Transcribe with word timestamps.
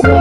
Kitabın 0.00 0.18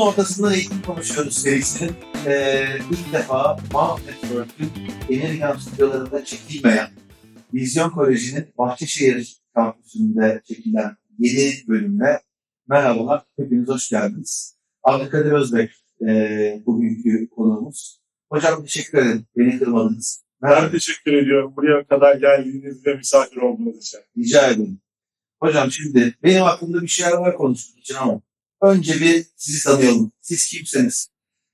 ortasında 0.00 0.54
eğitim 0.54 0.82
konuşuyoruz 0.82 1.38
serisinin 1.38 1.92
eee 2.26 2.78
ilk 2.90 3.12
defa 3.12 3.58
Mount 3.72 4.00
Network'ün 4.06 4.70
Yenilgan 5.08 5.56
stüdyolarında 5.56 6.24
çekilmeyen 6.24 6.88
Vizyon 7.54 7.90
Koleji'nin 7.90 8.46
Bahçeşehir 8.58 9.36
kampüsünde 9.54 10.42
çekilen 10.48 10.96
yeni 11.18 11.52
bölümle 11.68 12.20
merhabalar, 12.68 13.22
hepiniz 13.38 13.68
hoş 13.68 13.88
geldiniz. 13.88 14.56
Abdülkadir 14.82 15.32
Özbek 15.32 15.70
eee 16.00 16.62
bugünkü 16.66 17.28
konuğumuz. 17.30 18.00
Hocam 18.32 18.62
teşekkür 18.62 18.98
ederim, 18.98 19.26
beni 19.36 19.58
kırmadınız. 19.58 20.24
Ben 20.42 20.50
Merhaba, 20.50 20.70
teşekkür 20.70 21.12
ediyorum 21.12 21.54
buraya 21.56 21.86
kadar 21.86 22.16
geldiğiniz 22.16 22.86
ve 22.86 22.94
misafir 22.94 23.36
olduğunuz 23.36 23.76
için. 23.76 23.98
rica 24.18 24.46
ederim. 24.50 24.80
Hocam 25.40 25.70
şimdi 25.72 26.14
benim 26.22 26.42
aklımda 26.42 26.82
bir 26.82 26.86
şeyler 26.88 27.12
var 27.12 27.36
konuşmak 27.36 27.78
için 27.78 27.94
ama 27.94 28.20
önce 28.62 28.94
bir 29.00 29.26
sizi 29.36 29.64
tanıyalım. 29.64 30.12
Siz 30.20 30.46
kimsiniz? 30.46 31.08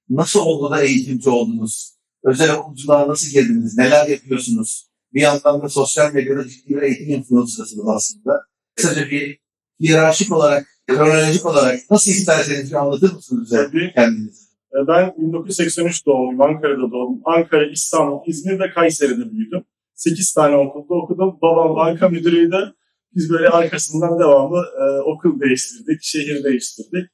Nasıl 0.09 0.41
oldu 0.41 0.71
da 0.71 0.83
eğitimci 0.83 1.31
oldunuz? 1.31 1.99
Özel 2.25 2.55
okulculuğa 2.55 3.09
nasıl 3.09 3.29
girdiniz? 3.31 3.79
Neler 3.79 4.07
yapıyorsunuz? 4.09 4.89
Bir 5.15 5.21
yandan 5.21 5.63
da 5.63 5.69
sosyal 5.69 6.15
medyada 6.15 6.49
ciddi 6.49 6.77
bir 6.77 6.83
eğitim 6.83 7.11
influencer'sınız 7.11 7.89
aslında. 7.89 8.43
Kısaca 8.77 9.11
bir 9.11 9.41
hiyerarşik 9.81 10.33
olarak, 10.33 10.67
kronolojik 10.89 11.47
olarak 11.47 11.81
nasıl 11.91 12.11
isterseniz 12.11 12.75
anlatır 12.75 13.13
mısınız 13.13 13.43
bize 13.45 13.67
Tabii. 13.67 13.93
kendinizi? 13.95 14.49
E, 14.73 14.87
Ben 14.89 15.15
1983 15.19 16.07
doğumluyum, 16.07 16.41
Ankara'da 16.43 16.83
doğdum. 16.83 17.21
Ankara, 17.25 17.67
İstanbul, 17.71 18.21
İzmir 18.27 18.61
ve 18.61 18.71
Kayseri'de 18.71 19.31
büyüdüm. 19.33 19.65
8 19.95 20.35
tane 20.35 20.57
okulda 20.57 20.95
okudum. 20.95 21.39
Babam 21.43 21.77
banka 21.77 22.09
müdürüydü. 22.09 22.75
Biz 23.15 23.31
böyle 23.31 23.49
arkasından 23.49 24.19
devamlı 24.19 24.65
e, 24.81 25.01
okul 25.01 25.41
değiştirdik, 25.41 25.99
şehir 26.03 26.45
değiştirdik. 26.45 27.11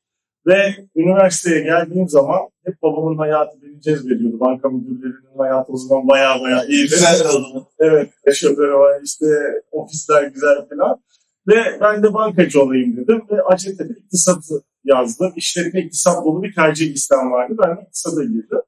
Ve 0.46 0.74
üniversiteye 0.96 1.60
geldiğim 1.60 2.08
zaman 2.08 2.40
hep 2.64 2.82
babamın 2.82 3.18
hayatı 3.18 3.62
beni 3.62 3.80
cezbediyordu. 3.80 4.40
Banka 4.40 4.68
müdürlerinin 4.68 5.38
hayatı 5.38 5.72
o 5.72 5.76
zaman 5.76 6.08
baya 6.08 6.40
baya 6.40 6.64
iyiydi. 6.64 6.82
Güzel 6.90 7.28
oldu. 7.28 7.68
Evet, 7.78 8.10
şoförü 8.34 8.72
var, 8.72 9.00
işte 9.04 9.26
ofisler 9.72 10.22
güzel 10.22 10.56
falan. 10.68 11.00
Ve 11.48 11.78
ben 11.80 12.02
de 12.02 12.14
bankacı 12.14 12.62
olayım 12.62 12.96
dedim 12.96 13.22
ve 13.30 13.36
Hacettepe 13.48 13.94
iktisatı 13.94 14.54
yazdım. 14.84 15.32
İşletme 15.36 15.80
iktisat 15.80 16.24
dolu 16.24 16.42
bir 16.42 16.54
tercih 16.54 16.92
listem 16.92 17.32
vardı. 17.32 17.54
Ben 17.64 17.76
de 17.76 17.80
iktisada 17.82 18.24
girdim. 18.24 18.60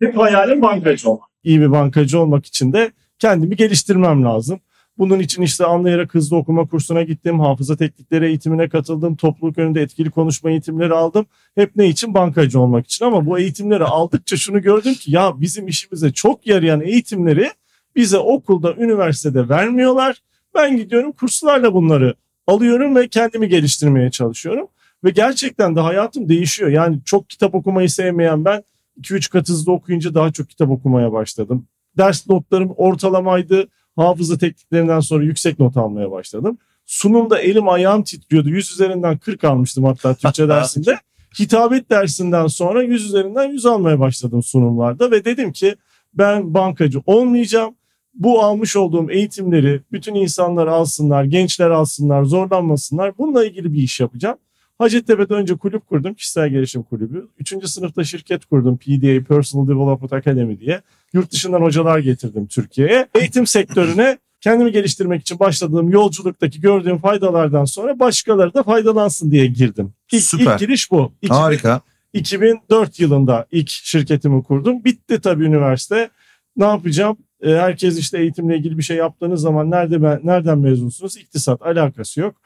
Hep 0.00 0.16
hayalim 0.16 0.62
bankacı 0.62 1.10
olmak. 1.10 1.28
İyi 1.44 1.60
bir 1.60 1.70
bankacı 1.70 2.20
olmak 2.20 2.46
için 2.46 2.72
de 2.72 2.92
kendimi 3.18 3.56
geliştirmem 3.56 4.24
lazım. 4.24 4.60
Bunun 4.98 5.18
için 5.18 5.42
işte 5.42 5.64
anlayarak 5.64 6.14
hızlı 6.14 6.36
okuma 6.36 6.66
kursuna 6.66 7.02
gittim, 7.02 7.40
hafıza 7.40 7.76
teknikleri 7.76 8.26
eğitimine 8.26 8.68
katıldım, 8.68 9.16
topluluk 9.16 9.58
önünde 9.58 9.82
etkili 9.82 10.10
konuşma 10.10 10.50
eğitimleri 10.50 10.94
aldım. 10.94 11.26
Hep 11.54 11.76
ne 11.76 11.88
için? 11.88 12.14
Bankacı 12.14 12.60
olmak 12.60 12.86
için 12.86 13.04
ama 13.04 13.26
bu 13.26 13.38
eğitimleri 13.38 13.84
aldıkça 13.84 14.36
şunu 14.36 14.62
gördüm 14.62 14.94
ki 14.94 15.14
ya 15.14 15.40
bizim 15.40 15.68
işimize 15.68 16.12
çok 16.12 16.46
yarayan 16.46 16.80
eğitimleri 16.80 17.50
bize 17.96 18.18
okulda, 18.18 18.74
üniversitede 18.74 19.48
vermiyorlar. 19.48 20.22
Ben 20.56 20.76
gidiyorum 20.76 21.12
kurslarla 21.12 21.74
bunları 21.74 22.14
alıyorum 22.46 22.96
ve 22.96 23.08
kendimi 23.08 23.48
geliştirmeye 23.48 24.10
çalışıyorum. 24.10 24.68
Ve 25.04 25.10
gerçekten 25.10 25.76
de 25.76 25.80
hayatım 25.80 26.28
değişiyor. 26.28 26.70
Yani 26.70 26.98
çok 27.04 27.30
kitap 27.30 27.54
okumayı 27.54 27.90
sevmeyen 27.90 28.44
ben 28.44 28.62
2-3 29.00 29.30
kat 29.30 29.48
hızlı 29.48 29.72
okuyunca 29.72 30.14
daha 30.14 30.32
çok 30.32 30.50
kitap 30.50 30.70
okumaya 30.70 31.12
başladım. 31.12 31.66
Ders 31.96 32.28
notlarım 32.28 32.70
ortalamaydı. 32.76 33.68
Hafıza 33.96 34.38
tekniklerinden 34.38 35.00
sonra 35.00 35.24
yüksek 35.24 35.58
not 35.58 35.76
almaya 35.76 36.10
başladım. 36.10 36.58
Sunumda 36.86 37.38
elim 37.38 37.68
ayağım 37.68 38.02
titriyordu. 38.02 38.48
100 38.48 38.72
üzerinden 38.72 39.18
40 39.18 39.44
almıştım 39.44 39.84
hatta 39.84 40.14
Türkçe 40.14 40.48
dersinde. 40.48 40.98
Hitabet 41.40 41.90
dersinden 41.90 42.46
sonra 42.46 42.82
100 42.82 43.04
üzerinden 43.04 43.48
100 43.48 43.66
almaya 43.66 44.00
başladım 44.00 44.42
sunumlarda 44.42 45.10
ve 45.10 45.24
dedim 45.24 45.52
ki 45.52 45.76
ben 46.14 46.54
bankacı 46.54 47.02
olmayacağım. 47.06 47.74
Bu 48.16 48.42
almış 48.42 48.76
olduğum 48.76 49.10
eğitimleri 49.10 49.80
bütün 49.92 50.14
insanlar 50.14 50.66
alsınlar, 50.66 51.24
gençler 51.24 51.70
alsınlar, 51.70 52.24
zorlanmasınlar. 52.24 53.18
Bununla 53.18 53.46
ilgili 53.46 53.72
bir 53.72 53.82
iş 53.82 54.00
yapacağım. 54.00 54.36
Hacettepe'de 54.78 55.34
önce 55.34 55.54
kulüp 55.56 55.86
kurdum, 55.86 56.14
kişisel 56.14 56.48
gelişim 56.48 56.82
kulübü. 56.82 57.28
Üçüncü 57.38 57.68
sınıfta 57.68 58.04
şirket 58.04 58.44
kurdum, 58.44 58.76
PDA, 58.78 59.24
Personal 59.24 59.68
Development 59.68 60.12
Academy 60.12 60.60
diye. 60.60 60.80
Yurt 61.12 61.32
dışından 61.32 61.60
hocalar 61.60 61.98
getirdim 61.98 62.46
Türkiye'ye. 62.46 63.06
Eğitim 63.14 63.46
sektörüne 63.46 64.18
kendimi 64.40 64.72
geliştirmek 64.72 65.20
için 65.20 65.38
başladığım 65.38 65.88
yolculuktaki 65.88 66.60
gördüğüm 66.60 66.98
faydalardan 66.98 67.64
sonra 67.64 67.98
başkaları 67.98 68.54
da 68.54 68.62
faydalansın 68.62 69.30
diye 69.30 69.46
girdim. 69.46 69.92
İlk, 70.12 70.22
Süper. 70.22 70.52
ilk 70.52 70.58
giriş 70.60 70.90
bu. 70.90 71.12
İki- 71.22 71.34
Harika. 71.34 71.80
2004 72.12 73.00
yılında 73.00 73.46
ilk 73.52 73.68
şirketimi 73.70 74.42
kurdum. 74.42 74.84
Bitti 74.84 75.20
tabii 75.20 75.44
üniversite. 75.44 76.10
Ne 76.56 76.64
yapacağım? 76.64 77.16
Ee, 77.42 77.50
Herkes 77.50 77.98
işte 77.98 78.18
eğitimle 78.18 78.56
ilgili 78.56 78.78
bir 78.78 78.82
şey 78.82 78.96
yaptığınız 78.96 79.40
zaman 79.40 79.70
nerede 79.70 80.02
ben, 80.02 80.20
nereden 80.24 80.58
mezunsunuz? 80.58 81.16
İktisat 81.16 81.62
alakası 81.62 82.20
yok. 82.20 82.36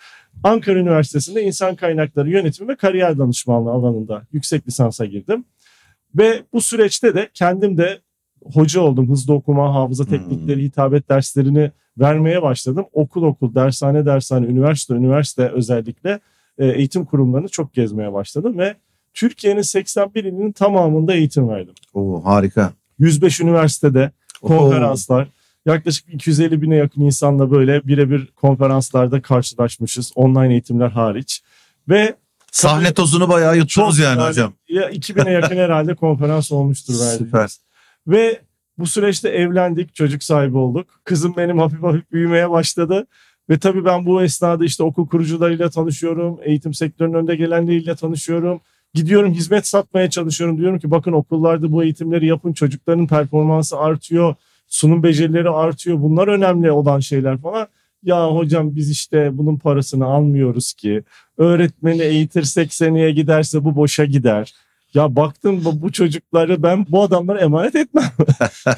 Ankara 0.44 0.78
Üniversitesi'nde 0.78 1.42
insan 1.42 1.76
kaynakları 1.76 2.30
yönetimi 2.30 2.68
ve 2.68 2.76
kariyer 2.76 3.18
danışmanlığı 3.18 3.70
alanında 3.70 4.22
yüksek 4.32 4.68
lisansa 4.68 5.04
girdim. 5.04 5.44
Ve 6.18 6.42
bu 6.52 6.60
süreçte 6.60 7.14
de 7.14 7.28
kendim 7.34 7.76
de 7.78 7.98
hoca 8.52 8.80
oldum. 8.80 9.10
Hızlı 9.10 9.34
okuma, 9.34 9.74
hafıza 9.74 10.04
Hmm. 10.04 10.10
teknikleri, 10.10 10.62
hitabet 10.62 11.08
derslerini 11.08 11.70
vermeye 11.98 12.42
başladım. 12.42 12.86
Okul 12.92 13.22
okul, 13.22 13.54
dershane 13.54 14.06
dershane, 14.06 14.46
üniversite 14.46 14.94
üniversite 14.94 15.48
özellikle 15.48 16.20
e, 16.58 16.66
eğitim 16.66 17.04
kurumlarını 17.04 17.48
çok 17.48 17.74
gezmeye 17.74 18.12
başladım 18.12 18.58
ve 18.58 18.74
Türkiye'nin 19.14 19.62
81 19.62 20.24
ilinin 20.24 20.52
tamamında 20.52 21.14
eğitim 21.14 21.48
verdim. 21.48 21.74
Oo, 21.94 22.24
harika. 22.24 22.72
105 22.98 23.40
üniversitede. 23.40 24.10
Konferanslar, 24.42 25.28
yaklaşık 25.66 26.14
250 26.14 26.62
bine 26.62 26.76
yakın 26.76 27.00
insanla 27.00 27.50
böyle 27.50 27.86
birebir 27.86 28.26
konferanslarda 28.26 29.22
karşılaşmışız. 29.22 30.12
Online 30.14 30.52
eğitimler 30.52 30.90
hariç. 30.90 31.42
Ve 31.88 32.16
Sahne 32.52 32.94
tozunu 32.94 33.28
bayağı 33.28 33.56
yuttunuz 33.56 33.98
yani 33.98 34.18
yani. 34.18 34.28
hocam. 34.28 34.52
ya 34.68 34.90
2000'e 34.90 35.32
yakın 35.32 35.56
herhalde 35.56 35.94
konferans 35.94 36.52
olmuştur 36.52 36.94
verdiğimiz. 37.00 37.18
Süper. 37.18 37.50
Ve 38.06 38.40
bu 38.78 38.86
süreçte 38.86 39.28
evlendik, 39.28 39.94
çocuk 39.94 40.22
sahibi 40.22 40.56
olduk. 40.56 41.00
Kızım 41.04 41.34
benim 41.36 41.58
hafif 41.58 41.82
hafif 41.82 42.12
büyümeye 42.12 42.50
başladı. 42.50 43.06
Ve 43.50 43.58
tabii 43.58 43.84
ben 43.84 44.06
bu 44.06 44.22
esnada 44.22 44.64
işte 44.64 44.82
okul 44.82 45.08
kurucularıyla 45.08 45.70
tanışıyorum, 45.70 46.38
eğitim 46.42 46.74
sektörünün 46.74 47.14
önde 47.14 47.36
gelenleriyle 47.36 47.96
tanışıyorum. 47.96 48.60
Gidiyorum 48.94 49.32
hizmet 49.32 49.66
satmaya 49.66 50.10
çalışıyorum. 50.10 50.58
Diyorum 50.58 50.78
ki 50.78 50.90
bakın 50.90 51.12
okullarda 51.12 51.72
bu 51.72 51.84
eğitimleri 51.84 52.26
yapın, 52.26 52.52
çocukların 52.52 53.06
performansı 53.06 53.78
artıyor, 53.78 54.34
sunum 54.68 55.02
becerileri 55.02 55.50
artıyor. 55.50 56.02
Bunlar 56.02 56.28
önemli 56.28 56.70
olan 56.70 57.00
şeyler 57.00 57.38
falan. 57.38 57.68
Ya 58.02 58.28
hocam 58.28 58.76
biz 58.76 58.90
işte 58.90 59.38
bunun 59.38 59.56
parasını 59.56 60.06
almıyoruz 60.06 60.72
ki. 60.72 61.02
Öğretmeni 61.38 62.02
eğitirsek 62.02 62.74
seneye 62.74 63.10
giderse 63.10 63.64
bu 63.64 63.76
boşa 63.76 64.04
gider. 64.04 64.54
Ya 64.94 65.16
baktım 65.16 65.64
bu, 65.64 65.82
bu 65.82 65.92
çocukları 65.92 66.62
ben 66.62 66.86
bu 66.88 67.02
adamlara 67.02 67.40
emanet 67.40 67.76
etmem. 67.76 68.12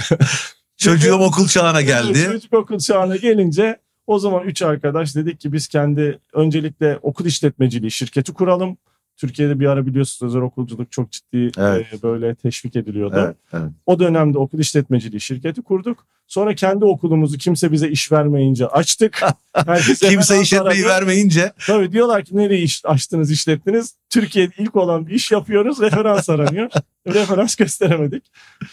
Çocuğum 0.76 1.14
okul 1.14 1.46
çağına 1.46 1.82
geldi. 1.82 2.18
Çocuk 2.32 2.52
okul 2.52 2.78
çağına 2.78 3.16
gelince 3.16 3.78
o 4.06 4.18
zaman 4.18 4.44
üç 4.44 4.62
arkadaş 4.62 5.14
dedik 5.14 5.40
ki 5.40 5.52
biz 5.52 5.68
kendi 5.68 6.18
öncelikle 6.32 6.98
okul 7.02 7.26
işletmeciliği 7.26 7.90
şirketi 7.90 8.32
kuralım. 8.32 8.76
Türkiye'de 9.16 9.60
bir 9.60 9.66
ara 9.66 9.86
biliyorsunuz 9.86 10.30
özel 10.30 10.42
okulculuk 10.42 10.92
çok 10.92 11.10
ciddi 11.10 11.50
Evet. 11.56 11.86
e, 11.92 12.02
böyle 12.02 12.34
teşvik 12.34 12.76
ediliyordu. 12.76 13.16
Evet, 13.18 13.36
evet. 13.52 13.70
O 13.86 13.98
dönemde 13.98 14.38
okul 14.38 14.58
işletmeciliği 14.58 15.20
şirketi 15.20 15.62
kurduk. 15.62 16.06
Sonra 16.26 16.54
kendi 16.54 16.84
okulumuzu 16.84 17.38
kimse 17.38 17.72
bize 17.72 17.88
iş 17.88 18.12
vermeyince 18.12 18.66
açtık. 18.66 19.22
Kimse 20.00 20.40
işletmeyi 20.40 20.84
vermeyince 20.84 21.52
Tabii 21.66 21.92
diyorlar 21.92 22.24
ki 22.24 22.36
nereye 22.36 22.62
iş 22.62 22.82
açtınız 22.84 23.30
işlettiniz. 23.30 23.94
Türkiye'de 24.10 24.52
ilk 24.58 24.76
olan 24.76 25.06
bir 25.06 25.14
iş 25.14 25.32
yapıyoruz. 25.32 25.80
Referans 25.80 26.30
aranıyor. 26.30 26.70
Referans 27.06 27.54
gösteremedik. 27.54 28.24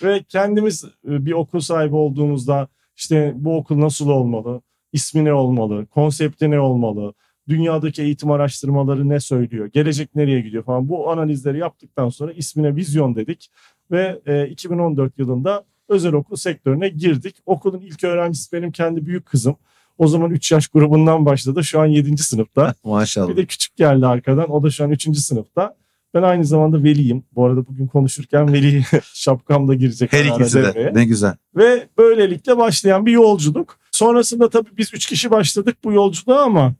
Ve 0.03 0.23
kendimiz 0.23 0.83
e, 0.83 1.25
bir 1.25 1.31
okul 1.31 1.59
sahibi 1.59 1.95
olduğumuzda 1.95 2.67
işte 2.95 3.33
bu 3.35 3.57
okul 3.57 3.79
nasıl 3.79 4.09
olmalı? 4.09 4.61
ismi 4.93 5.25
ne 5.25 5.33
olmalı? 5.33 5.85
Konsepti 5.85 6.51
ne 6.51 6.59
olmalı? 6.59 7.13
Dünyadaki 7.49 8.01
eğitim 8.01 8.31
araştırmaları 8.31 9.09
ne 9.09 9.19
söylüyor? 9.19 9.69
Gelecek 9.73 10.15
nereye 10.15 10.41
gidiyor 10.41 10.63
falan. 10.63 10.89
Bu 10.89 11.11
analizleri 11.11 11.57
yaptıktan 11.57 12.09
sonra 12.09 12.31
ismine 12.31 12.75
vizyon 12.75 13.15
dedik. 13.15 13.51
Ve 13.91 14.19
e, 14.25 14.47
2014 14.47 15.19
yılında 15.19 15.63
özel 15.89 16.13
okul 16.13 16.35
sektörüne 16.35 16.89
girdik. 16.89 17.35
Okulun 17.45 17.79
ilk 17.79 18.03
öğrencisi 18.03 18.51
benim 18.51 18.71
kendi 18.71 19.05
büyük 19.05 19.25
kızım. 19.25 19.55
O 19.97 20.07
zaman 20.07 20.31
3 20.31 20.51
yaş 20.51 20.67
grubundan 20.67 21.25
başladı. 21.25 21.63
Şu 21.63 21.79
an 21.79 21.85
7. 21.85 22.17
sınıfta. 22.17 22.73
Maşallah. 22.83 23.29
Bir 23.29 23.37
de 23.37 23.45
küçük 23.45 23.75
geldi 23.75 24.07
arkadan. 24.07 24.51
O 24.51 24.63
da 24.63 24.69
şu 24.69 24.83
an 24.83 24.91
3. 24.91 25.17
sınıfta. 25.17 25.75
Ben 26.13 26.21
aynı 26.21 26.45
zamanda 26.45 26.83
veliyim. 26.83 27.23
Bu 27.35 27.45
arada 27.45 27.67
bugün 27.67 27.87
konuşurken 27.87 28.53
veli 28.53 28.83
şapkam 29.13 29.67
da 29.67 29.73
girecek. 29.73 30.13
Her 30.13 30.25
ikisi 30.25 30.57
de. 30.57 30.63
devreye. 30.63 30.93
Ne 30.93 31.05
güzel. 31.05 31.35
Ve 31.55 31.87
böylelikle 31.97 32.57
başlayan 32.57 33.05
bir 33.05 33.11
yolculuk. 33.11 33.79
Sonrasında 33.91 34.49
tabii 34.49 34.69
biz 34.77 34.93
3 34.93 35.05
kişi 35.05 35.31
başladık 35.31 35.77
bu 35.83 35.93
yolculuğa 35.93 36.43
ama 36.43 36.73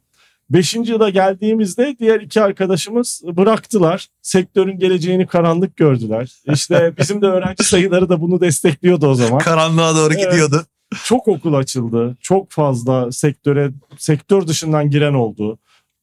5. 0.50 0.76
yıla 0.76 1.10
geldiğimizde 1.10 1.96
diğer 2.00 2.22
iki 2.22 2.42
arkadaşımız 2.42 3.22
bıraktılar. 3.26 4.08
Sektörün 4.22 4.80
geleceğini 4.80 5.28
karanlık 5.28 5.78
gördüler. 5.78 6.32
İşte 6.54 6.94
bizim 7.00 7.22
de 7.22 7.26
öğrenci 7.26 7.64
sayıları 7.64 8.10
da 8.10 8.22
bunu 8.22 8.42
destekliyordu 8.42 9.08
o 9.08 9.16
zaman. 9.16 9.40
Karanlığa 9.40 9.96
doğru 9.96 10.14
Evet. 10.14 10.32
gidiyordu. 10.32 10.66
Çok 11.04 11.28
okul 11.28 11.54
açıldı. 11.54 12.18
Çok 12.22 12.52
fazla 12.52 13.12
sektöre, 13.12 13.72
sektör 13.98 14.48
dışından 14.48 14.90
giren 14.90 15.14
oldu. 15.14 15.60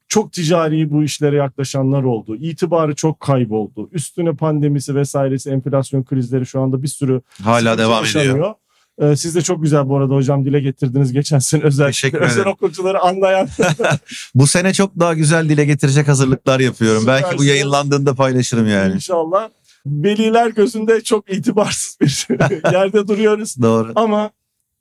Çok 0.09 0.33
ticari 0.33 0.91
bu 0.91 1.05
işlere 1.05 1.37
yaklaşanlar 1.37 2.03
oldu. 2.03 2.37
İtibarı 2.37 2.95
çok 2.95 3.21
kayboldu. 3.21 3.89
Üstüne 3.93 4.33
pandemisi 4.33 4.95
vesairesi, 4.95 5.51
enflasyon 5.51 6.05
krizleri 6.05 6.47
şu 6.47 6.61
anda 6.61 6.83
bir 6.83 6.89
sürü 6.89 7.21
Hala 7.43 7.79
devam 7.79 8.05
ediyor. 8.05 8.55
Ee, 9.03 9.17
siz 9.17 9.35
de 9.35 9.43
çok 9.43 9.63
güzel 9.63 9.89
bu 9.89 9.97
arada 9.97 10.15
hocam 10.15 10.45
dile 10.45 10.61
getirdiniz 10.61 11.13
geçen 11.13 11.39
sene 11.39 11.63
özellikle 11.63 11.93
Teşekkür 11.93 12.21
özel 12.21 12.35
ederim. 12.37 12.51
okulcuları 12.51 13.01
anlayan. 13.01 13.49
Bu 14.35 14.47
sene 14.47 14.73
çok 14.73 14.99
daha 14.99 15.15
güzel 15.15 15.49
dile 15.49 15.65
getirecek 15.65 16.09
hazırlıklar 16.09 16.61
yapıyorum. 16.61 17.05
Belki 17.07 17.39
bu 17.39 17.45
yayınlandığında 17.45 18.15
paylaşırım 18.15 18.69
yani. 18.69 18.95
İnşallah 18.95 19.49
veliler 19.87 20.51
gözünde 20.51 21.01
çok 21.01 21.33
itibarsız 21.33 21.99
bir 22.01 22.27
yerde 22.73 23.09
duruyoruz. 23.09 23.63
Doğru. 23.63 23.93
Ama 23.97 24.31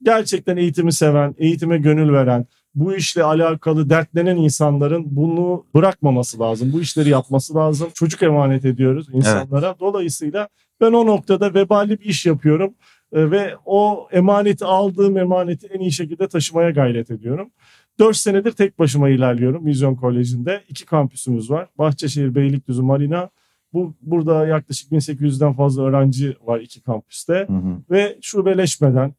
gerçekten 0.03 0.57
eğitimi 0.57 0.93
seven, 0.93 1.35
eğitime 1.37 1.77
gönül 1.77 2.13
veren, 2.13 2.45
bu 2.75 2.95
işle 2.95 3.23
alakalı 3.23 3.89
dertlenen 3.89 4.35
insanların 4.35 5.03
bunu 5.05 5.65
bırakmaması 5.75 6.39
lazım. 6.39 6.73
Bu 6.73 6.81
işleri 6.81 7.09
yapması 7.09 7.55
lazım. 7.55 7.89
Çocuk 7.93 8.23
emanet 8.23 8.65
ediyoruz 8.65 9.07
insanlara. 9.13 9.75
Dolayısıyla 9.79 10.47
ben 10.81 10.91
o 10.91 11.05
noktada 11.05 11.53
vebali 11.53 11.99
bir 11.99 12.05
iş 12.05 12.25
yapıyorum 12.25 12.73
ve 13.13 13.55
o 13.65 14.07
emaneti 14.11 14.65
aldığım 14.65 15.17
emaneti 15.17 15.67
en 15.67 15.79
iyi 15.79 15.91
şekilde 15.91 16.27
taşımaya 16.27 16.69
gayret 16.69 17.11
ediyorum. 17.11 17.51
4 17.99 18.17
senedir 18.17 18.51
tek 18.51 18.79
başıma 18.79 19.09
ilerliyorum 19.09 19.65
Vizyon 19.65 19.95
Koleji'nde. 19.95 20.63
iki 20.69 20.85
kampüsümüz 20.85 21.51
var. 21.51 21.69
Bahçeşehir, 21.77 22.35
Beylikdüzü, 22.35 22.81
Marina. 22.81 23.29
Bu 23.73 23.95
burada 24.01 24.47
yaklaşık 24.47 24.91
1800'den 24.91 25.53
fazla 25.53 25.83
öğrenci 25.83 26.35
var 26.41 26.59
iki 26.59 26.81
kampüste 26.81 27.33
Hı 27.33 27.53
hı. 27.53 27.77
ve 27.91 28.17
şubeleşmeden 28.21 29.13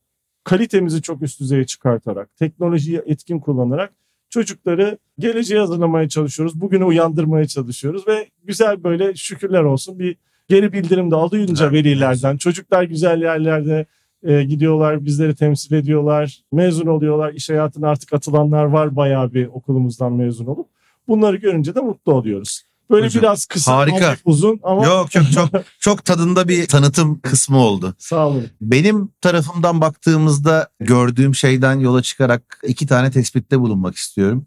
kalitemizi 0.45 1.03
çok 1.03 1.23
üst 1.23 1.41
düzeye 1.41 1.67
çıkartarak, 1.67 2.37
teknolojiyi 2.37 3.03
etkin 3.07 3.39
kullanarak 3.39 3.93
çocukları 4.31 4.99
geleceğe 5.19 5.61
hazırlamaya 5.61 6.09
çalışıyoruz. 6.09 6.61
Bugüne 6.61 6.85
uyandırmaya 6.85 7.47
çalışıyoruz 7.47 8.09
ve 8.09 8.27
güzel 8.45 8.85
böyle 8.85 9.15
şükürler 9.15 9.63
olsun 9.63 9.99
bir 9.99 10.17
geri 10.49 10.73
bildirim 10.73 11.11
de 11.11 11.15
alınca 11.15 11.73
velilerden. 11.73 12.37
Çocuklar 12.37 12.83
güzel 12.83 13.23
yerlerde 13.23 13.87
e, 14.23 14.43
gidiyorlar, 14.45 15.05
bizleri 15.05 15.35
temsil 15.35 15.75
ediyorlar, 15.75 16.41
mezun 16.53 16.87
oluyorlar. 16.87 17.33
İş 17.33 17.51
hayatına 17.51 17.89
artık 17.89 18.13
atılanlar 18.13 18.65
var 18.65 18.97
bayağı 18.97 19.33
bir 19.35 19.47
okulumuzdan 19.47 20.13
mezun 20.13 20.47
olup. 20.47 20.67
Bunları 21.09 21.37
görünce 21.37 21.75
de 21.75 21.81
mutlu 21.81 22.13
oluyoruz. 22.13 22.63
Böyle 22.91 23.07
Hocam, 23.07 23.23
biraz 23.23 23.47
kısa, 23.47 23.77
harika. 23.77 24.09
hafif, 24.09 24.21
uzun 24.25 24.61
ama 24.63 24.85
Yok 24.85 25.11
çok 25.11 25.33
çok 25.33 25.49
çok 25.81 26.05
tadında 26.05 26.49
bir 26.49 26.67
tanıtım 26.67 27.21
kısmı 27.21 27.59
oldu. 27.59 27.95
sağ 27.99 28.29
olun. 28.29 28.47
Benim 28.61 29.09
tarafımdan 29.21 29.81
baktığımızda 29.81 30.69
gördüğüm 30.81 31.35
şeyden 31.35 31.79
yola 31.79 32.03
çıkarak 32.03 32.61
iki 32.67 32.87
tane 32.87 33.11
tespitte 33.11 33.61
bulunmak 33.61 33.97
istiyorum. 33.97 34.47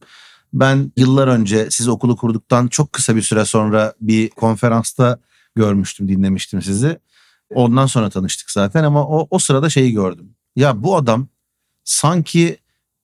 Ben 0.54 0.92
yıllar 0.98 1.28
önce 1.28 1.68
siz 1.72 1.88
okulu 1.88 2.16
kurduktan 2.16 2.68
çok 2.68 2.94
kısa 2.94 3.16
bir 3.16 3.22
süre 3.22 3.46
sonra 3.46 3.94
bir 4.02 4.30
konferansta 4.30 5.20
görmüştüm, 5.56 6.08
dinlemiştim 6.08 6.62
sizi. 6.62 7.00
Ondan 7.54 7.86
sonra 7.86 8.10
tanıştık 8.10 8.52
zaten 8.52 8.84
ama 8.84 9.08
o, 9.08 9.28
o 9.30 9.40
sırada 9.40 9.70
şeyi 9.70 9.92
gördüm. 9.92 10.36
Ya 10.56 10.84
bu 10.84 10.96
adam 10.96 11.28
sanki 11.84 12.58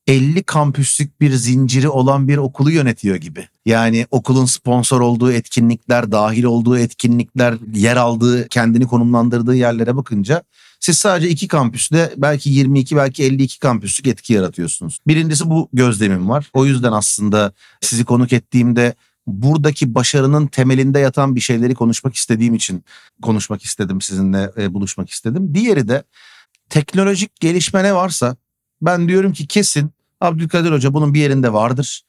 50 0.07 0.43
kampüslük 0.43 1.21
bir 1.21 1.31
zinciri 1.31 1.89
olan 1.89 2.27
bir 2.27 2.37
okulu 2.37 2.71
yönetiyor 2.71 3.15
gibi. 3.15 3.47
Yani 3.65 4.07
okulun 4.11 4.45
sponsor 4.45 5.01
olduğu 5.01 5.31
etkinlikler, 5.31 6.11
dahil 6.11 6.43
olduğu 6.43 6.77
etkinlikler, 6.77 7.55
yer 7.73 7.95
aldığı, 7.95 8.47
kendini 8.47 8.87
konumlandırdığı 8.87 9.55
yerlere 9.55 9.95
bakınca 9.95 10.43
siz 10.79 10.97
sadece 10.97 11.29
iki 11.29 11.47
kampüste 11.47 12.13
belki 12.17 12.49
22 12.49 12.95
belki 12.95 13.23
52 13.23 13.59
kampüslük 13.59 14.07
etki 14.07 14.33
yaratıyorsunuz. 14.33 14.99
Birincisi 15.07 15.49
bu 15.49 15.69
gözlemim 15.73 16.29
var. 16.29 16.49
O 16.53 16.65
yüzden 16.65 16.91
aslında 16.91 17.53
sizi 17.81 18.05
konuk 18.05 18.33
ettiğimde 18.33 18.95
buradaki 19.27 19.95
başarının 19.95 20.47
temelinde 20.47 20.99
yatan 20.99 21.35
bir 21.35 21.41
şeyleri 21.41 21.75
konuşmak 21.75 22.15
istediğim 22.15 22.53
için 22.53 22.83
konuşmak 23.21 23.63
istedim 23.63 24.01
sizinle 24.01 24.51
e, 24.57 24.73
buluşmak 24.73 25.09
istedim. 25.09 25.55
Diğeri 25.55 25.87
de 25.87 26.03
teknolojik 26.69 27.39
gelişme 27.39 27.83
ne 27.83 27.95
varsa 27.95 28.35
ben 28.81 29.07
diyorum 29.07 29.33
ki 29.33 29.47
kesin 29.47 29.91
Abdülkadir 30.21 30.71
Hoca 30.71 30.93
bunun 30.93 31.13
bir 31.13 31.19
yerinde 31.19 31.53
vardır. 31.53 32.01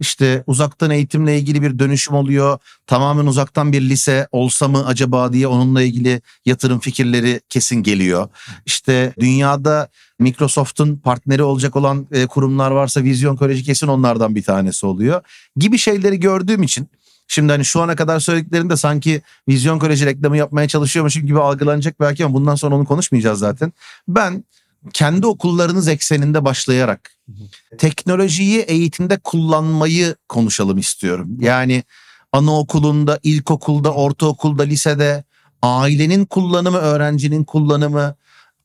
İşte 0.00 0.44
uzaktan 0.46 0.90
eğitimle 0.90 1.38
ilgili 1.38 1.62
bir 1.62 1.78
dönüşüm 1.78 2.14
oluyor. 2.14 2.58
Tamamen 2.86 3.26
uzaktan 3.26 3.72
bir 3.72 3.80
lise 3.80 4.28
olsa 4.32 4.68
mı 4.68 4.86
acaba 4.86 5.32
diye 5.32 5.46
onunla 5.46 5.82
ilgili 5.82 6.22
yatırım 6.44 6.80
fikirleri 6.80 7.40
kesin 7.48 7.76
geliyor. 7.76 8.28
İşte 8.66 9.12
dünyada 9.20 9.88
Microsoft'un 10.18 10.96
partneri 10.96 11.42
olacak 11.42 11.76
olan 11.76 12.06
e, 12.12 12.26
kurumlar 12.26 12.70
varsa 12.70 13.02
Vizyon 13.02 13.36
Koleji 13.36 13.62
kesin 13.62 13.88
onlardan 13.88 14.34
bir 14.34 14.42
tanesi 14.42 14.86
oluyor. 14.86 15.22
Gibi 15.56 15.78
şeyleri 15.78 16.20
gördüğüm 16.20 16.62
için 16.62 16.88
Şimdi 17.28 17.52
hani 17.52 17.64
şu 17.64 17.80
ana 17.80 17.96
kadar 17.96 18.20
söylediklerinde 18.20 18.76
sanki 18.76 19.22
Vizyon 19.48 19.78
Koleji 19.78 20.06
reklamı 20.06 20.36
yapmaya 20.36 20.68
çalışıyormuşum 20.68 21.26
gibi 21.26 21.40
algılanacak 21.40 22.00
belki 22.00 22.24
ama 22.24 22.34
bundan 22.34 22.54
sonra 22.54 22.74
onu 22.74 22.84
konuşmayacağız 22.84 23.38
zaten. 23.38 23.72
Ben 24.08 24.44
kendi 24.92 25.26
okullarınız 25.26 25.88
ekseninde 25.88 26.44
başlayarak 26.44 27.16
teknolojiyi 27.78 28.60
eğitimde 28.60 29.18
kullanmayı 29.18 30.16
konuşalım 30.28 30.78
istiyorum. 30.78 31.28
Yani 31.40 31.82
anaokulunda, 32.32 33.18
ilkokulda, 33.22 33.94
ortaokulda, 33.94 34.62
lisede 34.62 35.24
ailenin 35.62 36.24
kullanımı, 36.24 36.78
öğrencinin 36.78 37.44
kullanımı, 37.44 38.14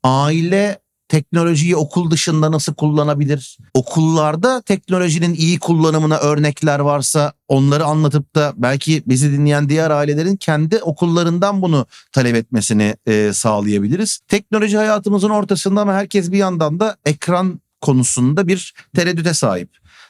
aile 0.04 0.80
teknolojiyi 1.08 1.76
okul 1.76 2.12
dışında 2.12 2.52
nasıl 2.52 2.74
kullanabilir? 2.74 3.58
Okullarda 3.74 4.62
teknolojinin 4.62 5.34
iyi 5.34 5.60
kullanımına 5.60 6.18
örnekler 6.18 6.80
varsa 6.80 7.34
onları 7.48 7.86
anlatıp 7.86 8.36
da 8.36 8.54
belki 8.56 9.04
bizi 9.08 9.32
dinleyen 9.32 9.70
diğer 9.70 9.92
ailelerin 9.92 10.36
kendi 10.36 10.78
okullarından 10.78 11.62
bunu 11.62 11.86
talep 12.12 12.36
etmesini 12.36 12.96
e, 13.06 13.34
sağlayabiliriz. 13.34 14.20
Teknoloji 14.28 14.78
hayatımızın 14.78 15.30
ortasında 15.30 15.82
ama 15.82 15.94
herkes 15.94 16.32
bir 16.32 16.38
yandan 16.38 16.80
da 16.80 16.98
ekran 17.06 17.62
konusunda 17.82 18.48
bir 18.48 18.74
tereddüte 18.96 19.34
sahip. 19.34 19.70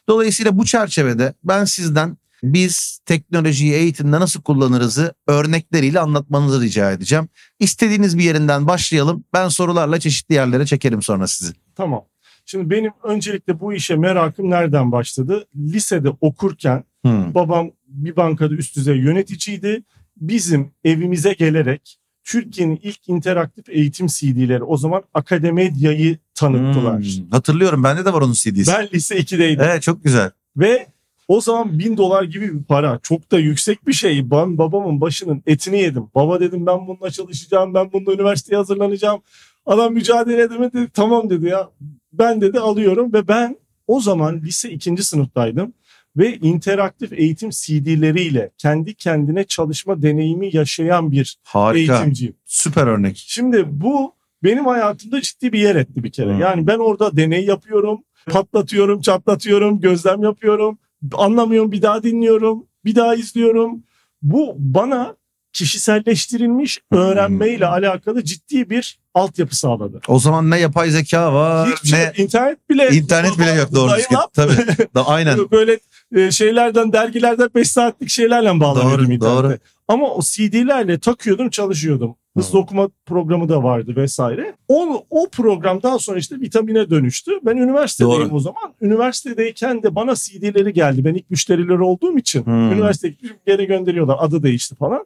Dolayısıyla 0.10 0.58
bu 0.58 0.66
çerçevede 0.66 1.34
ben 1.44 1.66
sizden 1.66 2.18
biz 2.44 3.00
teknolojiyi 3.06 3.74
eğitimde 3.74 4.20
nasıl 4.20 4.42
kullanırızı 4.42 5.14
örnekleriyle 5.28 6.00
anlatmanızı 6.00 6.62
rica 6.62 6.92
edeceğim. 6.92 7.30
İstediğiniz 7.60 8.18
bir 8.18 8.24
yerinden 8.24 8.68
başlayalım. 8.68 9.24
Ben 9.34 9.48
sorularla 9.48 10.00
çeşitli 10.00 10.36
yerlere 10.36 10.66
çekerim 10.66 11.02
sonra 11.02 11.28
sizi. 11.28 11.54
Tamam. 11.76 12.04
Şimdi 12.46 12.70
benim 12.70 12.92
öncelikle 13.04 13.60
bu 13.60 13.74
işe 13.74 13.96
merakım 13.96 14.50
nereden 14.50 14.92
başladı? 14.92 15.46
Lisede 15.56 16.10
okurken 16.22 16.84
Hmm. 17.02 17.34
babam 17.36 17.72
bir 17.88 18.16
bankada 18.16 18.54
üst 18.56 18.76
düzey 18.76 18.98
yöneticiydi. 18.98 19.84
Bizim 20.18 20.72
evimize 20.84 21.34
gelerek 21.34 21.98
Türkiye'nin 22.24 22.80
ilk 22.84 23.10
interaktif 23.10 23.70
eğitim 23.70 24.08
CD'leri 24.08 24.64
o 24.64 24.78
zaman 24.78 25.04
Akademedya'yı 25.14 26.18
tanıttılar. 26.34 27.04
Hmm. 27.04 27.30
Hatırlıyorum 27.32 27.84
bende 27.84 28.06
de 28.06 28.14
var 28.14 28.22
onun 28.22 28.34
CD'si. 28.34 28.72
Ben 28.78 28.90
lise 28.94 29.18
2'deydim 29.20 29.64
Evet 29.64 29.82
çok 29.82 30.04
güzel. 30.04 30.32
ve 30.58 30.88
o 31.28 31.42
zaman 31.42 31.80
bin 31.80 31.98
dolar 31.98 32.24
gibi 32.24 32.60
bir 32.60 32.64
para. 32.64 33.00
Çok 33.04 33.32
da 33.32 33.40
yüksek 33.40 33.88
bir 33.88 33.94
şey. 33.94 34.32
Ben 34.32 34.58
babamın 34.58 35.02
başının 35.02 35.44
etini 35.48 35.80
yedim. 35.82 36.08
Baba 36.16 36.40
dedim 36.40 36.66
ben 36.66 36.88
bununla 36.88 37.10
çalışacağım. 37.10 37.74
Ben 37.74 37.92
bununla 37.94 38.14
üniversiteye 38.14 38.58
hazırlanacağım. 38.58 39.22
Adam 39.66 39.94
mücadele 39.94 40.42
edemedi. 40.42 40.88
Tamam 40.94 41.30
dedi 41.30 41.46
ya. 41.46 41.70
Ben 42.14 42.42
dedi 42.42 42.60
alıyorum 42.60 43.14
ve 43.14 43.28
ben 43.28 43.58
o 43.88 44.00
zaman 44.00 44.42
lise 44.42 44.70
ikinci 44.70 45.04
sınıftaydım. 45.04 45.74
Ve 46.18 46.38
interaktif 46.38 47.14
eğitim 47.14 47.50
CD'leriyle 47.50 48.52
kendi 48.58 48.94
kendine 48.94 49.44
çalışma 49.44 50.02
deneyimi 50.02 50.56
yaşayan 50.56 51.12
bir 51.12 51.38
Harika. 51.44 51.94
eğitimciyim. 51.94 52.36
Süper 52.46 52.88
örnek. 52.88 53.24
Şimdi 53.28 53.66
bu 53.68 54.14
benim 54.44 54.66
hayatımda 54.66 55.22
ciddi 55.22 55.54
bir 55.54 55.60
yer 55.60 55.76
etti 55.76 56.04
bir 56.04 56.12
kere. 56.12 56.34
Hmm. 56.34 56.40
Yani 56.40 56.68
ben 56.68 56.78
orada 56.78 57.18
deney 57.18 57.46
yapıyorum, 57.46 58.04
patlatıyorum, 58.30 59.02
çatlatıyorum, 59.02 59.82
gözlem 59.82 60.24
yapıyorum. 60.24 60.78
Anlamıyorum 61.14 61.72
bir 61.72 61.82
daha 61.82 62.04
dinliyorum, 62.04 62.66
bir 62.86 62.96
daha 62.96 63.16
izliyorum. 63.16 63.84
Bu 64.22 64.56
bana 64.58 65.16
kişiselleştirilmiş 65.54 66.80
Hmm. 66.92 67.00
öğrenmeyle 67.00 67.68
alakalı 67.68 68.24
ciddi 68.24 68.70
bir 68.70 69.00
altyapı 69.14 69.56
sağladı. 69.58 70.02
O 70.08 70.20
zaman 70.20 70.50
ne 70.52 70.60
yapay 70.60 70.90
zeka 70.90 71.34
var 71.34 71.70
Hiçbir 71.76 71.90
şey- 71.90 72.00
ne 72.00 72.14
internet 72.18 72.70
bile 72.70 72.90
internet 72.90 73.40
bile 73.40 73.52
yok 73.52 73.74
doğru 73.76 73.92
düzgün. 73.98 74.18
Tabii. 74.34 74.54
Da, 74.96 75.08
aynen. 75.08 75.38
böyle 75.52 75.80
e, 76.16 76.32
şeylerden 76.32 76.94
dergilerden 76.94 77.50
5 77.56 77.72
saatlik 77.72 78.10
şeylerle 78.10 78.60
bağlanıyordum 78.60 79.06
Doğru, 79.06 79.14
internete. 79.14 79.44
doğru. 79.44 79.58
Ama 79.88 80.08
o 80.10 80.22
CD'lerle 80.22 81.00
takıyordum 81.00 81.50
çalışıyordum. 81.50 82.16
Hızlı 82.38 82.58
Hı. 82.58 82.62
okuma 82.62 82.90
programı 83.06 83.50
da 83.50 83.64
vardı 83.64 83.96
vesaire. 83.96 84.54
O, 84.68 85.06
o 85.10 85.30
programdan 85.30 85.98
sonra 85.98 86.20
işte 86.20 86.36
vitamine 86.40 86.90
dönüştü. 86.90 87.32
Ben 87.46 87.58
üniversitedeyim 87.58 88.30
Doğru. 88.30 88.36
o 88.36 88.40
zaman. 88.40 88.74
Üniversitedeyken 88.82 89.84
de 89.84 89.96
bana 89.96 90.16
CD'leri 90.16 90.74
geldi. 90.74 91.06
Ben 91.06 91.14
ilk 91.14 91.30
müşterileri 91.30 91.82
olduğum 91.82 92.18
için 92.18 92.46
Hmm. 92.46 92.72
üniversiteye 92.72 93.16
geri 93.46 93.66
gönderiyorlar. 93.68 94.18
Adı 94.20 94.44
değişti 94.44 94.76
falan. 94.76 95.06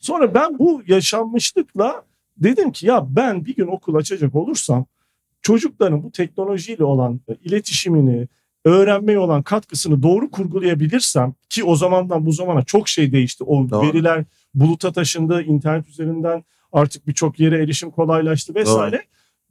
Sonra 0.00 0.34
ben 0.34 0.58
bu 0.58 0.82
yaşanmışlıkla 0.86 2.02
dedim 2.36 2.72
ki 2.72 2.86
ya 2.86 3.06
ben 3.08 3.44
bir 3.44 3.54
gün 3.56 3.66
okul 3.66 3.94
açacak 3.94 4.34
olursam 4.34 4.86
çocukların 5.42 6.02
bu 6.02 6.10
teknolojiyle 6.12 6.84
olan 6.84 7.20
iletişimini, 7.44 8.28
öğrenmeye 8.64 9.18
olan 9.18 9.42
katkısını 9.42 10.02
doğru 10.02 10.30
kurgulayabilirsem 10.30 11.34
ki 11.48 11.64
o 11.64 11.76
zamandan 11.76 12.26
bu 12.26 12.32
zamana 12.32 12.62
çok 12.62 12.88
şey 12.88 13.12
değişti. 13.12 13.44
O 13.44 13.70
Doğru. 13.70 13.86
veriler 13.86 14.24
buluta 14.54 14.92
taşındı, 14.92 15.42
internet 15.42 15.88
üzerinden 15.88 16.44
artık 16.72 17.06
birçok 17.06 17.40
yere 17.40 17.62
erişim 17.62 17.90
kolaylaştı 17.90 18.54
vesaire. 18.54 19.02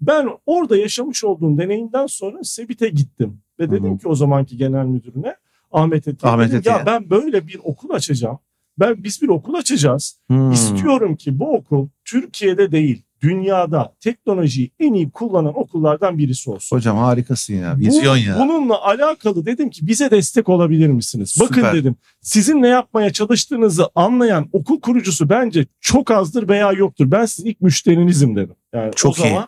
Ben 0.02 0.30
orada 0.46 0.78
yaşamış 0.78 1.24
olduğum 1.24 1.58
deneyimden 1.58 2.08
sonra 2.08 2.44
Sebit'e 2.44 2.90
gittim 2.90 3.42
ve 3.60 3.72
dedim 3.72 3.94
hı. 3.94 3.98
ki 3.98 4.08
o 4.08 4.16
zamanki 4.16 4.58
genel 4.58 4.86
müdürüne 4.86 5.36
Ahmet 5.72 6.08
Eti'ye 6.08 6.32
Ahmet 6.32 6.48
dedim, 6.48 6.60
Eti'ye. 6.60 6.76
ya 6.76 6.86
ben 6.86 7.10
böyle 7.10 7.48
bir 7.48 7.60
okul 7.64 7.90
açacağım. 7.90 8.40
Ben 8.82 9.04
biz 9.04 9.22
bir 9.22 9.28
okul 9.28 9.54
açacağız. 9.54 10.20
Hmm. 10.28 10.52
İstiyorum 10.52 11.16
ki 11.16 11.40
bu 11.40 11.56
okul 11.56 11.88
Türkiye'de 12.06 12.72
değil, 12.72 13.04
dünyada 13.22 13.94
teknolojiyi 14.00 14.72
en 14.80 14.94
iyi 14.94 15.12
kullanan 15.12 15.60
okullardan 15.60 16.18
birisi 16.18 16.50
olsun. 16.50 16.76
Hocam 16.76 16.98
harikasın 16.98 17.54
ya. 17.54 17.78
Vizyon 17.78 18.18
ya. 18.18 18.40
Bununla 18.40 18.82
alakalı 18.82 19.46
dedim 19.46 19.70
ki 19.70 19.88
bize 19.88 20.12
destek 20.12 20.50
olabilir 20.50 20.88
misiniz? 20.88 21.38
Bakın 21.40 21.56
Süper. 21.56 21.74
dedim 21.74 21.96
sizin 22.22 22.62
ne 22.62 22.68
yapmaya 22.68 23.14
çalıştığınızı 23.14 23.90
anlayan 23.96 24.50
okul 24.54 24.80
kurucusu 24.80 25.30
bence 25.30 25.66
çok 25.80 26.12
azdır 26.12 26.48
veya 26.48 26.72
yoktur. 26.72 27.12
Ben 27.12 27.26
sizin 27.26 27.50
ilk 27.50 27.62
müşterinizim 27.62 28.36
dedim. 28.36 28.56
Yani 28.74 28.92
Çok 28.96 29.20
o 29.20 29.22
iyi. 29.22 29.30
zaman 29.30 29.48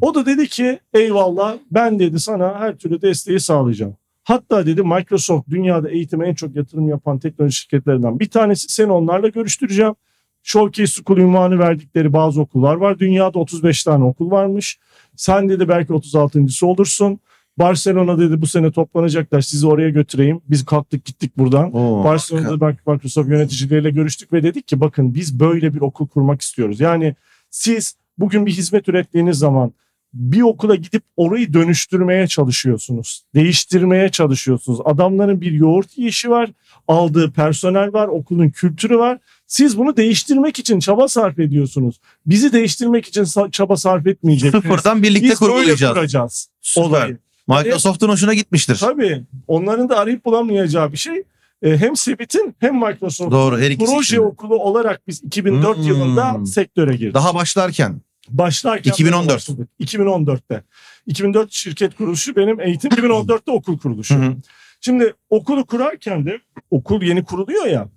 o 0.00 0.14
da 0.14 0.26
dedi 0.26 0.48
ki 0.48 0.78
eyvallah 0.94 1.56
ben 1.70 1.98
dedi 1.98 2.20
sana 2.20 2.60
her 2.60 2.76
türlü 2.76 3.02
desteği 3.02 3.40
sağlayacağım. 3.40 3.96
Hatta 4.24 4.66
dedi 4.66 4.82
Microsoft 4.82 5.50
dünyada 5.50 5.90
eğitime 5.90 6.28
en 6.28 6.34
çok 6.34 6.56
yatırım 6.56 6.88
yapan 6.88 7.18
teknoloji 7.18 7.56
şirketlerinden 7.56 8.20
bir 8.20 8.30
tanesi. 8.30 8.68
Seni 8.68 8.92
onlarla 8.92 9.28
görüştüreceğim. 9.28 9.94
Showcase 10.42 11.02
School 11.02 11.18
ünvanı 11.18 11.58
verdikleri 11.58 12.12
bazı 12.12 12.40
okullar 12.40 12.74
var. 12.74 12.98
Dünyada 12.98 13.38
35 13.38 13.84
tane 13.84 14.04
okul 14.04 14.30
varmış. 14.30 14.78
Sen 15.16 15.48
dedi 15.48 15.68
belki 15.68 15.92
36.sı 15.92 16.66
olursun. 16.66 17.20
Barcelona 17.58 18.18
dedi 18.18 18.40
bu 18.40 18.46
sene 18.46 18.72
toplanacaklar 18.72 19.40
sizi 19.40 19.66
oraya 19.66 19.90
götüreyim. 19.90 20.40
Biz 20.48 20.64
kalktık 20.64 21.04
gittik 21.04 21.38
buradan. 21.38 21.76
Oo, 21.76 22.04
Barcelona'da 22.04 22.60
bak 22.60 22.86
Microsoft 22.86 23.28
yöneticileriyle 23.28 23.90
görüştük 23.90 24.32
ve 24.32 24.42
dedik 24.42 24.68
ki 24.68 24.80
bakın 24.80 25.14
biz 25.14 25.40
böyle 25.40 25.74
bir 25.74 25.80
okul 25.80 26.08
kurmak 26.08 26.40
istiyoruz. 26.40 26.80
Yani 26.80 27.14
siz 27.50 27.96
bugün 28.18 28.46
bir 28.46 28.52
hizmet 28.52 28.88
ürettiğiniz 28.88 29.38
zaman 29.38 29.72
bir 30.14 30.42
okula 30.42 30.74
gidip 30.74 31.02
orayı 31.16 31.52
dönüştürmeye 31.54 32.26
çalışıyorsunuz. 32.26 33.22
Değiştirmeye 33.34 34.08
çalışıyorsunuz. 34.08 34.78
Adamların 34.84 35.40
bir 35.40 35.52
yoğurt 35.52 35.98
yiyişi 35.98 36.30
var. 36.30 36.50
Aldığı 36.88 37.30
personel 37.32 37.92
var. 37.92 38.08
Okulun 38.08 38.50
kültürü 38.50 38.98
var. 38.98 39.18
Siz 39.46 39.78
bunu 39.78 39.96
değiştirmek 39.96 40.58
için 40.58 40.80
çaba 40.80 41.08
sarf 41.08 41.38
ediyorsunuz. 41.38 42.00
Bizi 42.26 42.52
değiştirmek 42.52 43.06
için 43.06 43.24
çaba 43.50 43.76
sarf 43.76 44.06
etmeyeceksiniz. 44.06 44.64
Sıfırdan 44.64 45.02
birlikte 45.02 45.28
Biz 45.30 45.38
kurgulayacağız. 45.38 45.94
kuracağız 45.94 46.48
Süper. 46.60 46.88
olayı. 46.88 47.18
Microsoft'un 47.48 48.08
hoşuna 48.08 48.34
gitmiştir. 48.34 48.76
Tabii 48.80 49.22
onların 49.46 49.88
da 49.88 49.98
arayıp 49.98 50.24
bulamayacağı 50.24 50.92
bir 50.92 50.96
şey. 50.96 51.22
E, 51.62 51.76
hem 51.76 51.96
Sebit'in 51.96 52.54
hem 52.58 52.74
Microsoft'un 52.74 53.30
Doğru 53.30 53.58
her 53.58 53.76
proje 53.78 53.98
için. 54.00 54.16
okulu 54.18 54.56
olarak 54.56 55.08
biz 55.08 55.22
2004 55.24 55.76
Hmm. 55.76 55.84
yılında 55.84 56.46
sektöre 56.46 56.96
girdik. 56.96 57.14
Daha 57.14 57.34
başlarken. 57.34 58.00
Başlarken 58.28 58.90
2014. 58.90 59.34
başladık. 59.34 59.68
2014'te. 59.80 60.62
2004 61.06 61.52
şirket 61.52 61.96
kuruluşu 61.96 62.36
benim 62.36 62.60
eğitim 62.60 62.90
2014'te 62.90 63.50
okul 63.52 63.78
kuruluşu. 63.78 64.14
Hı 64.14 64.18
hı. 64.18 64.36
Şimdi 64.80 65.14
okulu 65.30 65.66
kurarken 65.66 66.26
de 66.26 66.40
okul 66.70 67.02
yeni 67.02 67.24
kuruluyor 67.24 67.66
ya. 67.66 67.88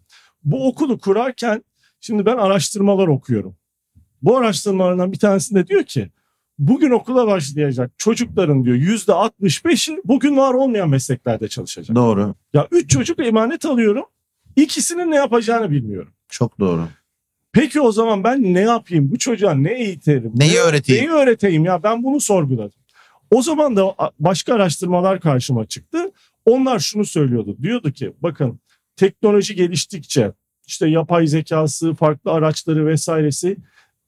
Bu 0.43 0.67
okulu 0.67 0.98
kurarken 1.00 1.63
şimdi 2.00 2.25
ben 2.25 2.38
araştırmalar 2.38 3.07
okuyorum. 3.07 3.55
Bu 4.22 4.38
araştırmalardan 4.38 5.12
bir 5.12 5.19
tanesinde 5.19 5.67
diyor 5.67 5.84
ki 5.84 6.12
bugün 6.60 6.91
okula 6.91 7.27
başlayacak 7.27 7.91
çocukların 7.98 8.65
diyor 8.65 8.75
yüzde 8.75 9.12
65'i 9.12 10.01
bugün 10.05 10.38
var 10.38 10.53
olmayan 10.53 10.89
mesleklerde 10.89 11.48
çalışacak. 11.48 11.96
Doğru. 11.96 12.36
Ya 12.53 12.67
üç 12.72 12.89
çocuk 12.89 13.19
emanet 13.19 13.65
alıyorum. 13.65 14.05
İkisinin 14.55 15.12
ne 15.12 15.15
yapacağını 15.15 15.72
bilmiyorum. 15.72 16.13
Çok 16.29 16.60
doğru. 16.60 16.88
Peki 17.58 17.82
o 17.82 17.92
zaman 17.92 18.24
ben 18.24 18.54
ne 18.54 18.60
yapayım? 18.62 19.12
Bu 19.12 19.18
çocuğa 19.18 19.54
ne 19.54 19.74
eğiterim? 19.74 20.32
Neyi 20.36 20.54
Ne- 20.54 20.60
öğreteyim? 20.60 21.02
Neyi 21.02 21.12
öğreteyim 21.12 21.66
ya? 21.66 21.84
Ben 21.84 22.04
bunu 22.04 22.22
sorguladım. 22.22 22.80
O 23.32 23.42
zaman 23.42 23.76
da 23.76 23.96
başka 24.20 24.56
araştırmalar 24.56 25.20
karşıma 25.20 25.66
çıktı. 25.66 26.12
Onlar 26.46 26.80
şunu 26.80 27.06
söylüyordu. 27.06 27.58
Diyordu 27.62 27.92
ki 27.92 28.14
bakın 28.22 28.60
teknoloji 28.96 29.56
geliştikçe 29.56 30.32
işte 30.68 30.90
yapay 30.90 31.28
zekası, 31.28 31.94
farklı 31.94 32.32
araçları 32.32 32.86
vesairesi 32.86 33.58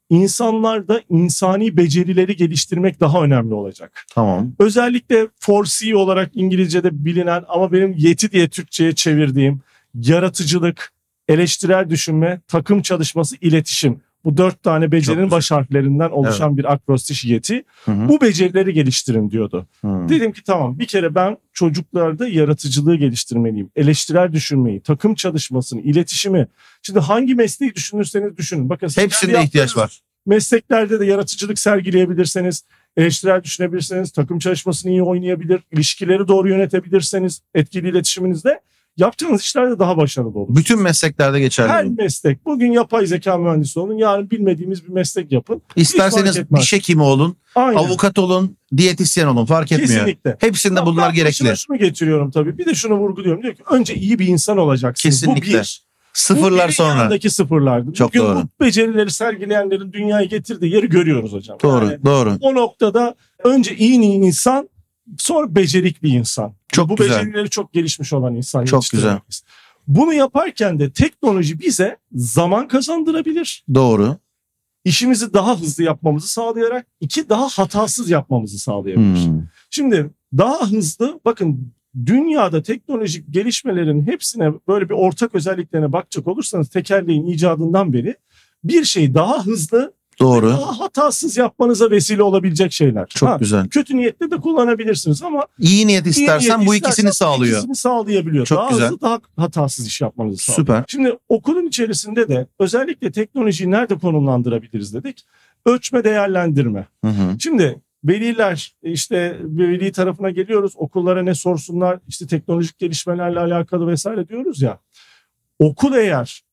insanlarda 0.09 1.01
insani 1.09 1.77
becerileri 1.77 2.35
geliştirmek 2.35 2.99
daha 2.99 3.23
önemli 3.23 3.53
olacak. 3.53 4.05
Tamam. 4.15 4.51
Özellikle 4.59 5.27
4C 5.41 5.95
olarak 5.95 6.31
İngilizce'de 6.33 7.05
bilinen 7.05 7.43
ama 7.47 7.71
benim 7.71 7.93
yeti 7.97 8.31
diye 8.31 8.49
Türkçe'ye 8.49 8.95
çevirdiğim 8.95 9.61
yaratıcılık, 9.93 10.91
eleştirel 11.29 11.89
düşünme, 11.89 12.41
takım 12.47 12.81
çalışması, 12.81 13.35
iletişim. 13.41 14.01
Bu 14.23 14.37
dört 14.37 14.63
tane 14.63 14.91
becerinin 14.91 15.31
baş 15.31 15.51
harflerinden 15.51 16.09
oluşan 16.09 16.57
bir 16.57 16.73
akrostiş 16.73 17.25
yeti. 17.25 17.63
Hı 17.85 17.91
hı. 17.91 18.07
Bu 18.07 18.21
becerileri 18.21 18.73
geliştirin 18.73 19.31
diyordu. 19.31 19.67
Hı. 19.81 19.87
Dedim 20.09 20.31
ki 20.31 20.43
tamam 20.43 20.79
bir 20.79 20.85
kere 20.85 21.15
ben 21.15 21.37
çocuklarda 21.53 22.27
yaratıcılığı 22.27 22.95
geliştirmeliyim. 22.95 23.71
Eleştirel 23.75 24.31
düşünmeyi, 24.31 24.81
takım 24.81 25.15
çalışmasını, 25.15 25.81
iletişimi. 25.81 26.47
Şimdi 26.81 26.99
hangi 26.99 27.35
mesleği 27.35 27.75
düşünürseniz 27.75 28.37
düşünün. 28.37 28.69
Bakın 28.69 28.89
Hepsinde 28.95 29.43
ihtiyaç 29.43 29.77
var. 29.77 29.99
Mesleklerde 30.25 30.99
de 30.99 31.05
yaratıcılık 31.05 31.59
sergileyebilirseniz, 31.59 32.63
eleştirel 32.97 33.43
düşünebilirseniz, 33.43 34.11
takım 34.11 34.39
çalışmasını 34.39 34.91
iyi 34.91 35.03
oynayabilir, 35.03 35.61
ilişkileri 35.71 36.27
doğru 36.27 36.49
yönetebilirseniz, 36.49 37.41
etkili 37.53 37.89
iletişiminizde 37.89 38.59
yapacağınız 38.99 39.41
işlerde 39.41 39.79
daha 39.79 39.97
başarılı 39.97 40.39
olur. 40.39 40.55
Bütün 40.55 40.81
mesleklerde 40.81 41.39
geçerli. 41.39 41.69
Her 41.69 41.89
bu. 41.89 41.93
meslek. 42.03 42.45
Bugün 42.45 42.71
yapay 42.71 43.05
zeka 43.05 43.37
mühendisi 43.37 43.79
olun, 43.79 43.97
yarın 43.97 44.29
bilmediğimiz 44.31 44.83
bir 44.87 44.89
meslek 44.93 45.31
yapın. 45.31 45.61
İsterseniz 45.75 46.39
diş 46.59 46.73
hekimi 46.73 47.01
olun, 47.01 47.37
Aynen. 47.55 47.77
avukat 47.79 48.19
olun, 48.19 48.57
diyetisyen 48.77 49.27
olun 49.27 49.45
fark 49.45 49.71
etmiyor. 49.71 49.91
Kesinlikle. 50.05 50.37
Hepsinde 50.39 50.79
Ya 50.79 50.85
bunlar 50.85 51.09
ben 51.09 51.15
gerekli. 51.15 51.57
şunu 51.57 51.77
getiriyorum 51.77 52.31
tabii. 52.31 52.57
Bir 52.57 52.65
de 52.65 52.75
şunu 52.75 52.93
vurguluyorum. 52.93 53.43
Diyor 53.43 53.55
ki 53.55 53.63
önce 53.71 53.95
iyi 53.95 54.19
bir 54.19 54.27
insan 54.27 54.57
olacaksınız. 54.57 55.27
Bu 55.27 55.33
Kesinlikle. 55.33 55.59
bir. 55.59 55.89
Sıfırlar 56.13 56.67
bu 56.67 56.71
sonra. 56.73 56.95
yanındaki 56.95 57.29
sıfırlardı. 57.29 57.93
Çok 57.93 58.09
Bugün 58.09 58.19
doğru. 58.19 58.43
bu 58.59 58.65
becerileri 58.65 59.11
sergileyenlerin 59.11 59.93
dünyaya 59.93 60.25
getirdiği 60.25 60.73
yeri 60.73 60.89
görüyoruz 60.89 61.33
hocam. 61.33 61.57
Doğru, 61.63 61.85
Yani 61.85 61.97
doğru. 62.05 62.37
o 62.41 62.55
noktada 62.55 63.15
önce 63.43 63.75
iyi 63.75 64.01
bir 64.01 64.05
insan 64.07 64.69
sonra 65.17 65.55
becerikli 65.55 66.07
insan. 66.07 66.53
Çok 66.67 66.89
bu 66.89 66.95
güzel. 66.95 67.19
becerileri 67.19 67.49
çok 67.49 67.73
gelişmiş 67.73 68.13
olan 68.13 68.35
insan. 68.35 68.65
Çok 68.65 68.83
yetiştirmeliyiz. 68.83 69.43
Bunu 69.87 70.13
yaparken 70.13 70.79
de 70.79 70.91
teknoloji 70.91 71.59
bize 71.59 71.97
zaman 72.13 72.67
kazandırabilir. 72.67 73.65
Doğru. 73.73 74.17
İşimizi 74.85 75.33
daha 75.33 75.59
hızlı 75.59 75.83
yapmamızı 75.83 76.27
sağlayarak 76.27 76.87
iki 76.99 77.29
daha 77.29 77.47
hatasız 77.47 78.09
yapmamızı 78.09 78.59
sağlayabilir. 78.59 79.25
Hmm. 79.25 79.43
Şimdi 79.69 80.09
daha 80.37 80.71
hızlı 80.71 81.19
bakın 81.25 81.73
dünyada 82.05 82.63
teknolojik 82.63 83.33
gelişmelerin 83.33 84.07
hepsine 84.07 84.53
böyle 84.67 84.89
bir 84.89 84.93
ortak 84.93 85.35
özelliklerine 85.35 85.93
bakacak 85.93 86.27
olursanız 86.27 86.69
tekerleğin 86.69 87.25
icadından 87.25 87.93
beri 87.93 88.15
bir 88.63 88.83
şey 88.83 89.13
daha 89.13 89.45
hızlı 89.45 89.93
Doğru. 90.19 90.49
daha 90.49 90.79
hatasız 90.79 91.37
yapmanıza 91.37 91.91
vesile 91.91 92.23
olabilecek 92.23 92.71
şeyler. 92.71 93.07
Çok 93.07 93.29
Ha, 93.29 93.37
güzel. 93.39 93.67
Kötü 93.69 93.97
niyetle 93.97 94.31
de 94.31 94.37
kullanabilirsiniz 94.37 95.23
ama 95.23 95.45
İyi 95.59 95.87
niyet 95.87 96.05
iyi 96.05 96.09
istersen 96.09 96.57
niyet 96.59 96.67
bu 96.69 96.75
istersen 96.75 96.89
ikisini 96.91 97.13
sağlıyor. 97.13 97.57
ikisini 97.57 97.75
sağlayabiliyor. 97.75 98.45
Çok 98.45 98.57
daha 98.57 98.69
güzel. 98.69 98.85
hızlı 98.85 99.01
daha 99.01 99.19
hatasız 99.37 99.87
iş 99.87 100.01
yapmanızı 100.01 100.37
sağlıyor. 100.43 100.59
Süper. 100.61 100.83
Şimdi 100.87 101.17
okulun 101.29 101.67
içerisinde 101.67 102.27
de 102.27 102.47
özellikle 102.59 103.11
teknolojiyi 103.11 103.71
nerede 103.71 103.97
konumlandırabiliriz 103.97 104.93
dedik. 104.93 105.25
Ölçme 105.65 106.03
değerlendirme. 106.03 106.87
Hı 107.05 107.09
hı. 107.11 107.39
Şimdi 107.39 107.81
veliler 108.03 108.75
işte 108.83 109.37
veli 109.41 109.91
tarafına 109.91 110.29
geliyoruz 110.29 110.73
okullara 110.75 111.21
ne 111.21 111.35
sorsunlar 111.35 111.99
işte 112.07 112.27
teknolojik 112.27 112.79
gelişmelerle 112.79 113.39
alakalı 113.39 113.87
vesaire 113.87 114.27
diyoruz 114.27 114.61
ya. 114.61 114.79
Okul 115.59 115.93
eğer 115.93 116.43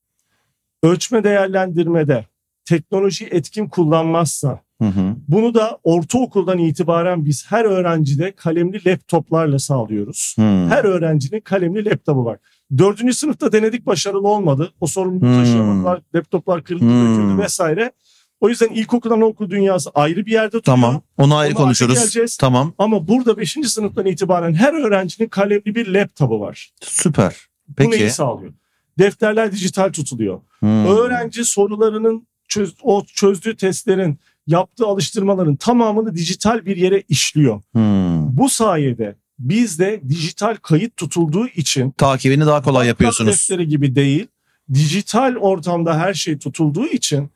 ölçme 0.83 1.25
değerlendirmede 1.25 2.27
teknolojiyi 2.67 3.31
etkin 3.31 3.69
kullanmazsa 3.69 4.61
Hı 4.83 4.89
hı. 4.89 5.15
bunu 5.29 5.55
da 5.55 5.79
ortaokuldan 5.85 6.59
itibaren 6.59 7.25
biz 7.25 7.45
her 7.49 7.65
öğrencide 7.65 8.33
kalemli 8.33 8.85
laptoplarla 8.87 9.59
sağlıyoruz. 9.59 10.35
Hı. 10.39 10.43
Her 10.43 10.85
öğrencinin 10.85 11.41
kalemli 11.41 11.85
laptopu 11.85 12.25
var. 12.25 12.39
Dördüncü 12.79 13.15
sınıfta 13.15 13.53
denedik 13.53 13.87
başarılı 13.87 14.29
olmadı. 14.29 14.73
O 14.81 14.87
sorumluluğu 14.87 15.27
Hmm. 15.27 15.39
taşıyamadılar. 15.45 16.01
Laptoplar 16.15 16.65
kırıldı, 16.65 16.85
Hmm. 16.85 17.15
döküldü 17.19 17.43
vesaire. 17.43 17.93
O 18.41 18.49
yüzden 18.49 18.69
ilkokul 18.69 19.11
anaokul 19.11 19.51
dünyası 19.51 19.91
ayrı 19.95 20.27
bir 20.27 20.33
yerde 20.33 20.49
duruyor. 20.51 20.63
Tamam. 20.65 21.03
Onu 21.19 21.37
ayrı 21.37 21.55
Ona 21.55 21.63
konuşuruz. 21.63 22.37
Tamam. 22.41 22.73
Ama 22.79 23.09
burada 23.09 23.37
5. 23.39 23.69
sınıftan 23.69 24.07
itibaren 24.07 24.55
her 24.55 24.73
öğrencinin 24.75 25.29
kalemli 25.29 25.75
bir 25.75 25.87
laptopu 25.87 26.41
var. 26.41 26.71
Süper. 26.81 27.37
Bu 27.69 27.83
neyi 27.83 27.91
Peki. 27.91 28.11
sağlıyor? 28.11 28.53
Defterler 28.99 29.53
dijital 29.53 29.93
tutuluyor. 29.93 30.41
Hmm. 30.59 30.87
Öğrenci 30.87 31.45
sorularının 31.45 32.27
çöz, 32.57 32.75
o 32.83 33.05
çözdüğü 33.05 33.57
testlerin 33.57 34.19
yaptığı 34.47 34.87
alıştırmaların 34.87 35.57
tamamını 35.57 36.15
dijital 36.15 36.67
bir 36.67 36.77
yere 36.77 37.03
işliyor. 37.09 37.63
Hmm. 37.73 38.37
Bu 38.37 38.49
sayede 38.49 39.17
bizde 39.39 40.01
dijital 40.09 40.57
kayıt 40.57 40.97
tutulduğu 40.97 41.49
için 41.49 41.91
Takibini 41.91 42.47
daha 42.47 42.63
kolay 42.63 42.87
yapıyorsunuz. 42.89 43.33
defteri 43.33 43.69
gibi 43.69 43.95
değil, 43.95 44.27
dijital 44.73 45.37
ortamda 45.37 45.99
her 45.99 46.15
şey 46.15 46.39
tutulduğu 46.39 46.87
için 46.87 47.31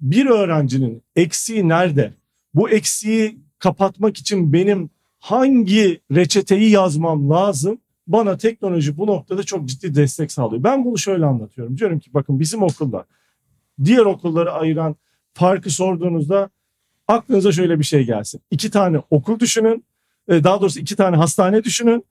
bir 0.00 0.26
öğrencinin 0.26 1.02
eksiği 1.16 1.68
nerede? 1.68 2.12
Bu 2.54 2.70
eksiği 2.70 3.38
kapatmak 3.58 4.16
için 4.16 4.52
benim 4.52 4.90
hangi 5.18 6.00
reçeteyi 6.12 6.70
yazmam 6.70 7.30
lazım? 7.30 7.78
Bana 8.06 8.36
teknoloji 8.36 8.96
bu 8.96 9.06
noktada 9.06 9.42
çok 9.42 9.68
ciddi 9.68 9.94
destek 9.94 10.32
sağlıyor. 10.32 10.64
Ben 10.64 10.84
bunu 10.84 10.98
şöyle 10.98 11.26
anlatıyorum. 11.26 11.78
Diyorum 11.78 11.98
ki 11.98 12.10
bakın 12.14 12.40
bizim 12.40 12.62
okulda 12.62 13.04
diğer 13.84 14.04
okulları 14.04 14.52
ayıran 14.52 14.96
farkı 15.34 15.70
sorduğunuzda 15.70 16.50
aklınıza 17.08 17.52
şöyle 17.52 17.78
bir 17.78 17.84
şey 17.84 18.04
gelsin. 18.04 18.40
İki 18.50 18.70
tane 18.70 19.02
okul 19.10 19.38
düşünün. 19.38 19.84
e, 20.28 20.44
Daha 20.44 20.60
doğrusu 20.60 20.80
iki 20.80 20.96
tane 20.96 21.16
hastane 21.16 21.64
düşünün. 21.64 22.04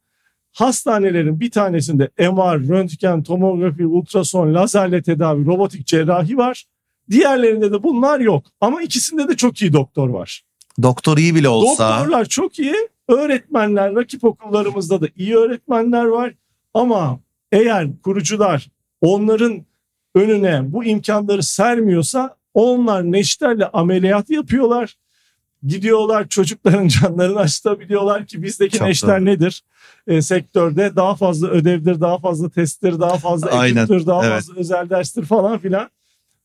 Hastanelerin 0.52 1.40
bir 1.40 1.52
tanesinde 1.52 2.10
MR, 2.20 2.68
röntgen, 2.68 3.24
tomografi, 3.24 3.86
ultrason, 3.86 4.54
lazerle 4.54 5.02
tedavi, 5.02 5.46
robotik 5.46 5.88
cerrahi 5.88 6.38
var. 6.38 6.66
Diğerlerinde 7.12 7.72
de 7.72 7.84
bunlar 7.84 8.20
yok. 8.20 8.46
Ama 8.62 8.82
ikisinde 8.82 9.28
de 9.28 9.36
çok 9.38 9.62
iyi 9.62 9.74
doktor 9.74 10.10
var. 10.10 10.44
Doktor 10.82 11.18
iyi 11.18 11.36
bile 11.36 11.50
olsa. 11.50 11.98
Doktorlar 12.00 12.26
çok 12.26 12.60
iyi. 12.60 12.76
Öğretmenler, 13.08 13.96
rakip 13.96 14.24
okullarımızda 14.24 15.02
da 15.02 15.08
iyi 15.16 15.36
öğretmenler 15.36 16.06
var. 16.06 16.34
Ama 16.74 17.20
eğer 17.52 17.88
kurucular 18.04 18.68
onların 19.02 19.66
önüne 20.16 20.74
bu 20.74 20.84
imkanları 20.84 21.44
sermiyorsa 21.44 22.36
onlar 22.54 23.12
neşterle 23.12 23.68
ameliyat 23.68 24.30
yapıyorlar. 24.30 24.96
Gidiyorlar 25.64 26.28
çocukların 26.28 26.88
canlarını 27.02 27.40
açtabiliyorlar 27.40 28.26
ki 28.26 28.44
bizdeki 28.44 28.78
Çok 28.78 28.88
neşter 28.88 29.20
doğru. 29.20 29.26
nedir? 29.26 29.64
E, 30.08 30.22
sektörde 30.22 30.96
daha 30.96 31.16
fazla 31.16 31.48
ödevdir, 31.48 32.02
daha 32.02 32.20
fazla 32.20 32.50
testtir, 32.50 33.00
daha 33.00 33.18
fazla 33.18 33.68
ekiptir, 33.68 34.06
daha 34.06 34.26
evet. 34.26 34.36
fazla 34.36 34.56
özel 34.56 34.90
derstir 34.90 35.26
falan 35.26 35.58
filan. 35.58 35.90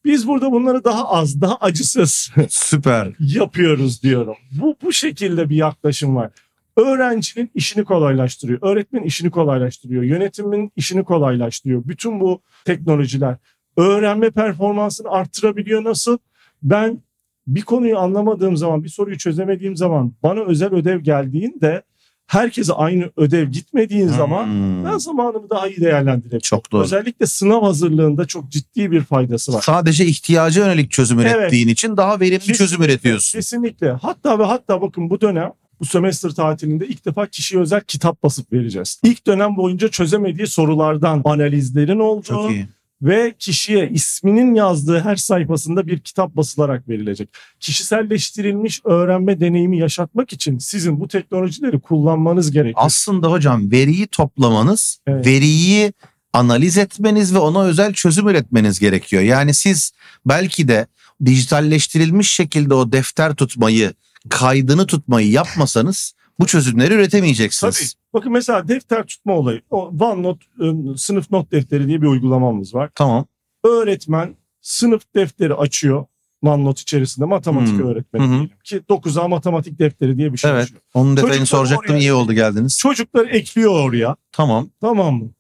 Biz 0.04 0.28
burada 0.28 0.52
bunları 0.52 0.84
daha 0.84 1.08
az, 1.08 1.40
daha 1.40 1.56
acısız 1.56 2.30
Süper. 2.48 3.12
yapıyoruz 3.18 4.02
diyorum. 4.02 4.36
Bu 4.50 4.76
bu 4.82 4.92
şekilde 4.92 5.50
bir 5.50 5.56
yaklaşım 5.56 6.16
var. 6.16 6.30
Öğrencinin 6.76 7.50
işini 7.54 7.84
kolaylaştırıyor. 7.84 8.58
Öğretmenin 8.62 9.04
işini 9.04 9.30
kolaylaştırıyor. 9.30 10.02
Yönetimin 10.02 10.72
işini 10.76 11.04
kolaylaştırıyor. 11.04 11.82
Bütün 11.84 12.20
bu 12.20 12.40
teknolojiler 12.64 13.36
öğrenme 13.82 14.30
performansını 14.30 15.08
arttırabiliyor 15.10 15.84
nasıl? 15.84 16.18
Ben 16.62 16.98
bir 17.46 17.62
konuyu 17.62 17.98
anlamadığım 17.98 18.56
zaman, 18.56 18.84
bir 18.84 18.88
soruyu 18.88 19.18
çözemediğim 19.18 19.76
zaman 19.76 20.12
bana 20.22 20.40
özel 20.40 20.72
ödev 20.72 21.00
geldiğinde 21.00 21.82
herkese 22.26 22.72
aynı 22.72 23.10
ödev 23.16 23.48
gitmediğin 23.48 24.08
zaman 24.08 24.46
Hmm. 24.46 24.84
ben 24.84 24.98
zamanımı 24.98 25.50
daha 25.50 25.68
iyi 25.68 25.80
değerlendirebilirim. 25.80 26.40
Çok 26.40 26.72
doğru. 26.72 26.82
Özellikle 26.82 27.26
sınav 27.26 27.62
hazırlığında 27.62 28.24
çok 28.26 28.50
ciddi 28.50 28.90
bir 28.90 29.00
faydası 29.00 29.52
var. 29.52 29.62
Sadece 29.62 30.06
ihtiyaca 30.06 30.66
yönelik 30.66 30.90
çözüm 30.90 31.20
Evet. 31.20 31.34
ürettiğin 31.36 31.68
için 31.68 31.96
daha 31.96 32.20
verimli 32.20 32.38
Kesinlikle, 32.38 32.58
çözüm 32.64 32.82
üretiyorsun. 32.82 33.38
Kesinlikle. 33.38 33.90
Hatta 33.90 34.38
ve 34.38 34.44
hatta 34.44 34.82
bakın 34.82 35.10
bu 35.10 35.20
dönem 35.20 35.52
bu 35.80 35.84
sömestr 35.84 36.30
tatilinde 36.30 36.86
ilk 36.86 37.06
defa 37.06 37.26
kişiye 37.26 37.62
özel 37.62 37.80
kitap 37.80 38.22
basıp 38.22 38.52
vereceğiz. 38.52 39.00
İlk 39.04 39.26
dönem 39.26 39.56
boyunca 39.56 39.88
çözemediği 39.88 40.46
sorulardan 40.46 41.22
analizlerin 41.24 41.98
olduğu 41.98 42.22
Çok 42.22 42.50
iyi. 42.50 42.68
Ve 43.02 43.34
kişiye 43.38 43.90
isminin 43.90 44.54
yazdığı 44.54 45.00
her 45.00 45.16
sayfasında 45.16 45.86
bir 45.86 45.98
kitap 45.98 46.36
basılarak 46.36 46.88
verilecek. 46.88 47.28
Kişiselleştirilmiş 47.60 48.80
öğrenme 48.84 49.40
deneyimi 49.40 49.78
yaşatmak 49.78 50.32
için 50.32 50.58
sizin 50.58 51.00
bu 51.00 51.08
teknolojileri 51.08 51.80
kullanmanız 51.80 52.50
gerekiyor. 52.50 52.84
Aslında 52.84 53.30
hocam 53.30 53.70
veriyi 53.70 54.06
toplamanız, 54.06 54.98
Evet. 55.06 55.26
veriyi 55.26 55.92
analiz 56.32 56.78
etmeniz 56.78 57.34
ve 57.34 57.38
ona 57.38 57.64
özel 57.64 57.92
çözüm 57.92 58.28
üretmeniz 58.28 58.78
gerekiyor. 58.78 59.22
Yani 59.22 59.54
siz 59.54 59.92
belki 60.26 60.68
de 60.68 60.86
dijitalleştirilmiş 61.24 62.30
şekilde 62.30 62.74
o 62.74 62.92
defter 62.92 63.34
tutmayı, 63.34 63.92
kaydını 64.28 64.86
tutmayı 64.86 65.30
yapmasanız 65.30 66.14
bu 66.40 66.46
çözümleri 66.46 66.94
Tabii. 67.94 67.99
Bakın 68.14 68.32
mesela 68.32 68.68
defter 68.68 69.06
tutma 69.06 69.32
olayı. 69.32 69.60
O 69.70 69.92
OneNote 70.00 70.44
ıı, 70.60 70.98
sınıf 70.98 71.30
not 71.30 71.52
defteri 71.52 71.86
diye 71.88 72.02
bir 72.02 72.06
uygulamamız 72.06 72.74
var. 72.74 72.90
Tamam. 72.94 73.26
öğretmen 73.64 74.36
sınıf 74.60 75.02
defteri 75.14 75.54
açıyor 75.54 76.04
OneNote 76.42 76.80
içerisinde 76.82 77.26
matematik 77.26 77.74
Hmm. 77.74 77.86
öğretmeni 77.86 78.24
hı. 78.24 78.28
diyelim 78.30 78.50
ki 78.64 78.80
9'a 78.88 79.28
matematik 79.28 79.78
defteri 79.78 80.18
diye 80.18 80.32
bir 80.32 80.38
şey 80.38 80.50
Evet. 80.50 80.64
açıyor. 80.64 80.80
Onun 80.94 81.16
detayını 81.16 81.46
soracaktım. 81.46 81.94
oraya- 81.94 82.00
iyi 82.00 82.12
oldu 82.12 82.32
geldiniz. 82.32 82.78
Çocuklar 82.78 83.26
ekliyor 83.26 83.72
oraya 83.88 84.16
Tamam. 84.32 84.70
tamam 84.80 85.14
mı? 85.14 85.30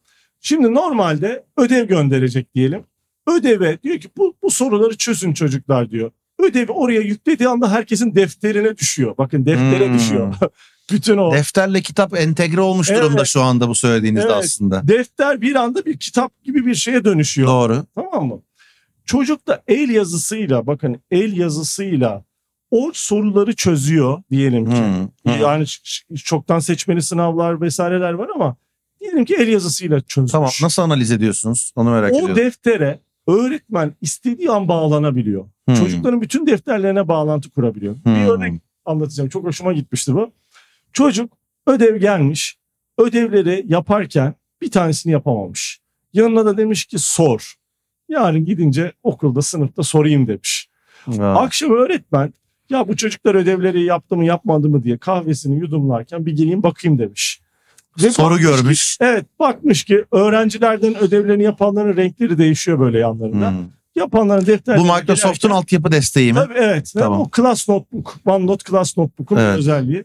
Şimdi 0.40 0.74
normalde 0.74 1.44
ödev 1.56 1.86
gönderecek 1.88 2.54
diyelim. 2.54 2.82
Ödeve 3.26 3.82
diyor 3.82 3.98
ki 3.98 4.08
bu, 4.16 4.34
bu 4.42 4.50
soruları 4.50 4.96
çözün 4.96 5.32
çocuklar 5.32 5.90
diyor. 5.90 6.10
Ödevi 6.38 6.72
oraya 6.72 7.00
yüklediği 7.00 7.48
anda 7.48 7.72
herkesin 7.72 8.14
defterine 8.14 8.76
düşüyor. 8.76 9.14
Bakın 9.18 9.46
deftere 9.46 9.86
Hmm. 9.86 9.94
düşüyor. 9.94 10.34
Bütün 10.92 11.18
o 11.18 11.32
Defterle 11.32 11.80
kitap 11.82 12.20
entegre 12.20 12.60
olmuş 12.60 12.90
Evet. 12.90 13.02
durumda 13.02 13.24
şu 13.24 13.42
anda 13.42 13.68
bu 13.68 13.74
söylediğinizde 13.74 14.26
Evet. 14.26 14.36
aslında. 14.44 14.88
defter 14.88 15.40
bir 15.40 15.54
anda 15.54 15.84
bir 15.86 15.96
kitap 15.98 16.44
gibi 16.44 16.66
bir 16.66 16.74
şeye 16.74 17.04
dönüşüyor. 17.04 17.48
Doğru. 17.48 17.84
Tamam 17.94 18.26
mı? 18.28 18.40
Çocuk 19.04 19.46
da 19.46 19.62
el 19.68 19.88
yazısıyla 19.90 20.66
bakın 20.66 20.96
el 21.10 21.36
yazısıyla 21.36 22.24
o 22.70 22.90
soruları 22.94 23.54
çözüyor 23.56 24.22
diyelim 24.30 24.70
ki. 24.70 24.76
Hmm. 24.76 25.34
Hmm. 25.34 25.42
Yani 25.42 25.64
çoktan 26.24 26.58
seçmeli 26.58 27.02
sınavlar 27.02 27.60
vesaireler 27.60 28.12
var 28.12 28.28
ama 28.34 28.56
diyelim 29.00 29.24
ki 29.24 29.34
el 29.34 29.48
yazısıyla 29.48 30.00
çözmüş. 30.00 30.32
Tamam. 30.32 30.50
Nasıl 30.62 30.82
analiz 30.82 31.10
ediyorsunuz? 31.12 31.72
Onu 31.76 31.90
merak 31.90 32.12
o 32.12 32.16
ediyorum. 32.16 32.36
deftere 32.36 33.00
öğretmen 33.26 33.92
istediği 34.00 34.50
an 34.50 34.68
bağlanabiliyor. 34.68 35.44
Hmm. 35.68 35.74
Çocukların 35.74 36.20
bütün 36.20 36.46
defterlerine 36.46 37.08
bağlantı 37.08 37.50
kurabiliyor. 37.50 37.96
Bir 37.96 38.10
Hmm. 38.10 38.28
örnek 38.28 38.62
anlatacağım. 38.84 39.28
Çok 39.30 39.44
hoşuma 39.44 39.72
gitmişti 39.72 40.14
bu. 40.14 40.30
Çocuk 40.92 41.32
ödev 41.66 41.96
gelmiş. 41.96 42.56
Ödevleri 42.98 43.64
yaparken 43.68 44.34
bir 44.62 44.70
tanesini 44.70 45.12
yapamamış. 45.12 45.80
Yanına 46.12 46.44
da 46.46 46.56
demiş 46.56 46.84
ki 46.84 46.98
sor. 46.98 47.54
Yarın 48.08 48.44
gidince 48.44 48.92
okulda 49.02 49.42
sınıfta 49.42 49.82
sorayım 49.82 50.26
demiş. 50.28 50.68
Ya. 51.06 51.34
Akşam 51.34 51.70
öğretmen 51.70 52.34
ya 52.70 52.88
bu 52.88 52.96
çocuklar 52.96 53.34
ödevleri 53.34 53.82
yaptı 53.84 54.16
mı 54.16 54.24
yapmadı 54.24 54.68
mı 54.68 54.82
diye 54.82 54.98
kahvesini 54.98 55.58
yudumlarken 55.60 56.26
bir 56.26 56.32
geleyim 56.36 56.62
bakayım 56.62 56.98
demiş. 56.98 57.40
Ve 58.02 58.10
Soru 58.10 58.24
bakmış 58.30 58.40
ki- 58.40 58.46
görmüş. 58.56 58.98
evet 59.00 59.26
bakmış 59.38 59.84
ki 59.84 60.04
öğrencilerden 60.12 60.98
ödevlerini 60.98 61.42
yapanların 61.42 61.96
renkleri 61.96 62.38
değişiyor 62.38 62.80
böyle 62.80 62.98
yanlarında. 62.98 63.50
Hmm. 63.50 63.56
Yapanların 63.96 64.46
defterleri 64.46 64.80
Bu 64.88 64.94
Microsoft'un 64.94 65.50
altyapı 65.50 65.92
desteği 65.92 66.32
mi? 66.32 66.38
Tabii 66.38 66.54
evet. 66.56 66.96
Ve 66.96 67.00
Tamam. 67.00 67.20
O 67.20 67.28
Class 67.36 67.68
Notebook, 67.68 68.16
OneNote 68.26 68.70
Class 68.70 68.96
Notebook'un 68.98 69.36
Evet. 69.36 69.58
özelliği. 69.58 70.04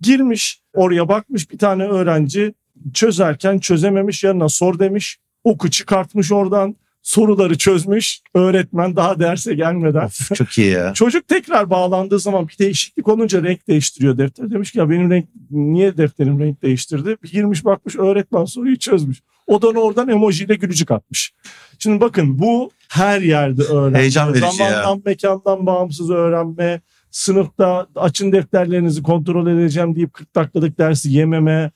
Girmiş 0.00 0.60
oraya 0.74 1.08
bakmış 1.08 1.50
bir 1.50 1.58
tane 1.58 1.84
öğrenci 1.84 2.54
çözerken 2.94 3.58
çözememiş 3.58 4.24
yanına 4.24 4.48
sor 4.48 4.78
demiş. 4.78 5.18
Oku 5.44 5.70
çıkartmış 5.70 6.32
oradan 6.32 6.76
soruları 7.02 7.58
çözmüş. 7.58 8.20
Öğretmen 8.34 8.96
daha 8.96 9.20
derse 9.20 9.54
gelmeden. 9.54 10.04
Of, 10.04 10.34
çok 10.34 10.58
iyi 10.58 10.70
ya. 10.70 10.92
Çocuk 10.94 11.28
tekrar 11.28 11.70
bağlandığı 11.70 12.18
zaman 12.18 12.48
bir 12.48 12.58
değişiklik 12.58 13.08
olunca 13.08 13.42
renk 13.42 13.68
değiştiriyor 13.68 14.18
defter. 14.18 14.50
Demiş 14.50 14.72
ki 14.72 14.78
ya 14.78 14.90
benim 14.90 15.10
renk 15.10 15.26
niye 15.50 15.96
defterim 15.96 16.40
renk 16.40 16.62
değiştirdi? 16.62 17.16
Bir 17.22 17.30
girmiş 17.30 17.64
bakmış 17.64 17.96
öğretmen 17.96 18.44
soruyu 18.44 18.78
çözmüş. 18.78 19.20
O 19.46 19.62
da 19.62 19.68
oradan 19.68 20.08
emojiyle 20.08 20.54
gülücük 20.54 20.90
atmış. 20.90 21.32
Şimdi 21.78 22.00
bakın 22.00 22.38
bu 22.38 22.70
her 22.88 23.20
yerde 23.20 23.62
öğrenme. 23.62 23.98
Heyecan 23.98 24.28
verici 24.28 24.44
ya. 24.44 24.52
Zamandan 24.52 25.02
mekandan 25.04 25.66
bağımsız 25.66 26.10
öğrenme. 26.10 26.80
Sınıfta 27.10 27.86
açın 27.94 28.32
defterlerinizi 28.32 29.02
kontrol 29.02 29.46
edeceğim 29.46 29.96
deyip 29.96 30.12
40 30.12 30.34
dakikalık 30.34 30.78
dersi 30.78 31.12
yememe. 31.12 31.70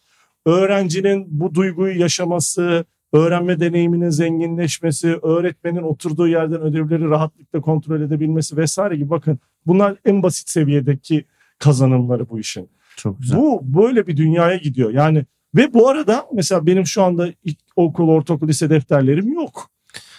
Öğrencinin 0.46 1.26
bu 1.28 1.54
duyguyu 1.54 2.00
yaşaması, 2.00 2.84
öğrenme 3.12 3.60
deneyiminin 3.60 4.10
zenginleşmesi, 4.10 5.18
öğretmenin 5.22 5.82
oturduğu 5.82 6.28
yerden 6.28 6.60
ödevleri 6.60 7.10
rahatlıkla 7.10 7.60
kontrol 7.60 8.00
edebilmesi 8.00 8.56
vesaire 8.56 8.96
gibi 8.96 9.10
bakın 9.10 9.38
bunlar 9.66 9.96
en 10.04 10.22
basit 10.22 10.48
seviyedeki 10.48 11.24
kazanımları 11.58 12.28
bu 12.28 12.40
işin. 12.40 12.68
Çok 12.96 13.20
güzel. 13.20 13.38
Bu 13.38 13.60
böyle 13.62 14.06
bir 14.06 14.16
dünyaya 14.16 14.56
gidiyor. 14.56 14.90
Yani 14.90 15.24
ve 15.54 15.74
bu 15.74 15.88
arada 15.88 16.26
mesela 16.32 16.66
benim 16.66 16.86
şu 16.86 17.02
anda 17.02 17.28
ilk 17.44 17.58
okul, 17.76 18.08
ortaokul, 18.08 18.48
lise 18.48 18.70
defterlerim 18.70 19.32
yok. 19.32 19.70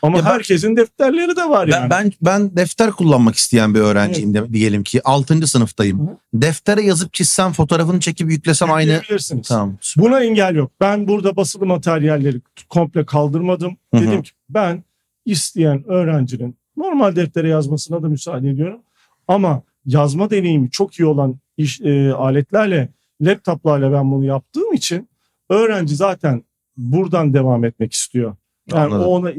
Ama 0.06 0.18
Ya 0.18 0.26
ben- 0.26 0.30
herkesin 0.30 0.76
defterleri 0.78 1.36
de 1.36 1.50
var 1.50 1.68
Ben, 1.68 1.72
yani. 1.78 1.90
ben 1.90 2.12
ben 2.22 2.56
defter 2.56 2.92
kullanmak 2.92 3.36
isteyen 3.36 3.76
bir 3.76 3.80
öğrenciyim 3.80 4.34
de, 4.34 4.54
diyelim 4.54 4.84
ki 4.84 5.02
6. 5.04 5.48
sınıftayım. 5.48 6.08
Hı. 6.08 6.18
Deftere 6.34 6.82
yazıp 6.82 7.14
çizsem 7.14 7.52
fotoğrafını 7.54 8.00
çekip 8.00 8.32
yüklesem 8.32 8.72
aynı. 8.72 9.02
Tamam. 9.48 9.78
süper. 9.82 10.06
Buna 10.06 10.24
engel 10.24 10.56
yok. 10.56 10.72
Ben 10.82 11.08
burada 11.08 11.36
basılı 11.36 11.66
materyalleri 11.66 12.42
komple 12.70 13.06
kaldırmadım. 13.06 13.78
Hı 13.94 13.98
hı. 13.98 14.02
Dedim 14.08 14.22
ki 14.22 14.32
ben 14.50 14.84
isteyen 15.26 15.84
öğrencinin 15.88 16.58
normal 16.78 17.16
deftere 17.16 17.50
yazmasına 17.50 18.04
da 18.04 18.08
müsaade 18.08 18.50
ediyorum. 18.50 18.80
Ama 19.28 19.62
yazma 19.86 20.30
deneyimi 20.30 20.72
çok 20.72 21.00
iyi 21.00 21.06
olan 21.06 21.40
iş, 21.58 21.82
e, 21.82 22.12
aletlerle, 22.14 22.90
laptoplarla 23.22 23.92
ben 23.92 24.12
bunu 24.12 24.26
yaptığım 24.26 24.74
için 24.74 25.10
öğrenci 25.50 25.96
zaten 25.96 26.44
buradan 26.78 27.34
devam 27.34 27.66
etmek 27.66 27.94
istiyor. 27.94 28.36
Yani 28.72 28.82
Anladım. 28.84 29.02
o 29.08 29.10
ona 29.10 29.32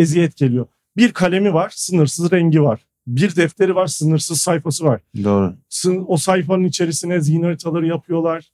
eziyet 0.00 0.36
geliyor. 0.36 0.66
Bir 0.96 1.12
kalemi 1.12 1.54
var, 1.54 1.72
sınırsız 1.74 2.32
rengi 2.32 2.62
var. 2.62 2.80
Bir 3.06 3.36
defteri 3.36 3.74
var, 3.74 3.86
sınırsız 3.86 4.40
sayfası 4.40 4.84
var. 4.84 5.00
Doğru. 5.24 5.54
O 6.06 6.16
sayfanın 6.16 6.64
içerisine 6.64 7.20
zihin 7.20 7.42
haritaları 7.42 7.86
yapıyorlar. 7.86 8.44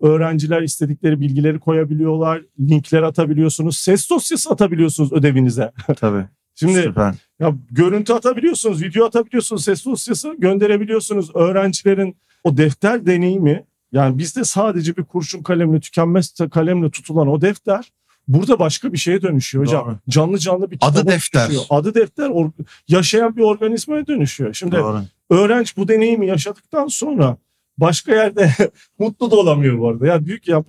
Öğrenciler 0.00 0.62
istedikleri 0.62 1.20
bilgileri 1.20 1.58
koyabiliyorlar. 1.58 2.42
Linkler 2.60 3.02
atabiliyorsunuz. 3.02 3.76
Ses 3.76 4.10
dosyası 4.10 4.50
atabiliyorsunuz 4.50 5.12
ödevinize. 5.12 5.72
Tabii. 5.96 6.24
Şimdi 6.54 6.82
Süper. 6.82 7.14
ya 7.40 7.54
görüntü 7.70 8.12
atabiliyorsunuz, 8.12 8.82
video 8.82 9.06
atabiliyorsunuz, 9.06 9.64
ses 9.64 9.84
dosyası 9.84 10.34
gönderebiliyorsunuz. 10.38 11.30
Öğrencilerin 11.34 12.16
o 12.44 12.56
defter 12.56 13.06
deneyimi 13.06 13.64
yani 13.92 14.18
bizde 14.18 14.44
sadece 14.44 14.96
bir 14.96 15.04
kurşun 15.04 15.42
kalemle 15.42 15.80
tükenmez 15.80 16.34
kalemle 16.50 16.90
tutulan 16.90 17.28
o 17.28 17.40
defter 17.40 17.92
burada 18.28 18.58
başka 18.58 18.92
bir 18.92 18.98
şeye 18.98 19.22
dönüşüyor 19.22 19.64
hocam. 19.66 19.86
Doğru. 19.86 19.98
Canlı 20.08 20.38
canlı 20.38 20.70
bir 20.70 20.78
Adı 20.80 21.06
defter. 21.06 21.42
dönüşüyor. 21.42 21.64
Adı 21.70 21.94
defter 21.94 22.28
or- 22.28 22.52
yaşayan 22.88 23.36
bir 23.36 23.42
organizmaya 23.42 24.06
dönüşüyor. 24.06 24.54
Şimdi 24.54 24.76
Doğru. 24.76 25.02
öğrenci 25.30 25.72
bu 25.76 25.88
deneyimi 25.88 26.26
yaşadıktan 26.26 26.86
sonra 26.86 27.36
başka 27.78 28.14
yerde 28.14 28.52
mutlu 28.98 29.30
da 29.30 29.36
olamıyor 29.36 29.78
bu 29.78 29.88
arada. 29.88 30.06
Ya 30.06 30.24
ki 30.24 30.50
ya 30.50 30.64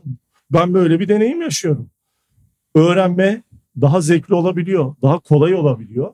ben 0.51 0.73
böyle 0.73 0.99
bir 0.99 1.07
deneyim 1.07 1.41
yaşıyorum. 1.41 1.89
Öğrenme 2.75 3.41
daha 3.81 4.01
zevkli 4.01 4.33
olabiliyor, 4.33 4.95
daha 5.01 5.19
kolay 5.19 5.53
olabiliyor, 5.53 6.13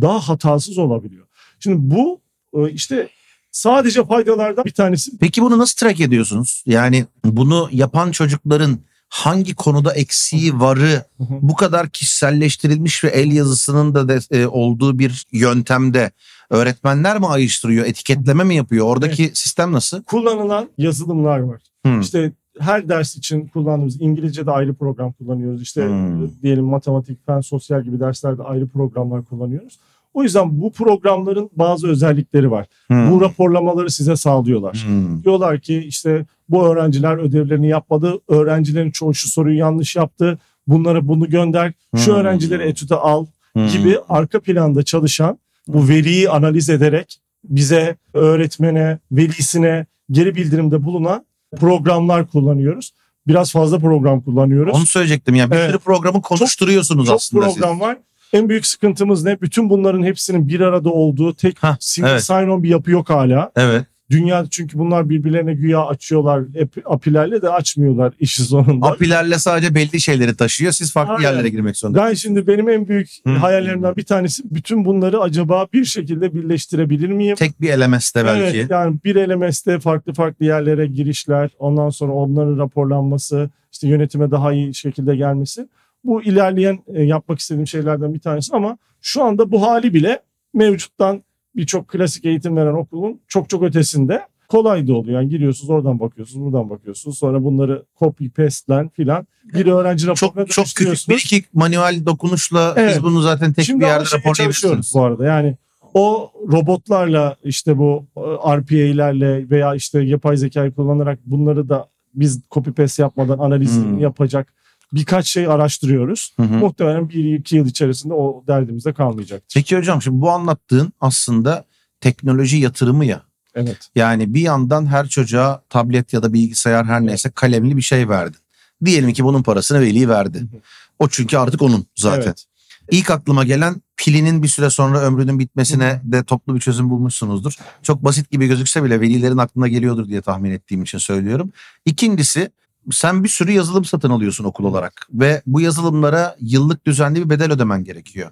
daha 0.00 0.28
hatasız 0.28 0.78
olabiliyor. 0.78 1.26
Şimdi 1.60 1.94
bu 1.94 2.20
e, 2.54 2.70
işte 2.70 3.08
sadece 3.50 4.04
faydalardan 4.04 4.64
bir 4.64 4.70
tanesi. 4.70 5.18
Peki 5.18 5.42
bunu 5.42 5.58
nasıl 5.58 5.76
track 5.76 6.00
ediyorsunuz? 6.00 6.62
Yani 6.66 7.06
bunu 7.24 7.68
yapan 7.72 8.10
çocukların 8.10 8.78
hangi 9.08 9.54
konuda 9.54 9.92
eksiği 9.92 10.60
varı 10.60 11.04
bu 11.20 11.54
kadar 11.54 11.88
kişiselleştirilmiş 11.88 13.04
ve 13.04 13.08
el 13.08 13.32
yazısının 13.32 13.94
da 13.94 14.08
de- 14.08 14.38
e, 14.42 14.46
olduğu 14.46 14.98
bir 14.98 15.26
yöntemde 15.32 16.10
öğretmenler 16.50 17.18
mi 17.18 17.26
ayrıştırıyor, 17.26 17.86
etiketleme 17.86 18.44
mi 18.44 18.54
yapıyor? 18.56 18.86
Oradaki 18.86 19.30
sistem 19.34 19.72
nasıl? 19.72 20.02
Kullanılan 20.02 20.68
yazılımlar 20.78 21.38
var. 21.38 21.60
Hmm. 21.84 22.00
İşte 22.00 22.32
her 22.58 22.88
ders 22.88 23.16
için 23.16 23.46
kullandığımız 23.46 24.00
İngilizce'de 24.00 24.50
ayrı 24.50 24.74
program 24.74 25.12
kullanıyoruz. 25.12 25.62
İşte 25.62 25.86
Hmm. 25.88 26.42
diyelim 26.42 26.64
matematik, 26.64 27.26
fen, 27.26 27.40
sosyal 27.40 27.82
gibi 27.84 28.00
derslerde 28.00 28.42
ayrı 28.42 28.68
programlar 28.68 29.24
kullanıyoruz. 29.24 29.78
O 30.14 30.22
yüzden 30.22 30.60
bu 30.60 30.72
programların 30.72 31.50
bazı 31.56 31.88
özellikleri 31.88 32.50
var. 32.50 32.66
Hmm. 32.86 33.10
Bu 33.10 33.20
raporlamaları 33.20 33.90
size 33.90 34.16
sağlıyorlar. 34.16 34.84
Hmm. 34.86 35.24
Diyorlar 35.24 35.60
ki 35.60 35.78
işte 35.78 36.26
bu 36.48 36.66
öğrenciler 36.66 37.16
ödevlerini 37.16 37.68
yapmadı. 37.68 38.18
Öğrencilerin 38.28 38.90
çoğu 38.90 39.14
şu 39.14 39.28
soruyu 39.28 39.58
yanlış 39.58 39.96
yaptı. 39.96 40.38
Bunlara 40.66 41.08
bunu 41.08 41.30
gönder. 41.30 41.72
Şu 41.96 42.06
Hmm. 42.12 42.14
öğrencileri 42.20 42.62
etüte 42.62 42.94
al 42.94 43.26
Hmm. 43.52 43.68
gibi 43.68 43.98
arka 44.08 44.40
planda 44.40 44.82
çalışan 44.82 45.38
bu 45.68 45.88
veriyi 45.88 46.30
analiz 46.30 46.70
ederek 46.70 47.20
bize, 47.44 47.96
öğretmene, 48.14 48.98
velisine 49.12 49.86
geri 50.10 50.34
bildirimde 50.36 50.84
bulunan 50.84 51.24
programlar 51.60 52.26
kullanıyoruz. 52.26 52.92
Biraz 53.26 53.52
fazla 53.52 53.78
program 53.78 54.20
kullanıyoruz. 54.20 54.76
Onu 54.76 54.86
söyleyecektim 54.86 55.34
yani 55.34 55.50
bir 55.50 55.56
Evet. 55.56 55.68
sürü 55.70 55.78
programı 55.78 56.22
konuşturuyorsunuz 56.22 57.06
Çok 57.06 57.16
aslında 57.16 57.50
siz. 57.50 57.54
program 57.60 57.80
var. 57.80 57.96
En 58.32 58.48
büyük 58.48 58.66
sıkıntımız 58.66 59.24
ne? 59.24 59.40
Bütün 59.40 59.70
bunların 59.70 60.02
hepsinin 60.02 60.48
bir 60.48 60.60
arada 60.60 60.90
olduğu 60.90 61.34
tek 61.34 61.58
Hah, 61.62 61.76
single 61.80 62.10
evet. 62.10 62.22
sign-on 62.22 62.62
bir 62.62 62.68
yapı 62.68 62.90
yok 62.90 63.10
hala. 63.10 63.50
Evet. 63.56 63.84
Dünya 64.14 64.46
çünkü 64.50 64.78
bunlar 64.78 65.08
birbirlerine 65.08 65.54
güya 65.54 65.86
açıyorlar. 65.86 66.38
ap- 66.40 66.92
Apilerle 66.92 67.42
de 67.42 67.48
açmıyorlar 67.50 68.12
işi 68.20 68.42
sonunda. 68.42 68.86
Apilerle 68.86 69.38
sadece 69.38 69.74
belli 69.74 70.00
şeyleri 70.00 70.36
taşıyor. 70.36 70.72
Siz 70.72 70.92
farklı 70.92 71.14
Aynen. 71.14 71.22
yerlere 71.28 71.48
girmek 71.48 71.76
zorunda. 71.76 71.98
Ben 72.06 72.14
şimdi 72.14 72.46
benim 72.46 72.68
en 72.68 72.88
büyük 72.88 73.08
Hı. 73.26 73.30
hayallerimden 73.32 73.96
bir 73.96 74.04
tanesi 74.04 74.42
bütün 74.50 74.84
bunları 74.84 75.20
acaba 75.20 75.66
bir 75.72 75.84
şekilde 75.84 76.34
birleştirebilir 76.34 77.08
miyim? 77.08 77.36
Tek 77.36 77.60
bir 77.60 77.78
LMS'te 77.78 78.24
belki. 78.24 78.56
Evet, 78.58 78.70
yani 78.70 78.96
bir 79.04 79.28
LMS'te 79.28 79.78
farklı 79.78 80.12
farklı 80.12 80.44
yerlere 80.46 80.86
girişler, 80.86 81.50
ondan 81.58 81.90
sonra 81.90 82.12
onların 82.12 82.58
raporlanması, 82.58 83.50
işte 83.72 83.88
yönetime 83.88 84.30
daha 84.30 84.52
iyi 84.52 84.74
şekilde 84.74 85.16
gelmesi. 85.16 85.68
Bu 86.04 86.22
ilerleyen 86.22 86.78
e, 86.94 87.02
yapmak 87.02 87.38
istediğim 87.38 87.66
şeylerden 87.66 88.14
bir 88.14 88.20
tanesi 88.20 88.56
ama 88.56 88.78
şu 89.02 89.22
anda 89.22 89.50
bu 89.50 89.62
hali 89.62 89.94
bile 89.94 90.20
mevcuttan 90.54 91.23
birçok 91.56 91.88
klasik 91.88 92.24
eğitim 92.24 92.56
veren 92.56 92.72
okulun 92.74 93.20
çok 93.28 93.48
çok 93.48 93.62
ötesinde 93.62 94.22
kolay 94.48 94.88
da 94.88 94.94
oluyor. 94.94 95.20
Yani 95.20 95.30
giriyorsunuz 95.30 95.70
oradan 95.70 96.00
bakıyorsunuz, 96.00 96.44
buradan 96.46 96.70
bakıyorsunuz. 96.70 97.18
Sonra 97.18 97.44
bunları 97.44 97.82
copy 97.98 98.28
paste'len 98.28 98.88
filan 98.88 99.26
bir 99.54 99.66
öğrenci 99.66 100.06
raporuna 100.06 100.46
Çok 100.46 100.50
çok 100.50 100.66
küçük 100.66 101.08
bir 101.08 101.14
iki 101.14 101.44
manuel 101.54 102.06
dokunuşla 102.06 102.74
Evet. 102.76 102.96
biz 102.96 103.02
bunu 103.02 103.20
zaten 103.20 103.52
tek 103.52 103.64
Şimdi 103.64 103.80
bir 103.80 103.86
yerde 103.86 104.04
raporlayabilirsiniz. 104.16 104.92
bu 104.94 105.02
arada. 105.02 105.24
Yani 105.24 105.56
o 105.94 106.30
robotlarla 106.52 107.36
işte 107.44 107.78
bu 107.78 108.04
e, 108.16 108.20
RPA'lerle 108.56 109.50
veya 109.50 109.74
işte 109.74 110.00
yapay 110.02 110.36
zekayı 110.36 110.72
kullanarak 110.72 111.18
bunları 111.26 111.68
da 111.68 111.88
biz 112.14 112.40
copy 112.50 112.70
paste 112.70 113.02
yapmadan 113.02 113.38
analizini 113.38 113.84
Hmm. 113.86 113.98
yapacak 113.98 114.52
birkaç 114.94 115.28
şey 115.28 115.46
araştırıyoruz. 115.46 116.32
Hı 116.36 116.42
hı. 116.42 116.54
Muhtemelen 116.54 117.08
bir 117.08 117.34
iki 117.34 117.56
yıl 117.56 117.66
içerisinde 117.66 118.14
o 118.14 118.44
derdimizde 118.46 118.92
kalmayacaktır. 118.92 119.54
Peki 119.54 119.76
hocam 119.76 120.02
şimdi 120.02 120.20
bu 120.20 120.30
anlattığın 120.30 120.92
aslında 121.00 121.64
teknoloji 122.00 122.56
yatırımı 122.56 123.04
ya. 123.04 123.22
Evet. 123.54 123.88
Yani 123.94 124.34
bir 124.34 124.40
yandan 124.40 124.86
her 124.86 125.08
çocuğa 125.08 125.62
tablet 125.68 126.12
ya 126.12 126.22
da 126.22 126.32
bilgisayar 126.32 126.84
her 126.86 127.06
neyse 127.06 127.30
kalemli 127.30 127.76
bir 127.76 127.82
şey 127.82 128.08
verdin. 128.08 128.40
Diyelim 128.84 129.12
ki 129.12 129.24
bunun 129.24 129.42
parasını 129.42 129.80
veli 129.80 130.08
verdi. 130.08 130.38
Hı 130.38 130.42
hı. 130.42 130.60
O 130.98 131.08
çünkü 131.08 131.36
artık 131.36 131.62
onun 131.62 131.86
zaten. 131.96 132.22
Evet. 132.22 132.44
İlk 132.90 133.10
aklıma 133.10 133.44
gelen 133.44 133.82
pilinin 133.96 134.42
bir 134.42 134.48
süre 134.48 134.70
sonra 134.70 135.00
ömrünün 135.00 135.38
bitmesine 135.38 136.00
de 136.04 136.24
toplu 136.24 136.54
bir 136.54 136.60
çözüm 136.60 136.90
bulmuşsunuzdur. 136.90 137.56
Çok 137.82 138.04
basit 138.04 138.30
gibi 138.30 138.46
gözükse 138.46 138.84
bile 138.84 139.00
velilerin 139.00 139.38
aklına 139.38 139.68
geliyordur 139.68 140.08
diye 140.08 140.20
tahmin 140.20 140.50
ettiğim 140.50 140.82
için 140.82 140.98
söylüyorum. 140.98 141.52
İkincisi 141.84 142.50
sen 142.92 143.24
bir 143.24 143.28
sürü 143.28 143.52
yazılım 143.52 143.84
satın 143.84 144.10
alıyorsun 144.10 144.44
okul 144.44 144.64
olarak 144.64 145.08
ve 145.12 145.42
bu 145.46 145.60
yazılımlara 145.60 146.36
yıllık 146.40 146.86
düzenli 146.86 147.24
bir 147.24 147.30
bedel 147.30 147.52
ödemen 147.52 147.84
gerekiyor. 147.84 148.30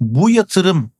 Bu 0.00 0.30
yatırım, 0.30 0.90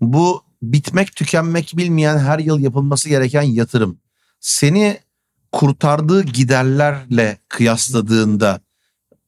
bu 0.00 0.42
bitmek 0.62 1.16
tükenmek 1.16 1.72
bilmeyen 1.76 2.18
her 2.18 2.38
yıl 2.38 2.58
yapılması 2.58 3.08
gereken 3.08 3.42
yatırım 3.42 3.98
seni 4.40 4.98
kurtardığı 5.52 6.22
giderlerle 6.22 7.38
kıyasladığında 7.48 8.60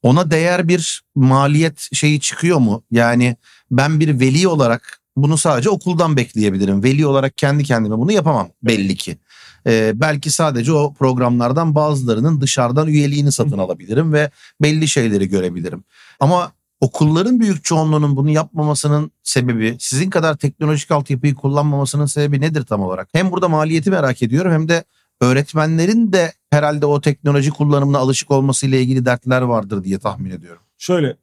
ona 0.03 0.31
değer 0.31 0.69
bir 0.69 1.05
maliyet 1.15 1.89
şeyi 1.93 2.21
çıkıyor 2.21 2.59
mu? 2.59 2.83
Yani 2.91 3.37
ben 3.71 4.01
bir 4.01 4.21
veli 4.21 4.49
olarak 4.49 5.01
bunu 5.17 5.39
sadece 5.39 5.71
okuldan 5.71 6.17
bekleyebilirim. 6.17 6.83
Veli 6.83 7.07
olarak 7.07 7.37
kendi 7.37 7.65
kendime 7.65 7.99
bunu 7.99 8.13
yapamam 8.13 8.49
belli 8.63 8.97
ki. 8.97 9.19
Ee, 9.67 9.93
belki 9.95 10.31
sadece 10.31 10.73
o 10.73 10.95
programlardan 10.95 11.75
bazılarının 11.75 12.41
dışarıdan 12.41 12.89
üyeliğini 12.89 13.33
satın 13.33 13.59
alabilirim 13.59 14.13
ve 14.13 14.31
belli 14.63 14.89
şeyleri 14.89 15.29
görebilirim. 15.29 15.85
Ama 16.21 16.53
okulların 16.81 17.41
büyük 17.41 17.65
çoğunluğunun 17.65 18.17
bunu 18.17 18.31
yapmamasının 18.31 19.11
sebebi, 19.23 19.77
sizin 19.79 20.11
kadar 20.11 20.37
teknolojik 20.37 20.91
altyapıyı 20.91 21.35
kullanmamasının 21.35 22.07
sebebi 22.07 22.41
nedir 22.41 22.63
tam 22.63 22.81
olarak? 22.83 23.09
Hem 23.13 23.33
burada 23.33 23.49
maliyeti 23.49 23.91
merak 23.91 24.23
ediyorum 24.23 24.53
hem 24.53 24.69
de 24.69 24.85
öğretmenlerin 25.21 26.13
de 26.13 26.33
herhalde 26.51 26.87
o 26.87 27.01
teknoloji 27.01 27.51
kullanımına 27.51 27.99
alışık 27.99 28.31
olmasıyla 28.31 28.79
ilgili 28.79 29.05
dertler 29.05 29.43
vardır 29.43 29.85
diye 29.85 29.99
tahmin 29.99 30.31
ediyorum. 30.31 30.63
Şöyle 30.79 31.17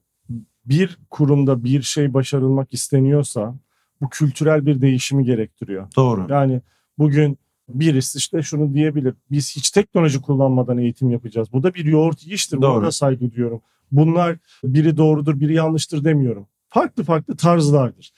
bir 0.66 0.98
kurumda 1.10 1.64
bir 1.64 1.82
şey 1.82 2.14
başarılmak 2.14 2.74
isteniyorsa 2.74 3.56
bu 4.02 4.10
kültürel 4.10 4.66
bir 4.66 4.82
değişimi 4.82 5.26
gerektiriyor. 5.26 5.88
Doğru. 5.96 6.28
Yani 6.30 6.62
bugün 6.98 7.38
birisi 7.74 8.18
işte 8.18 8.42
şunu 8.42 8.74
diyebilir. 8.74 9.14
Biz 9.32 9.56
hiç 9.56 9.72
teknoloji 9.72 10.22
kullanmadan 10.22 10.78
eğitim 10.78 11.10
yapacağız. 11.10 11.48
Bu 11.54 11.64
da 11.64 11.74
bir 11.74 11.86
yoğurt 11.86 12.26
yiyiştir. 12.26 12.58
Buna 12.58 12.66
Doğru. 12.66 12.86
da 12.86 12.92
saygı 12.92 13.32
duyuyorum. 13.32 13.62
Bunlar 13.92 14.38
biri 14.64 14.98
doğrudur, 14.98 15.40
biri 15.40 15.54
yanlıştır 15.54 16.04
demiyorum. 16.04 16.48
Farklı 16.70 17.04
farklı 17.04 17.36
tarzlardır. 17.36 18.14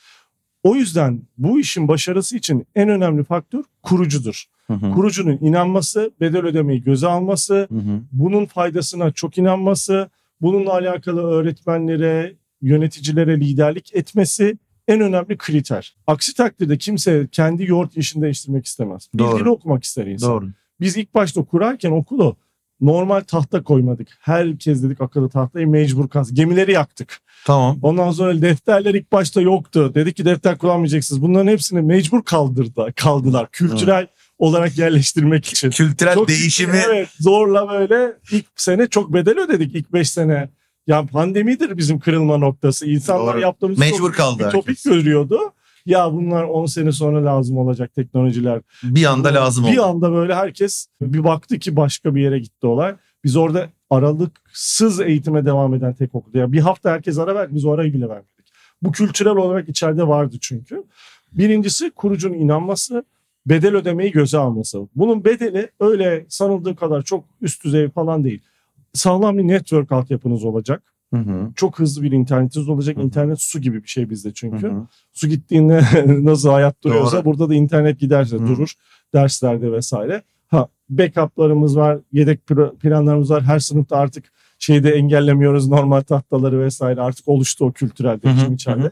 O 0.63 0.75
yüzden 0.75 1.21
bu 1.37 1.59
işin 1.59 1.87
başarısı 1.87 2.37
için 2.37 2.67
en 2.75 2.89
önemli 2.89 3.23
faktör 3.23 3.63
kurucudur. 3.83 4.45
Hı 4.67 4.73
hı. 4.73 4.91
Kurucunun 4.91 5.37
inanması, 5.41 6.11
bedel 6.21 6.45
ödemeyi 6.45 6.83
göze 6.83 7.07
alması, 7.07 7.67
Hı 7.71 7.75
hı. 7.75 8.01
bunun 8.11 8.45
faydasına 8.45 9.11
çok 9.11 9.37
inanması, 9.37 10.09
bununla 10.41 10.73
alakalı 10.73 11.21
öğretmenlere, 11.21 12.33
yöneticilere 12.61 13.39
liderlik 13.39 13.95
etmesi 13.95 14.57
en 14.87 15.01
önemli 15.01 15.37
kriter. 15.37 15.95
Aksi 16.07 16.33
takdirde 16.33 16.77
kimse 16.77 17.27
kendi 17.31 17.65
yoğurt 17.65 17.97
işini 17.97 18.23
değiştirmek 18.23 18.65
istemez. 18.65 19.09
Doğru. 19.17 19.31
Bildiğini 19.31 19.49
okumak 19.49 19.83
ister 19.83 20.05
insan. 20.05 20.31
Doğru. 20.31 20.49
Biz 20.81 20.97
ilk 20.97 21.15
başta 21.15 21.43
kurarken 21.43 21.91
okulu 21.91 22.37
normal 22.81 23.21
tahta 23.21 23.63
koymadık. 23.63 24.07
Herkes 24.21 24.83
dedik 24.83 25.01
akıllı 25.01 25.29
tahtayı 25.29 25.67
mecbur 25.67 26.09
kaz. 26.09 26.33
Gemileri 26.33 26.71
yaktık. 26.71 27.19
Tamam. 27.45 27.79
Ondan 27.81 28.11
sonra 28.11 28.41
defterler 28.41 28.93
ilk 28.93 29.11
başta 29.11 29.41
yoktu. 29.41 29.91
Dedik 29.95 30.15
ki 30.15 30.25
defter 30.25 30.57
kullanmayacaksınız. 30.57 31.21
Bunların 31.21 31.51
hepsini 31.51 31.81
mecbur 31.81 32.23
kaldırdı, 32.23 32.93
kaldılar. 32.95 33.47
Kültürel 33.51 34.07
olarak 34.37 34.77
yerleştirmek 34.77 35.45
için. 35.45 35.69
Kültürel 35.69 36.13
Çok 36.13 36.27
değişimi 36.27 36.81
Evet 36.87 37.09
zorla 37.19 37.69
böyle 37.69 38.13
ilk 38.31 38.45
sene 38.55 38.87
çok 38.87 39.13
bedel 39.13 39.39
ödedik 39.39 39.75
ilk 39.75 39.93
5 39.93 40.09
sene. 40.09 40.49
Ya 40.87 41.05
pandemidir 41.05 41.77
bizim 41.77 41.99
kırılma 41.99 42.37
noktası. 42.37 42.85
İnsanlar 42.89 43.33
Doğru. 43.33 43.41
yaptığımız 43.41 43.79
Mecbur 43.79 43.97
çok 43.97 44.15
kaldı 44.15 44.49
herkes. 44.53 44.83
görüyordu. 44.83 45.39
Ya 45.85 46.13
bunlar 46.13 46.43
10 46.43 46.65
sene 46.65 46.91
sonra 46.91 47.25
lazım 47.25 47.57
olacak 47.57 47.95
teknolojiler. 47.95 48.61
bir 48.83 49.05
anda 49.05 49.33
lazım 49.33 49.65
Bir 49.65 49.77
oldu. 49.77 49.85
anda 49.85 50.11
böyle 50.11 50.35
herkes 50.35 50.87
bir 51.01 51.23
baktı 51.23 51.59
ki 51.59 51.75
başka 51.75 52.15
bir 52.15 52.21
yere 52.21 52.39
gitti 52.39 52.67
olay. 52.67 52.95
Biz 53.23 53.35
orada 53.35 53.69
aralıksız 53.89 54.99
eğitime 55.01 55.45
devam 55.45 55.73
eden 55.73 55.93
tek 55.93 56.15
okulda. 56.15 56.37
Ya 56.37 56.51
bir 56.51 56.59
hafta 56.59 56.91
herkes 56.91 57.17
ara 57.17 57.35
verdi 57.35 57.55
biz 57.55 57.65
o 57.65 57.71
arayı 57.71 57.93
bile 57.93 58.09
vermedik. 58.09 58.53
Bu 58.81 58.91
kültürel 58.91 59.35
olarak 59.35 59.69
içeride 59.69 60.07
vardı 60.07 60.37
çünkü. 60.41 60.83
Birincisi 61.31 61.91
kurucunun 61.91 62.33
inanması, 62.33 63.05
bedel 63.45 63.75
ödemeyi 63.75 64.11
göze 64.11 64.37
alması. 64.37 64.87
Bunun 64.95 65.25
bedeli 65.25 65.69
öyle 65.79 66.25
sanıldığı 66.29 66.75
kadar 66.75 67.01
çok 67.01 67.25
üst 67.41 67.63
düzey 67.65 67.89
falan 67.89 68.23
değil. 68.23 68.41
Sağlam 68.95 69.37
bir 69.37 69.47
network 69.47 69.91
altyapınız 69.91 70.45
olacak. 70.45 70.83
Hı 71.13 71.19
hı. 71.19 71.51
Çok 71.55 71.79
hızlı 71.79 72.03
bir 72.03 72.11
internetiniz 72.11 72.69
olacak. 72.69 72.97
Hı 72.97 73.01
hı. 73.01 73.05
İnternet 73.05 73.41
su 73.41 73.61
gibi 73.61 73.83
bir 73.83 73.87
şey 73.87 74.09
bizde 74.09 74.33
çünkü. 74.33 74.67
Hı 74.67 74.71
hı. 74.71 74.87
Su 75.13 75.27
gittiğinde 75.27 75.81
nasıl 76.05 76.49
hayat 76.49 76.83
duruyorsa 76.83 77.17
Doğru. 77.17 77.25
burada 77.25 77.49
da 77.49 77.55
internet 77.55 77.99
giderse 77.99 78.35
Hı. 78.35 78.47
durur 78.47 78.73
derslerde 79.13 79.71
vesaire. 79.71 80.23
Ha 80.47 80.67
backup'larımız 80.89 81.77
var, 81.77 81.99
yedek 82.11 82.47
planlarımız 82.81 83.31
var. 83.31 83.43
Her 83.43 83.59
sınıfta 83.59 83.97
artık 83.97 84.31
şeyde 84.59 84.91
engellemiyoruz 84.91 85.67
normal 85.67 86.01
tahtaları 86.01 86.59
vesaire. 86.61 87.01
Artık 87.01 87.27
oluştu 87.27 87.65
o 87.65 87.71
kültürel 87.71 88.21
değişim 88.21 88.49
hı, 88.49 88.53
içeride. 88.53 88.83
hı. 88.83 88.91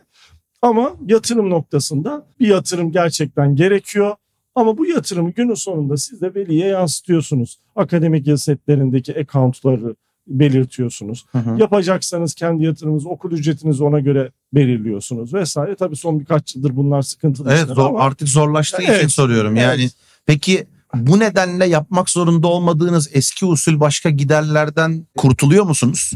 Ama 0.62 0.94
yatırım 1.08 1.50
noktasında 1.50 2.26
bir 2.40 2.48
yatırım 2.48 2.92
gerçekten 2.92 3.56
gerekiyor. 3.56 4.16
Ama 4.56 4.78
bu 4.78 4.86
yatırımı 4.86 5.32
günün 5.32 5.54
sonunda 5.54 5.98
siz 5.98 6.22
de 6.22 6.36
veliye 6.36 6.68
yansıtıyorsunuz. 6.68 7.60
Akademik 7.76 8.28
yıl 8.28 8.38
setlerindeki 8.38 9.20
accountları 9.20 9.96
belirtiyorsunuz. 10.28 11.26
Hı 11.32 11.38
hı. 11.38 11.60
Yapacaksanız 11.62 12.34
kendi 12.34 12.64
yatırımınızı, 12.64 13.10
okul 13.10 13.32
ücretinizi 13.32 13.84
ona 13.84 14.00
göre 14.00 14.32
belirliyorsunuz 14.54 15.34
vesaire. 15.34 15.76
Tabii 15.76 15.96
son 15.96 16.20
birkaç 16.20 16.56
yıldır 16.56 16.76
bunlar 16.76 17.02
sıkıntılı 17.02 17.52
Evet 17.52 17.68
zor, 17.68 17.90
ama 17.90 18.00
artık 18.00 18.28
zorlaştığı 18.28 18.82
için 18.82 18.94
Evet, 18.94 19.12
soruyorum. 19.12 19.56
Yani 19.56 19.82
evet. 19.82 19.96
peki 20.26 20.66
bu 20.94 21.20
nedenle 21.20 21.66
yapmak 21.66 22.10
zorunda 22.10 22.48
olmadığınız 22.48 23.10
eski 23.14 23.46
usul 23.46 23.80
başka 23.80 24.10
giderlerden 24.10 25.08
kurtuluyor 25.18 25.66
musunuz? 25.66 26.12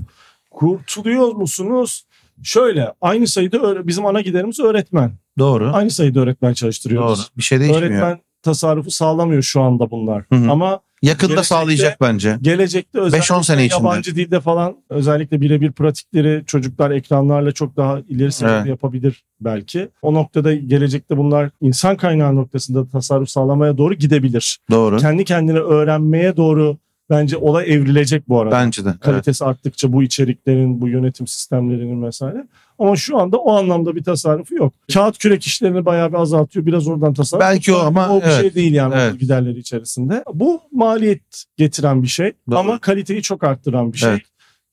kurtuluyor 0.51 1.31
musunuz? 1.31 2.03
Şöyle 2.43 2.93
aynı 3.01 3.27
sayıda 3.27 3.87
bizim 3.87 4.05
ana 4.05 4.21
giderimiz 4.21 4.59
öğretmen. 4.59 5.11
Doğru. 5.39 5.71
Aynı 5.73 5.91
sayıda 5.91 6.19
öğretmen 6.19 6.53
çalıştırıyoruz. 6.53 7.19
Doğru. 7.19 7.27
Bir 7.37 7.43
şey 7.43 7.59
değişmiyor. 7.59 7.81
Öğretmen 7.81 8.19
tasarrufu 8.41 8.91
sağlamıyor 8.91 9.41
şu 9.41 9.61
anda 9.61 9.91
bunlar. 9.91 10.23
Hı 10.31 10.35
hı. 10.35 10.51
Ama 10.51 10.79
Yakında 11.01 11.33
Gelecekte- 11.33 11.43
sağlayacak 11.47 12.01
bence. 12.01 12.37
gelecekte 12.41 12.99
özellikle 12.99 13.17
5-10 13.35 13.41
sene 13.43 13.65
içinde. 13.65 13.79
yabancı 13.83 14.15
dilde 14.15 14.39
falan 14.39 14.75
özellikle 14.89 15.41
birebir 15.41 15.71
pratikleri 15.71 16.43
çocuklar 16.45 16.91
ekranlarla 16.91 17.51
çok 17.51 17.77
daha 17.77 17.99
ileri 18.09 18.31
seviyede 18.31 18.57
Evet. 18.57 18.67
yapabilir 18.69 19.23
belki. 19.41 19.89
O 20.01 20.13
noktada 20.13 20.53
gelecekte 20.55 21.17
bunlar 21.17 21.49
insan 21.61 21.95
kaynağı 21.97 22.35
noktasında 22.35 22.87
tasarruf 22.89 23.29
sağlamaya 23.29 23.77
doğru 23.77 23.93
gidebilir. 23.93 24.59
Doğru. 24.71 24.97
Kendi 24.97 25.25
kendine 25.25 25.59
öğrenmeye 25.59 26.37
doğru 26.37 26.77
bence 27.09 27.37
olay 27.37 27.73
evrilecek 27.73 28.29
bu 28.29 28.39
arada. 28.39 28.55
Bence 28.55 28.85
de. 28.85 28.89
Evet. 28.89 28.99
Kalitesi 28.99 29.45
arttıkça 29.45 29.93
bu 29.93 30.03
içeriklerin, 30.03 30.81
bu 30.81 30.87
yönetim 30.87 31.27
sistemlerinin 31.27 32.03
vesaire. 32.03 32.47
Ama 32.79 32.95
şu 32.95 33.17
anda 33.17 33.37
o 33.37 33.51
anlamda 33.51 33.95
bir 33.95 34.03
tasarrufu 34.03 34.55
yok. 34.55 34.73
Kağıt 34.93 35.17
kürek 35.17 35.43
işlerini 35.45 35.85
bayağı 35.85 36.09
bir 36.09 36.17
azaltıyor. 36.17 36.65
Biraz 36.65 36.87
oradan 36.87 37.13
tasarruf. 37.13 37.41
Belki 37.41 37.73
o 37.73 37.77
ama 37.77 38.09
o 38.09 38.21
bir 38.21 38.25
evet. 38.25 38.41
şey 38.41 38.55
değil 38.55 38.73
yani 38.73 38.93
Evet. 38.97 39.19
giderleri 39.19 39.59
içerisinde. 39.59 40.23
Bu 40.33 40.61
maliyet 40.71 41.45
getiren 41.57 42.03
bir 42.03 42.07
şey 42.07 42.33
Doğru. 42.49 42.57
ama 42.59 42.79
kaliteyi 42.79 43.21
çok 43.21 43.43
arttıran 43.43 43.93
bir 43.93 43.97
şey. 43.97 44.09
Evet. 44.09 44.21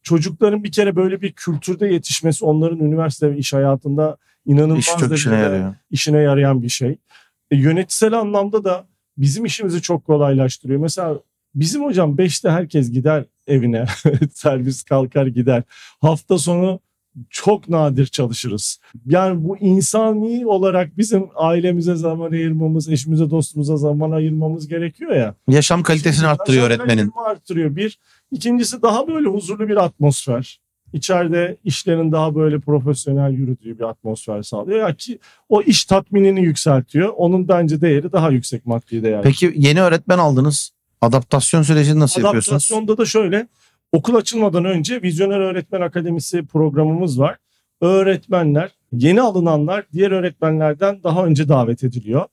Çocukların 0.02 0.64
bir 0.64 0.72
kere 0.72 0.96
böyle 0.96 1.20
bir 1.20 1.32
kültürde 1.32 1.86
yetişmesi 1.86 2.44
onların 2.44 2.78
üniversite 2.78 3.30
ve 3.30 3.38
iş 3.38 3.52
hayatında 3.52 4.16
inanılmaz 4.46 4.78
İş 4.78 4.86
çok 4.86 5.12
işine 5.16 5.36
yarıyor. 5.36 5.74
işine 5.90 6.18
yarayan 6.18 6.62
bir 6.62 6.68
şey. 6.68 6.98
E, 7.50 7.56
yönetsel 7.56 8.12
anlamda 8.12 8.64
da 8.64 8.84
bizim 9.16 9.44
işimizi 9.44 9.82
çok 9.82 10.04
kolaylaştırıyor. 10.04 10.80
Mesela 10.80 11.18
bizim 11.54 11.84
hocam 11.84 12.16
5'te 12.16 12.50
herkes 12.50 12.90
gider 12.90 13.24
evine. 13.46 13.84
Servis 14.32 14.82
kalkar 14.82 15.26
gider. 15.26 15.62
Hafta 16.00 16.38
sonu 16.38 16.80
çok 17.30 17.68
nadir 17.68 18.06
çalışırız. 18.06 18.80
Yani 19.06 19.44
bu 19.44 19.58
insani 19.58 20.46
olarak 20.46 20.98
bizim 20.98 21.26
ailemize 21.34 21.94
zaman 21.94 22.32
ayırmamız, 22.32 22.88
eşimize 22.88 23.30
dostumuza 23.30 23.76
zaman 23.76 24.10
ayırmamız 24.10 24.68
gerekiyor 24.68 25.12
ya. 25.12 25.34
Yaşam 25.48 25.82
kalitesini 25.82 26.26
arttırıyor 26.26 26.70
Yaşam 26.70 26.80
öğretmenin. 26.80 27.12
arttırıyor 27.26 27.76
bir. 27.76 27.98
İkincisi 28.32 28.82
daha 28.82 29.08
böyle 29.08 29.28
huzurlu 29.28 29.68
bir 29.68 29.76
atmosfer. 29.76 30.60
İçeride 30.92 31.56
işlerin 31.64 32.12
daha 32.12 32.34
böyle 32.34 32.60
profesyonel 32.60 33.32
yürüdüğü 33.32 33.78
bir 33.78 33.84
atmosfer 33.84 34.42
sağlıyor. 34.42 34.78
Ya 34.78 34.94
ki 34.96 35.18
o 35.48 35.62
iş 35.62 35.84
tatminini 35.84 36.40
yükseltiyor. 36.42 37.12
Onun 37.16 37.48
bence 37.48 37.80
değeri 37.80 38.12
daha 38.12 38.30
yüksek 38.30 38.66
maddi 38.66 39.02
değer. 39.02 39.22
Peki 39.22 39.52
yeni 39.56 39.82
öğretmen 39.82 40.18
aldınız. 40.18 40.70
Adaptasyon 41.00 41.62
sürecini 41.62 42.00
nasıl 42.00 42.22
yapıyorsunuz? 42.22 42.48
Adaptasyonda 42.62 42.98
da 42.98 43.04
şöyle 43.06 43.46
okul 43.92 44.14
açılmadan 44.14 44.64
önce 44.64 45.02
Vizyoner 45.02 45.40
Öğretmen 45.40 45.80
Akademisi 45.80 46.46
programımız 46.46 47.20
var. 47.20 47.36
Öğretmenler, 47.80 48.70
yeni 48.92 49.20
alınanlar 49.22 49.84
diğer 49.92 50.10
öğretmenlerden 50.10 51.00
daha 51.04 51.24
önce 51.26 51.48
davet 51.48 51.84
ediliyor 51.84 52.24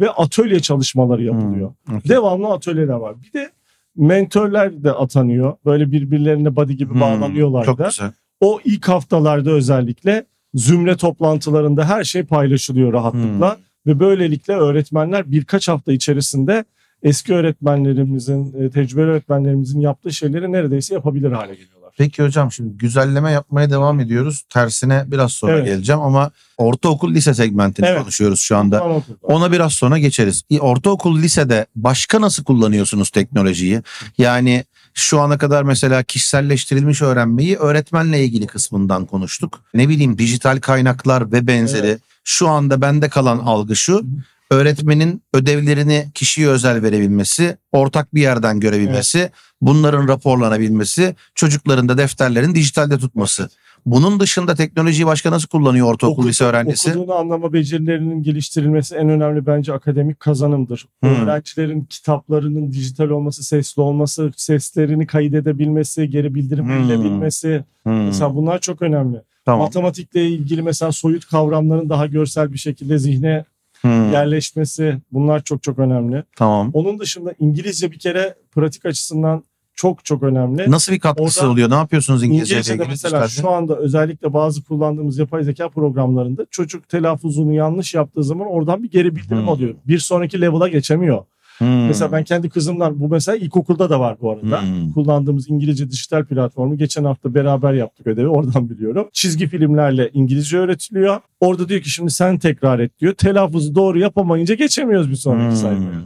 ve 0.00 0.10
atölye 0.10 0.60
çalışmaları 0.60 1.24
yapılıyor. 1.24 1.72
Hmm, 1.86 1.96
okey. 1.96 2.08
Devamlı 2.10 2.48
atölyeler 2.48 2.94
var. 2.94 3.14
Bir 3.22 3.32
de 3.32 3.50
mentörler 3.96 4.84
de 4.84 4.92
atanıyor. 4.92 5.56
Böyle 5.64 5.92
birbirlerine 5.92 6.56
body 6.56 6.72
gibi 6.72 6.92
Hmm, 6.92 7.00
bağlanıyorlar 7.00 7.64
Çok 7.64 7.78
da. 7.78 7.86
güzel. 7.88 8.12
O 8.40 8.60
ilk 8.64 8.88
haftalarda 8.88 9.50
özellikle 9.50 10.24
zümre 10.54 10.96
toplantılarında 10.96 11.88
her 11.88 12.04
şey 12.04 12.22
paylaşılıyor 12.22 12.92
rahatlıkla. 12.92 13.56
Ve 13.86 14.00
böylelikle 14.00 14.54
öğretmenler 14.54 15.32
birkaç 15.32 15.68
hafta 15.68 15.92
içerisinde 15.92 16.64
eski 17.02 17.34
öğretmenlerimizin, 17.34 18.64
e, 18.64 18.70
tecrübeli 18.70 19.06
öğretmenlerimizin 19.06 19.80
yaptığı 19.80 20.12
şeyleri 20.12 20.52
neredeyse 20.52 20.94
yapabilir 20.94 21.32
hale 21.32 21.54
geliyorlar. 21.54 21.78
Peki 21.98 22.22
hocam 22.22 22.52
şimdi 22.52 22.76
güzelleme 22.78 23.32
yapmaya 23.32 23.70
devam 23.70 24.00
ediyoruz. 24.00 24.44
Tersine 24.50 25.04
biraz 25.06 25.32
sonra 25.32 25.52
Evet. 25.52 25.66
geleceğim 25.66 26.00
ama 26.00 26.30
ortaokul 26.58 27.14
lise 27.14 27.34
segmentini 27.34 27.86
Evet. 27.86 28.00
konuşuyoruz 28.00 28.40
şu 28.40 28.56
anda. 28.56 29.02
Ona 29.22 29.52
biraz 29.52 29.72
sonra 29.72 29.98
geçeriz. 29.98 30.42
Ortaokul, 30.60 31.18
lisede 31.18 31.66
başka 31.76 32.20
nasıl 32.20 32.44
kullanıyorsunuz 32.44 33.10
teknolojiyi? 33.10 33.82
Yani 34.18 34.64
şu 34.94 35.20
ana 35.20 35.38
kadar 35.38 35.62
mesela 35.62 36.02
kişiselleştirilmiş 36.02 37.02
öğrenmeyi 37.02 37.56
öğretmenle 37.56 38.24
ilgili 38.24 38.46
kısmından 38.46 39.06
konuştuk. 39.06 39.60
Ne 39.74 39.88
bileyim 39.88 40.18
dijital 40.18 40.60
kaynaklar 40.60 41.32
ve 41.32 41.46
benzeri. 41.46 41.86
Evet. 41.86 42.00
Şu 42.24 42.48
anda 42.48 42.80
bende 42.80 43.08
kalan 43.08 43.38
algı 43.38 43.76
şu. 43.76 44.02
Öğretmenin 44.50 45.22
ödevlerini 45.34 46.06
kişiye 46.14 46.48
özel 46.48 46.82
verebilmesi, 46.82 47.56
ortak 47.72 48.14
bir 48.14 48.22
yerden 48.22 48.60
görebilmesi, 48.60 49.30
bunların 49.60 50.08
raporlanabilmesi, 50.08 51.14
çocukların 51.34 51.88
da 51.88 51.98
defterlerin 51.98 52.54
dijitalde 52.54 52.98
tutması. 52.98 53.48
Bunun 53.86 54.20
dışında 54.20 54.54
teknolojiyi 54.54 55.06
başka 55.06 55.30
nasıl 55.30 55.48
kullanıyor 55.48 55.86
ortaokul, 55.86 56.22
Oku- 56.22 56.28
lise 56.28 56.44
öğrencisi? 56.44 56.90
Okuduğunu 56.90 57.14
anlama 57.14 57.52
becerilerinin 57.52 58.22
geliştirilmesi 58.22 58.94
en 58.94 59.08
önemli 59.08 59.46
bence 59.46 59.72
akademik 59.72 60.20
kazanımdır. 60.20 60.86
Hmm. 61.02 61.10
Öğrencilerin 61.10 61.80
kitaplarının 61.84 62.72
dijital 62.72 63.08
olması, 63.08 63.44
sesli 63.44 63.82
olması, 63.82 64.32
seslerini 64.36 65.06
kaydedebilmesi, 65.06 66.10
geri 66.10 66.34
bildirim 66.34 66.64
Hmm. 66.64 66.70
verilebilmesi. 66.74 67.64
Hmm, 67.82 68.04
Mesela 68.04 68.34
bunlar 68.34 68.58
çok 68.60 68.82
önemli. 68.82 69.22
tamam. 69.44 69.60
Matematikle 69.66 70.28
ilgili 70.28 70.62
mesela 70.62 70.92
soyut 70.92 71.26
kavramların 71.26 71.88
daha 71.88 72.06
görsel 72.06 72.52
bir 72.52 72.58
şekilde 72.58 72.98
zihne 72.98 73.44
Hmm, 73.80 74.12
yerleşmesi 74.12 74.98
bunlar 75.12 75.42
çok 75.42 75.62
çok 75.62 75.78
önemli. 75.78 76.24
tamam. 76.36 76.70
Onun 76.72 76.98
dışında 76.98 77.34
İngilizce 77.38 77.90
bir 77.92 77.98
kere 77.98 78.34
pratik 78.52 78.86
açısından 78.86 79.44
çok 79.74 80.04
çok 80.04 80.22
önemli. 80.22 80.70
Nasıl 80.70 80.92
bir 80.92 81.00
katkısı 81.00 81.40
Orada 81.40 81.52
oluyor? 81.52 81.70
Ne 81.70 81.74
yapıyorsunuz 81.74 82.22
İngilizce 82.24 82.54
ile 82.54 82.60
İngilizce'de 82.60 82.88
mesela 82.88 83.28
şu 83.28 83.50
anda 83.50 83.76
özellikle 83.76 84.32
bazı 84.32 84.64
kullandığımız 84.64 85.18
yapay 85.18 85.44
zeka 85.44 85.68
programlarında 85.68 86.46
çocuk 86.50 86.88
telaffuzunu 86.88 87.54
yanlış 87.54 87.94
yaptığı 87.94 88.24
zaman 88.24 88.46
oradan 88.48 88.82
bir 88.82 88.90
geri 88.90 89.16
bildirim 89.16 89.38
Hmm. 89.42 89.48
alıyor. 89.48 89.74
Bir 89.86 89.98
sonraki 89.98 90.40
level'a 90.40 90.68
geçemiyor. 90.68 91.24
Hmm. 91.58 91.86
Mesela 91.86 92.12
ben 92.12 92.24
kendi 92.24 92.48
kızımdan 92.50 93.00
bu 93.00 93.08
mesela 93.08 93.36
ilkokulda 93.36 93.90
da 93.90 94.00
var 94.00 94.16
bu 94.20 94.30
arada. 94.30 94.62
Hmm. 94.62 94.92
Kullandığımız 94.92 95.50
İngilizce 95.50 95.90
dijital 95.90 96.24
platformu 96.24 96.76
geçen 96.76 97.04
hafta 97.04 97.34
beraber 97.34 97.72
yaptık 97.72 98.06
ödevi 98.06 98.28
oradan 98.28 98.70
biliyorum. 98.70 99.08
Çizgi 99.12 99.46
filmlerle 99.46 100.10
İngilizce 100.12 100.58
öğretiliyor. 100.58 101.20
Orada 101.40 101.68
diyor 101.68 101.80
ki 101.80 101.90
şimdi 101.90 102.10
sen 102.10 102.38
tekrar 102.38 102.78
et 102.78 103.00
diyor. 103.00 103.14
Telaffuzu 103.14 103.74
doğru 103.74 103.98
yapamayınca 103.98 104.54
geçemiyoruz 104.54 105.10
bir 105.10 105.16
sonraki 105.16 105.50
Hmm. 105.50 105.56
sayfaya. 105.56 106.00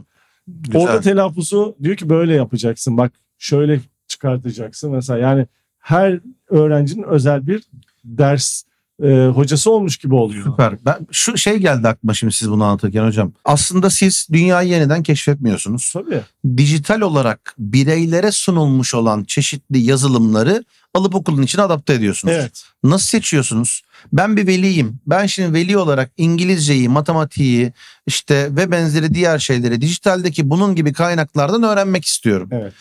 Orada 0.75 0.99
telaffuzu 1.01 1.75
diyor 1.83 1.95
ki 1.95 2.09
böyle 2.09 2.33
yapacaksın. 2.33 2.97
Bak 2.97 3.11
şöyle 3.37 3.79
çıkartacaksın 4.07 4.91
mesela. 4.91 5.19
Yani 5.19 5.47
her 5.79 6.19
öğrencinin 6.49 7.03
özel 7.03 7.47
bir 7.47 7.63
ders 8.05 8.63
e, 9.03 9.27
hocası 9.27 9.71
olmuş 9.71 9.97
gibi 9.97 10.15
oluyor. 10.15 10.45
Süper. 10.45 10.85
Ben 10.85 11.07
şu 11.11 11.37
şey 11.37 11.57
geldi 11.57 11.87
aklıma 11.87 12.13
şimdi 12.13 12.33
siz 12.33 12.51
bunu 12.51 12.63
anlatırken 12.63 13.05
hocam. 13.05 13.31
Aslında 13.45 13.89
siz 13.89 14.27
dünyayı 14.31 14.69
yeniden 14.69 15.03
keşfetmiyorsunuz. 15.03 15.93
Tabii. 15.93 16.21
Dijital 16.57 17.01
olarak 17.01 17.55
bireylere 17.57 18.31
sunulmuş 18.31 18.93
olan 18.95 19.23
çeşitli 19.23 19.79
yazılımları 19.79 20.63
alıp 20.93 21.15
okulun 21.15 21.41
içine 21.41 21.61
adapte 21.61 21.93
ediyorsunuz. 21.93 22.33
Evet. 22.37 22.63
Nasıl 22.83 23.07
seçiyorsunuz? 23.07 23.81
Ben 24.13 24.37
bir 24.37 24.47
veliyim. 24.47 24.99
Ben 25.07 25.25
şimdi 25.25 25.53
veli 25.53 25.77
olarak 25.77 26.11
İngilizceyi, 26.17 26.89
matematiği, 26.89 27.73
işte 28.07 28.55
ve 28.55 28.71
benzeri 28.71 29.13
diğer 29.13 29.39
şeyleri 29.39 29.81
dijitaldeki 29.81 30.49
bunun 30.49 30.75
gibi 30.75 30.93
kaynaklardan 30.93 31.63
öğrenmek 31.63 32.05
istiyorum. 32.05 32.49
Evet. 32.51 32.73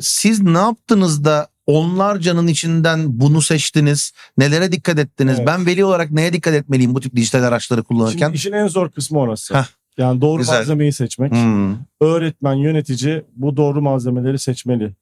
Siz 0.00 0.42
ne 0.42 0.58
yaptınız 0.58 1.24
da 1.24 1.48
onlarcanın 1.70 2.46
içinden 2.46 3.20
bunu 3.20 3.42
seçtiniz? 3.42 4.12
Nelere 4.38 4.72
dikkat 4.72 4.98
ettiniz? 4.98 5.34
Evet. 5.36 5.46
Ben 5.46 5.66
veli 5.66 5.84
olarak 5.84 6.10
neye 6.10 6.32
dikkat 6.32 6.54
etmeliyim 6.54 6.94
bu 6.94 7.00
tip 7.00 7.16
dijital 7.16 7.42
araçları 7.42 7.82
kullanırken? 7.82 8.26
Şimdi 8.26 8.36
işin 8.36 8.52
en 8.52 8.66
zor 8.66 8.90
kısmı 8.90 9.18
orası. 9.18 9.54
Heh. 9.54 9.64
Yani 9.98 10.20
doğru 10.20 10.38
Güzel. 10.38 10.54
malzemeyi 10.54 10.92
seçmek. 10.92 11.32
Hmm. 11.32 11.76
öğretmen, 12.00 12.54
yönetici 12.54 13.22
bu 13.36 13.56
doğru 13.56 13.82
malzemeleri 13.82 14.38
seçmeli. 14.38 14.92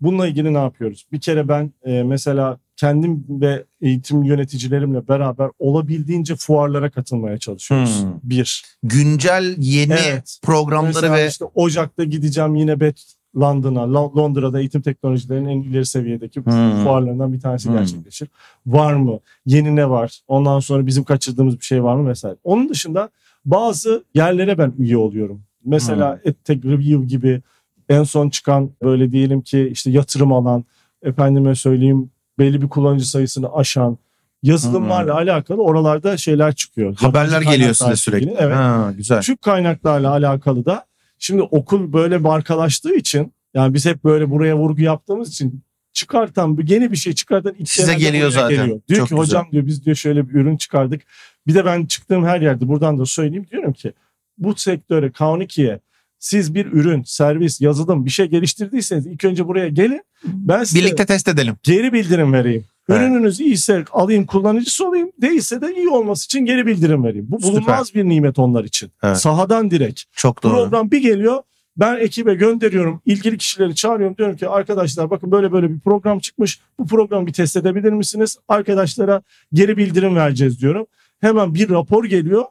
Bununla 0.00 0.26
ilgili 0.26 0.54
ne 0.54 0.58
yapıyoruz? 0.58 1.06
Bir 1.12 1.20
kere 1.20 1.48
ben 1.48 1.72
e, 1.84 2.02
mesela 2.02 2.58
kendim 2.76 3.24
ve 3.28 3.64
eğitim 3.80 4.22
yöneticilerimle 4.24 5.08
beraber 5.08 5.50
olabildiğince 5.58 6.36
fuarlara 6.36 6.90
katılmaya 6.90 7.38
çalışıyoruz. 7.38 8.02
Hmm. 8.02 8.10
Bir. 8.22 8.64
Güncel 8.82 9.54
yeni 9.58 9.92
Evet. 9.92 10.38
programları 10.42 10.94
Mesela 10.94 11.14
ve 11.14 11.28
işte 11.28 11.44
Ocak'ta 11.54 12.04
gideceğim 12.04 12.54
yine 12.54 12.80
Bet 12.80 13.02
London'a. 13.36 13.80
Lo- 13.80 14.16
Londra'da 14.16 14.60
eğitim 14.60 14.82
teknolojilerinin 14.82 15.48
en 15.48 15.60
ileri 15.62 15.86
seviyedeki 15.86 16.40
Hmm. 16.40 16.84
fuarlarından 16.84 17.32
bir 17.32 17.40
tanesi 17.40 17.68
Hmm. 17.68 17.76
gerçekleşir. 17.76 18.28
Var 18.66 18.94
mı? 18.94 19.18
Yeni 19.46 19.76
ne 19.76 19.90
var? 19.90 20.20
Ondan 20.28 20.60
sonra 20.60 20.86
bizim 20.86 21.04
kaçırdığımız 21.04 21.58
bir 21.60 21.64
şey 21.64 21.84
var 21.84 21.96
mı 21.96 22.08
vesaire. 22.08 22.36
Onun 22.44 22.68
dışında 22.68 23.08
bazı 23.44 24.04
yerlere 24.14 24.58
ben 24.58 24.72
üye 24.78 24.96
oluyorum. 24.96 25.40
Mesela 25.64 26.20
EdTech 26.24 26.64
Review 26.64 27.06
gibi 27.06 27.40
en 27.88 28.02
son 28.02 28.28
çıkan 28.30 28.70
böyle 28.82 29.12
diyelim 29.12 29.40
ki 29.40 29.68
işte 29.72 29.90
yatırım 29.90 30.32
alan, 30.32 30.64
efendime 31.02 31.54
söyleyeyim 31.54 32.10
belli 32.38 32.62
bir 32.62 32.68
kullanıcı 32.68 33.10
sayısını 33.10 33.54
aşan 33.54 33.98
yazılımlarla 34.42 35.14
alakalı 35.14 35.62
oralarda 35.62 36.16
şeyler 36.16 36.54
çıkıyor. 36.54 36.96
haberler 36.96 37.42
geliyor 37.42 37.74
size 37.74 37.96
sürekli. 37.96 38.34
Evet. 38.38 38.56
Ha, 38.56 38.92
güzel. 38.96 39.22
Türk 39.22 39.42
kaynaklarla 39.42 40.10
alakalı 40.10 40.64
da 40.64 40.84
şimdi 41.22 41.42
okul 41.42 41.92
böyle 41.92 42.18
markalaştığı 42.18 42.94
için 42.94 43.32
yani 43.54 43.74
biz 43.74 43.86
hep 43.86 44.04
böyle 44.04 44.30
buraya 44.30 44.56
vurgu 44.56 44.82
yaptığımız 44.82 45.28
için 45.28 45.62
çıkartan 45.92 46.58
yeni 46.66 46.92
bir 46.92 46.96
şey 46.96 47.12
çıkartan 47.12 47.54
ilk 47.58 47.68
Size 47.68 47.94
geliyor 47.94 48.30
zaten. 48.30 48.56
Geliyor. 48.56 48.80
Diyor 48.88 48.98
Çok 48.98 49.08
ki 49.08 49.14
güzel. 49.14 49.18
hocam 49.18 49.52
diyor 49.52 49.66
biz 49.66 49.84
diyor 49.84 49.96
şöyle 49.96 50.28
bir 50.28 50.34
ürün 50.34 50.56
çıkardık. 50.56 51.02
Bir 51.46 51.54
de 51.54 51.64
ben 51.64 51.86
çıktığım 51.86 52.24
her 52.24 52.40
yerde 52.40 52.68
buradan 52.68 52.98
da 52.98 53.06
söyleyeyim 53.06 53.46
diyorum 53.50 53.72
ki 53.72 53.92
bu 54.38 54.54
sektöre 54.56 55.06
K12'ye 55.06 55.80
siz 56.18 56.54
bir 56.54 56.66
ürün, 56.66 57.02
servis, 57.02 57.60
yazılım 57.60 58.04
bir 58.04 58.10
şey 58.10 58.26
geliştirdiyseniz 58.26 59.06
ilk 59.06 59.24
önce 59.24 59.46
buraya 59.46 59.68
gelin. 59.68 60.04
Ben 60.24 60.64
size 60.64 60.78
Birlikte 60.78 61.06
test 61.06 61.28
edelim. 61.28 61.56
geri 61.62 61.92
bildirim 61.92 62.32
vereyim. 62.32 62.64
Evet. 62.88 63.00
Ürününüz 63.00 63.40
iyiyse 63.40 63.84
alayım 63.92 64.26
kullanıcısı 64.26 64.88
olayım. 64.88 65.12
Değilse 65.20 65.60
de 65.60 65.74
iyi 65.74 65.88
olması 65.88 66.24
için 66.24 66.44
geri 66.44 66.66
bildirim 66.66 67.04
vereyim. 67.04 67.26
Bu 67.30 67.40
Süper. 67.40 67.52
bulunmaz 67.52 67.94
bir 67.94 68.04
nimet 68.04 68.38
onlar 68.38 68.64
için. 68.64 68.90
Evet. 69.02 69.16
Sahadan 69.16 69.70
direkt. 69.70 70.02
Çok 70.12 70.42
doğru. 70.42 70.52
Program 70.52 70.90
bir 70.90 71.02
geliyor. 71.02 71.42
Ben 71.76 71.96
ekibe 71.96 72.34
gönderiyorum. 72.34 73.02
ilgili 73.06 73.38
kişileri 73.38 73.74
çağırıyorum. 73.74 74.16
Diyorum 74.16 74.36
ki 74.36 74.48
arkadaşlar 74.48 75.10
bakın 75.10 75.30
böyle 75.30 75.52
böyle 75.52 75.70
bir 75.70 75.80
program 75.80 76.18
çıkmış. 76.18 76.60
Bu 76.78 76.86
programı 76.86 77.26
bir 77.26 77.32
test 77.32 77.56
edebilir 77.56 77.92
misiniz? 77.92 78.38
Arkadaşlara 78.48 79.22
geri 79.52 79.76
bildirim 79.76 80.16
vereceğiz 80.16 80.60
diyorum. 80.60 80.86
Hemen 81.20 81.54
bir 81.54 81.70
rapor 81.70 82.04
geliyor. 82.04 82.44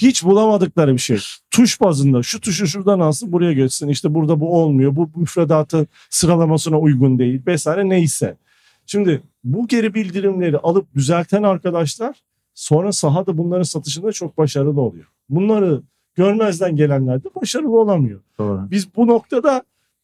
Hiç 0.00 0.24
bulamadıkları 0.24 0.92
bir 0.92 0.98
şey. 0.98 1.18
Tuş 1.50 1.80
bazında 1.80 2.22
şu 2.22 2.40
tuşu 2.40 2.66
şuradan 2.66 3.00
alsın 3.00 3.32
buraya 3.32 3.52
götürsün. 3.52 3.88
İşte 3.88 4.14
burada 4.14 4.40
bu 4.40 4.62
olmuyor. 4.62 4.96
Bu 4.96 5.10
müfredatın 5.16 5.88
sıralamasına 6.10 6.78
uygun 6.78 7.18
değil 7.18 7.42
vesaire 7.46 7.88
neyse. 7.88 8.36
Şimdi 8.86 9.22
bu 9.44 9.66
geri 9.68 9.94
bildirimleri 9.94 10.58
alıp 10.58 10.94
düzelten 10.94 11.42
arkadaşlar 11.42 12.22
sonra 12.54 12.92
sahada 12.92 13.38
bunların 13.38 13.62
satışında 13.62 14.12
çok 14.12 14.38
başarılı 14.38 14.80
oluyor. 14.80 15.06
Bunları 15.28 15.82
görmezden 16.14 16.76
gelenler 16.76 17.24
de 17.24 17.28
başarılı 17.42 17.80
olamıyor. 17.80 18.20
doğru. 18.38 18.70
Biz 18.70 18.96
bu 18.96 19.06
noktada 19.06 19.62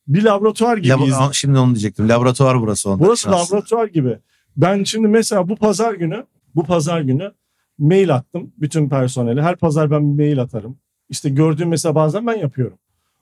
bir 0.09 0.23
laboratuvar 0.25 0.77
gibiyiz. 0.77 1.15
Labo- 1.15 1.35
şimdi 1.35 1.59
onu 1.59 1.71
diyecektim. 1.75 2.09
Laboratuvar 2.09 2.61
burası 2.61 2.91
onda. 2.91 3.05
Burası 3.05 3.31
aslında. 3.31 3.57
laboratuvar 3.57 3.87
gibi. 3.87 4.19
Ben 4.57 4.85
şimdi 4.85 5.09
mesela 5.09 5.49
bu 5.49 5.57
pazar 5.57 5.95
günü, 5.95 6.25
bu 6.55 6.65
pazar 6.65 7.01
günü 7.01 7.33
mail 7.79 8.15
attım 8.15 8.53
bütün 8.59 8.89
personele. 8.89 9.43
Her 9.43 9.57
pazar 9.57 9.91
ben 9.91 10.19
bir 10.19 10.25
mail 10.25 10.41
atarım. 10.43 10.77
İşte 11.09 11.29
gördüğüm 11.31 11.69
mesela 11.69 11.95
bazen 11.95 12.27
ben 12.27 12.35
yapıyorum. 12.39 12.79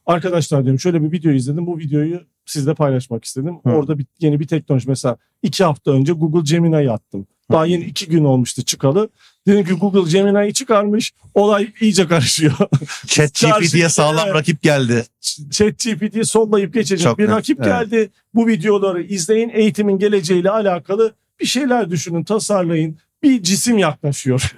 Arkadaşlar 0.09 0.65
diyorum 0.65 0.81
şöyle 0.81 1.03
bir 1.03 1.13
video 1.13 1.33
izledim. 1.33 1.67
Bu 1.67 1.79
videoyu 1.79 2.21
sizle 2.47 2.75
paylaşmak 2.75 3.25
istedim. 3.25 3.59
Hı. 3.67 3.71
Orada 3.71 3.99
bir, 3.99 4.07
yeni 4.21 4.41
bir 4.41 4.47
teknoloji 4.47 4.89
mesela 4.89 5.17
iki 5.43 5.65
hafta 5.65 5.91
önce 5.91 6.13
Google 6.13 6.53
Gemini'yi 6.53 6.91
attım. 6.91 7.27
Daha 7.51 7.67
yeni 7.67 7.85
iki 7.85 8.07
gün 8.09 8.25
olmuştu 8.25 8.63
çıkalı. 8.65 9.09
Dedim 9.47 9.65
ki 9.65 9.73
Google 9.73 10.11
Gemini'yi 10.11 10.55
çıkarmış. 10.55 11.13
Olay 11.35 11.73
iyice 11.81 12.09
karışıyor. 12.09 12.53
Chat 13.07 13.41
Karşı- 13.41 13.67
GPT'ye 13.67 13.89
sağlam 13.89 14.29
rakip 14.29 14.63
geldi. 14.63 15.05
ChatGPT'yi 15.51 16.25
sollayıp 16.25 16.75
geçecek 16.75 17.05
Çok 17.05 17.19
bir 17.19 17.25
net, 17.25 17.31
rakip 17.31 17.59
evet. 17.59 17.67
geldi. 17.69 18.11
Bu 18.35 18.47
videoları 18.47 19.03
izleyin. 19.03 19.49
Eğitimin 19.49 19.99
geleceğiyle 19.99 20.51
alakalı 20.51 21.15
bir 21.41 21.47
şeyler 21.47 21.91
düşünün, 21.91 22.25
tasarlayın. 22.25 22.99
Bir 23.23 23.43
cisim 23.43 23.79
yaklaşıyor. 23.79 24.53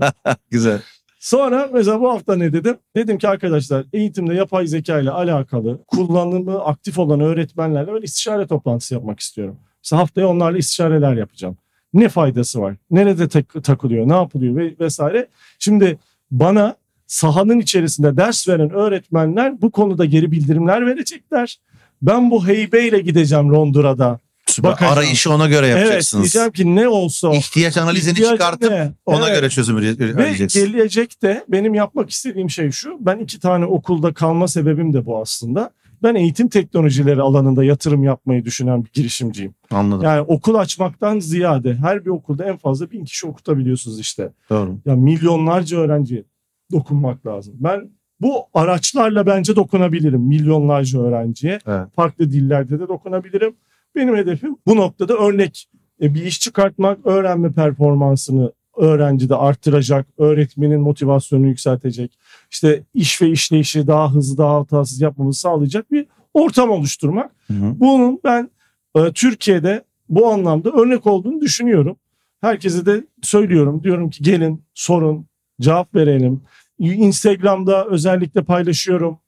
Güzel. 0.50 0.82
Sonra 1.24 1.70
mesela 1.72 2.00
bu 2.00 2.10
hafta 2.10 2.36
ne 2.36 2.52
dedim? 2.52 2.76
Dedim 2.96 3.18
ki 3.18 3.28
arkadaşlar 3.28 3.84
eğitimde 3.92 4.34
yapay 4.34 4.66
zeka 4.66 5.00
ile 5.00 5.10
alakalı 5.10 5.84
kullanımı 5.86 6.64
aktif 6.64 6.98
olan 6.98 7.20
öğretmenlerle 7.20 7.94
ben 7.94 8.02
istişare 8.02 8.46
toplantısı 8.46 8.94
yapmak 8.94 9.20
istiyorum. 9.20 9.56
Mesela 9.84 10.02
haftaya 10.02 10.28
onlarla 10.28 10.58
istişareler 10.58 11.14
yapacağım. 11.14 11.56
Ne 11.94 12.08
faydası 12.08 12.60
var? 12.60 12.76
Nerede 12.90 13.28
tak- 13.28 13.64
takılıyor? 13.64 14.08
Ne 14.08 14.12
yapılıyor? 14.12 14.56
Ve 14.56 14.74
vesaire. 14.80 15.28
Şimdi 15.58 15.98
bana 16.30 16.76
sahanın 17.06 17.58
içerisinde 17.58 18.16
ders 18.16 18.48
veren 18.48 18.70
öğretmenler 18.70 19.62
bu 19.62 19.70
konuda 19.70 20.04
geri 20.04 20.32
bildirimler 20.32 20.86
verecekler. 20.86 21.60
Ben 22.02 22.30
bu 22.30 22.46
heybeyle 22.46 23.00
gideceğim 23.00 23.52
Londra'da. 23.52 24.18
Süper. 24.54 24.70
Bakacağım. 24.72 24.92
Arayışı 24.98 25.32
ona 25.32 25.46
göre 25.48 25.66
Evet 25.66 25.78
yapacaksınız. 25.78 26.22
diyeceğim 26.22 26.50
ki 26.52 26.76
ne 26.76 26.88
olsa. 26.88 27.32
İhtiyaç 27.34 27.76
analizini 27.76 28.12
İhtiyacım 28.12 28.36
çıkartıp 28.36 28.70
ne? 28.70 28.92
ona 29.06 29.28
Evet. 29.28 29.36
göre 29.36 29.50
çözüm 29.50 29.78
üre- 29.78 29.98
Ve 29.98 30.04
üreteceksin. 30.04 30.66
gelecekte 30.72 31.44
benim 31.48 31.74
yapmak 31.74 32.10
istediğim 32.10 32.50
şey 32.50 32.70
şu. 32.70 32.96
Ben 33.00 33.18
iki 33.18 33.40
tane 33.40 33.64
okulda 33.64 34.12
kalma 34.14 34.48
sebebim 34.48 34.92
de 34.92 35.06
bu 35.06 35.20
aslında. 35.20 35.70
Ben 36.02 36.14
eğitim 36.14 36.48
teknolojileri 36.48 37.22
alanında 37.22 37.64
yatırım 37.64 38.04
yapmayı 38.04 38.44
düşünen 38.44 38.84
bir 38.84 38.90
girişimciyim. 38.92 39.54
Anladım. 39.70 40.02
Yani 40.04 40.20
okul 40.20 40.54
açmaktan 40.54 41.18
ziyade 41.18 41.74
her 41.74 42.04
bir 42.04 42.10
okulda 42.10 42.44
en 42.44 42.56
fazla 42.56 42.90
bin 42.90 43.04
kişi 43.04 43.26
okutabiliyorsunuz 43.26 44.00
işte. 44.00 44.28
Doğru. 44.50 44.78
Ya 44.86 44.94
milyonlarca 44.96 45.78
öğrenciye 45.78 46.24
dokunmak 46.72 47.26
lazım. 47.26 47.54
Ben 47.58 47.90
bu 48.20 48.34
araçlarla 48.54 49.26
bence 49.26 49.56
dokunabilirim 49.56 50.20
milyonlarca 50.20 51.00
öğrenciye. 51.00 51.58
Evet. 51.66 51.86
Farklı 51.96 52.32
dillerde 52.32 52.80
de 52.80 52.88
dokunabilirim. 52.88 53.54
Benim 53.94 54.16
hedefim 54.16 54.56
bu 54.66 54.76
noktada 54.76 55.14
örnek 55.14 55.68
e, 56.02 56.14
bir 56.14 56.22
iş 56.24 56.40
çıkartmak, 56.40 57.06
öğrenme 57.06 57.52
performansını 57.52 58.52
öğrencide 58.76 59.34
arttıracak, 59.34 60.06
öğretmenin 60.18 60.80
motivasyonunu 60.80 61.46
yükseltecek, 61.46 62.18
işte 62.50 62.82
iş 62.94 63.22
ve 63.22 63.28
işleyişi 63.30 63.86
daha 63.86 64.12
hızlı, 64.12 64.38
daha 64.38 64.54
hatasız 64.54 65.00
yapmamızı 65.00 65.40
sağlayacak 65.40 65.92
bir 65.92 66.06
ortam 66.34 66.70
oluşturmak. 66.70 67.30
Hı 67.46 67.54
hı. 67.54 67.80
Bunun 67.80 68.20
ben 68.24 68.50
e, 68.96 69.12
Türkiye'de 69.12 69.84
bu 70.08 70.28
anlamda 70.28 70.70
örnek 70.70 71.06
olduğunu 71.06 71.40
düşünüyorum. 71.40 71.96
Herkese 72.40 72.86
de 72.86 73.06
söylüyorum. 73.22 73.82
Diyorum 73.84 74.10
ki 74.10 74.22
gelin 74.22 74.62
sorun, 74.74 75.26
cevap 75.60 75.94
verelim. 75.94 76.42
Instagram'da 76.78 77.86
özellikle 77.86 78.42
paylaşıyorum. 78.42 79.18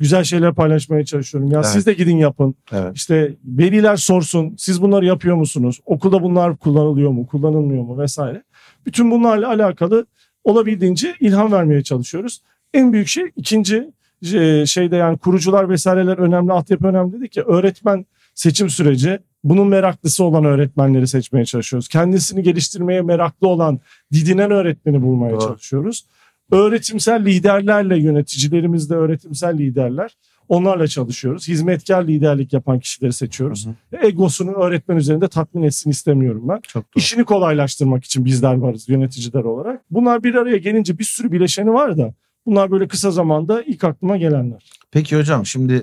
Güzel 0.00 0.24
şeyler 0.24 0.54
paylaşmaya 0.54 1.04
çalışıyorum. 1.04 1.50
Ya 1.50 1.58
Evet. 1.58 1.66
siz 1.66 1.86
de 1.86 1.92
gidin 1.92 2.16
yapın. 2.16 2.54
Evet. 2.72 2.96
İşte 2.96 3.34
veliler 3.44 3.96
sorsun. 3.96 4.54
Siz 4.58 4.82
bunları 4.82 5.04
yapıyor 5.06 5.36
musunuz? 5.36 5.80
Okulda 5.86 6.22
bunlar 6.22 6.56
kullanılıyor 6.56 7.10
mu? 7.10 7.26
Kullanılmıyor 7.26 7.82
mu? 7.82 7.98
Vesaire. 7.98 8.42
Bütün 8.86 9.10
bunlarla 9.10 9.48
alakalı 9.48 10.06
olabildiğince 10.44 11.14
ilham 11.20 11.52
vermeye 11.52 11.82
çalışıyoruz. 11.82 12.42
En 12.74 12.92
büyük 12.92 13.08
şey 13.08 13.24
ikinci 13.36 13.90
e, 14.34 14.66
şeyde 14.66 14.96
yani 14.96 15.18
kurucular 15.18 15.68
vesaireler 15.68 16.18
önemli, 16.18 16.52
altyapı 16.52 16.86
önemli 16.86 17.12
dedik 17.12 17.32
ki 17.32 17.42
öğretmen 17.42 18.06
seçim 18.34 18.70
süreci 18.70 19.18
bunun 19.44 19.68
meraklısı 19.68 20.24
olan 20.24 20.44
öğretmenleri 20.44 21.08
seçmeye 21.08 21.44
çalışıyoruz. 21.44 21.88
Kendisini 21.88 22.42
geliştirmeye 22.42 23.02
meraklı 23.02 23.48
olan, 23.48 23.80
didinen 24.12 24.50
öğretmeni 24.50 25.02
bulmaya 25.02 25.32
Doğru. 25.32 25.40
çalışıyoruz. 25.40 26.04
Öğretimsel 26.52 27.24
liderlerle 27.24 27.98
yöneticilerimiz 27.98 28.90
de 28.90 28.94
öğretimsel 28.94 29.58
liderler. 29.58 30.16
Onlarla 30.48 30.86
çalışıyoruz. 30.88 31.48
Hizmetkar 31.48 32.06
liderlik 32.06 32.52
yapan 32.52 32.80
kişileri 32.80 33.12
seçiyoruz. 33.12 33.66
Hı 33.66 33.96
hı. 33.96 34.06
Egosunu 34.06 34.50
öğretmen 34.50 34.96
üzerinde 34.96 35.28
tatmin 35.28 35.62
etsin 35.62 35.90
istemiyorum 35.90 36.48
ben. 36.48 36.60
Çok 36.60 36.84
doğru. 36.84 37.00
İşini 37.00 37.24
kolaylaştırmak 37.24 38.04
için 38.04 38.24
bizler 38.24 38.54
varız 38.54 38.88
yöneticiler 38.88 39.44
olarak. 39.44 39.82
Bunlar 39.90 40.22
bir 40.22 40.34
araya 40.34 40.56
gelince 40.56 40.98
bir 40.98 41.04
sürü 41.04 41.32
bileşeni 41.32 41.72
var 41.72 41.98
da 41.98 42.14
bunlar 42.46 42.70
böyle 42.70 42.88
kısa 42.88 43.10
zamanda 43.10 43.62
ilk 43.62 43.84
aklıma 43.84 44.16
gelenler. 44.16 44.70
Peki 44.90 45.16
hocam 45.16 45.46
şimdi 45.46 45.82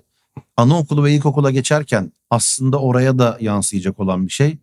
anaokulu 0.57 1.03
ve 1.03 1.13
ilkokula 1.13 1.51
geçerken 1.51 2.11
aslında 2.29 2.81
oraya 2.81 3.19
da 3.19 3.37
yansıyacak 3.41 3.99
olan 3.99 4.25
bir 4.25 4.31
şey. 4.31 4.57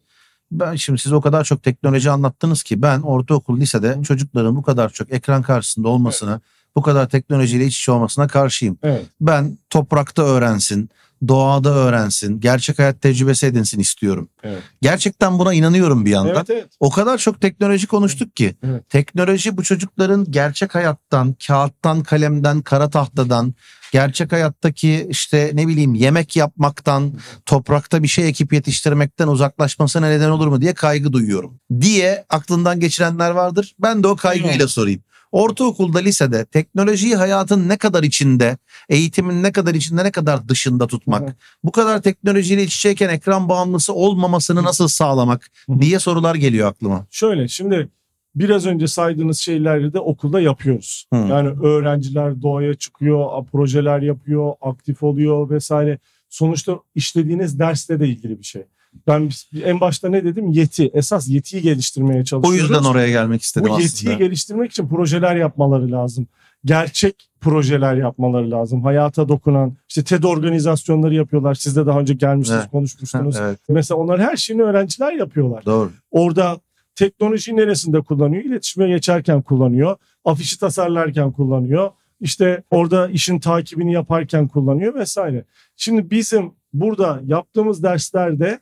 Ben 0.51 0.75
şimdi 0.75 0.99
siz 0.99 1.13
o 1.13 1.21
kadar 1.21 1.45
çok 1.45 1.63
teknoloji 1.63 2.11
anlattınız 2.11 2.63
ki 2.63 2.83
ben 2.83 3.01
ortaokul 3.01 3.61
lisede 3.61 3.99
çocukların 4.03 4.57
bu 4.57 4.63
kadar 4.63 4.91
çok 4.91 5.13
ekran 5.13 5.43
karşısında 5.43 5.89
olmasına, 5.89 6.41
bu 6.77 6.83
kadar 6.83 7.09
teknolojiyle 7.09 7.67
iç 7.67 7.79
içe 7.79 7.93
olmasına 7.93 8.27
karşıyım. 8.27 8.79
Evet. 8.83 9.07
Ben 9.21 9.59
toprakta 9.71 10.23
öğrensin, 10.23 10.91
doğada 11.29 11.71
öğrensin, 11.71 12.41
gerçek 12.41 12.79
hayat 12.79 13.01
tecrübesi 13.01 13.47
edinsin 13.47 13.81
istiyorum. 13.81 14.29
Evet. 14.43 14.63
Gerçekten 14.83 15.39
buna 15.39 15.55
inanıyorum 15.55 16.05
bir 16.05 16.11
yandan. 16.11 16.35
Evet 16.37 16.51
evet. 16.51 16.67
O 16.81 16.91
kadar 16.91 17.19
çok 17.19 17.41
teknoloji 17.41 17.87
konuştuk 17.87 18.37
ki. 18.37 18.57
Evet. 18.63 18.91
Teknoloji 18.91 19.57
bu 19.57 19.63
çocukların 19.63 20.27
gerçek 20.31 20.75
hayattan, 20.75 21.37
kağıttan, 21.47 22.03
kalemden, 22.03 22.61
kara 22.61 22.91
tahtadan, 22.91 23.55
gerçek 23.93 24.33
hayattaki 24.33 25.07
işte 25.11 25.51
ne 25.55 25.69
bileyim 25.69 25.95
yemek 25.95 26.37
yapmaktan, 26.37 27.13
toprakta 27.47 28.03
bir 28.03 28.09
şey 28.09 28.29
ekip 28.29 28.53
yetiştirmekten 28.53 29.29
uzaklaşmasına 29.29 30.09
neden 30.09 30.31
olur 30.31 30.47
mu 30.47 30.61
diye 30.61 30.75
kaygı 30.75 31.13
duyuyorum. 31.13 31.61
Diye 31.81 32.25
aklından 32.29 32.81
geçirenler 32.81 33.31
vardır. 33.31 33.75
Ben 33.79 34.03
de 34.03 34.09
o 34.09 34.17
kaygıyla 34.17 34.69
sorayım. 34.69 35.03
Ortaokulda, 35.33 35.99
lisede 35.99 36.45
teknolojiyi 36.45 37.17
hayatın 37.17 37.69
ne 37.69 37.77
kadar 37.77 38.03
içinde, 38.03 38.59
eğitimin 38.89 39.43
ne 39.43 39.53
kadar 39.53 39.75
içinde, 39.75 40.05
ne 40.05 40.11
kadar 40.11 40.49
dışında 40.49 40.87
tutmak, 40.87 41.23
Evet. 41.23 41.35
bu 41.65 41.73
kadar 41.73 42.03
teknolojiyle 42.03 42.63
iç 42.63 42.77
içeyken 42.77 43.09
ekran 43.09 43.49
bağımlısı 43.49 43.93
olmamasını 43.93 44.65
nasıl 44.65 44.89
sağlamak 44.89 45.51
diye 45.81 45.99
sorular 45.99 46.35
geliyor 46.35 46.69
aklıma. 46.69 47.07
Şöyle 47.11 47.49
şimdi 47.49 47.89
biraz 48.35 48.67
önce 48.67 48.87
saydığınız 48.87 49.39
şeyleri 49.39 49.93
de 49.93 50.01
okulda 50.01 50.41
yapıyoruz. 50.41 51.07
Hı. 51.13 51.17
Yani 51.19 51.49
öğrenciler 51.49 52.43
doğaya 52.43 52.75
çıkıyor, 52.75 53.45
projeler 53.53 54.01
yapıyor, 54.03 54.53
aktif 54.61 55.03
oluyor 55.03 55.51
vesaire. 55.51 55.99
Sonuçta 56.29 56.79
işlediğiniz 56.95 57.59
dersle 57.59 58.01
de 58.01 58.09
ilgili 58.09 58.39
bir 58.39 58.45
şey. 58.45 58.63
Ben 59.07 59.31
en 59.65 59.81
başta 59.81 60.09
ne 60.09 60.25
dedim? 60.25 60.49
Yeti. 60.51 60.91
Esas 60.95 61.29
yetiyi 61.29 61.63
geliştirmeye 61.63 62.21
O 62.21 62.25
çalışıyoruz. 62.25 62.61
yüzden 62.71 62.85
oraya 62.91 63.09
gelmek 63.09 63.43
istedim 63.43 63.69
Bu 63.71 63.81
yetiyi 63.81 64.11
aslında. 64.11 64.25
geliştirmek 64.25 64.71
için 64.71 64.89
projeler 64.89 65.37
yapmaları 65.37 65.91
lazım. 65.93 66.27
Gerçek 66.65 67.29
projeler 67.41 67.95
yapmaları 67.95 68.51
lazım. 68.51 68.83
Hayata 68.83 69.29
dokunan, 69.29 69.77
işte 69.89 70.05
TED 70.05 70.23
organizasyonları 70.23 71.15
yapıyorlar. 71.15 71.55
Siz 71.55 71.77
de 71.77 71.87
daha 71.87 72.01
önce 72.01 72.15
gelmiştiniz, 72.15 72.61
Evet. 72.61 72.71
konuşmuştunuz. 72.71 73.37
evet, 73.37 73.59
Mesela 73.69 73.99
onlar 73.99 74.21
her 74.21 74.37
şeyini 74.37 74.63
öğrenciler 74.63 75.13
yapıyorlar. 75.13 75.65
doğru. 75.67 75.91
Orada 76.11 76.57
teknolojiyi 76.99 77.57
neresinde 77.57 78.01
kullanıyor? 78.01 78.45
İletişime 78.45 78.89
geçerken 78.89 79.43
kullanıyor. 79.43 79.97
Afişi 80.25 80.61
tasarlarken 80.61 81.33
kullanıyor. 81.33 81.91
İşte 82.21 82.63
orada 82.71 83.09
işin 83.09 83.39
takibini 83.39 83.93
yaparken 83.93 84.49
kullanıyor 84.49 84.95
vesaire. 84.95 85.45
Şimdi 85.77 86.11
bizim 86.11 86.53
burada 86.73 87.21
yaptığımız 87.27 87.83
derslerde 87.83 88.61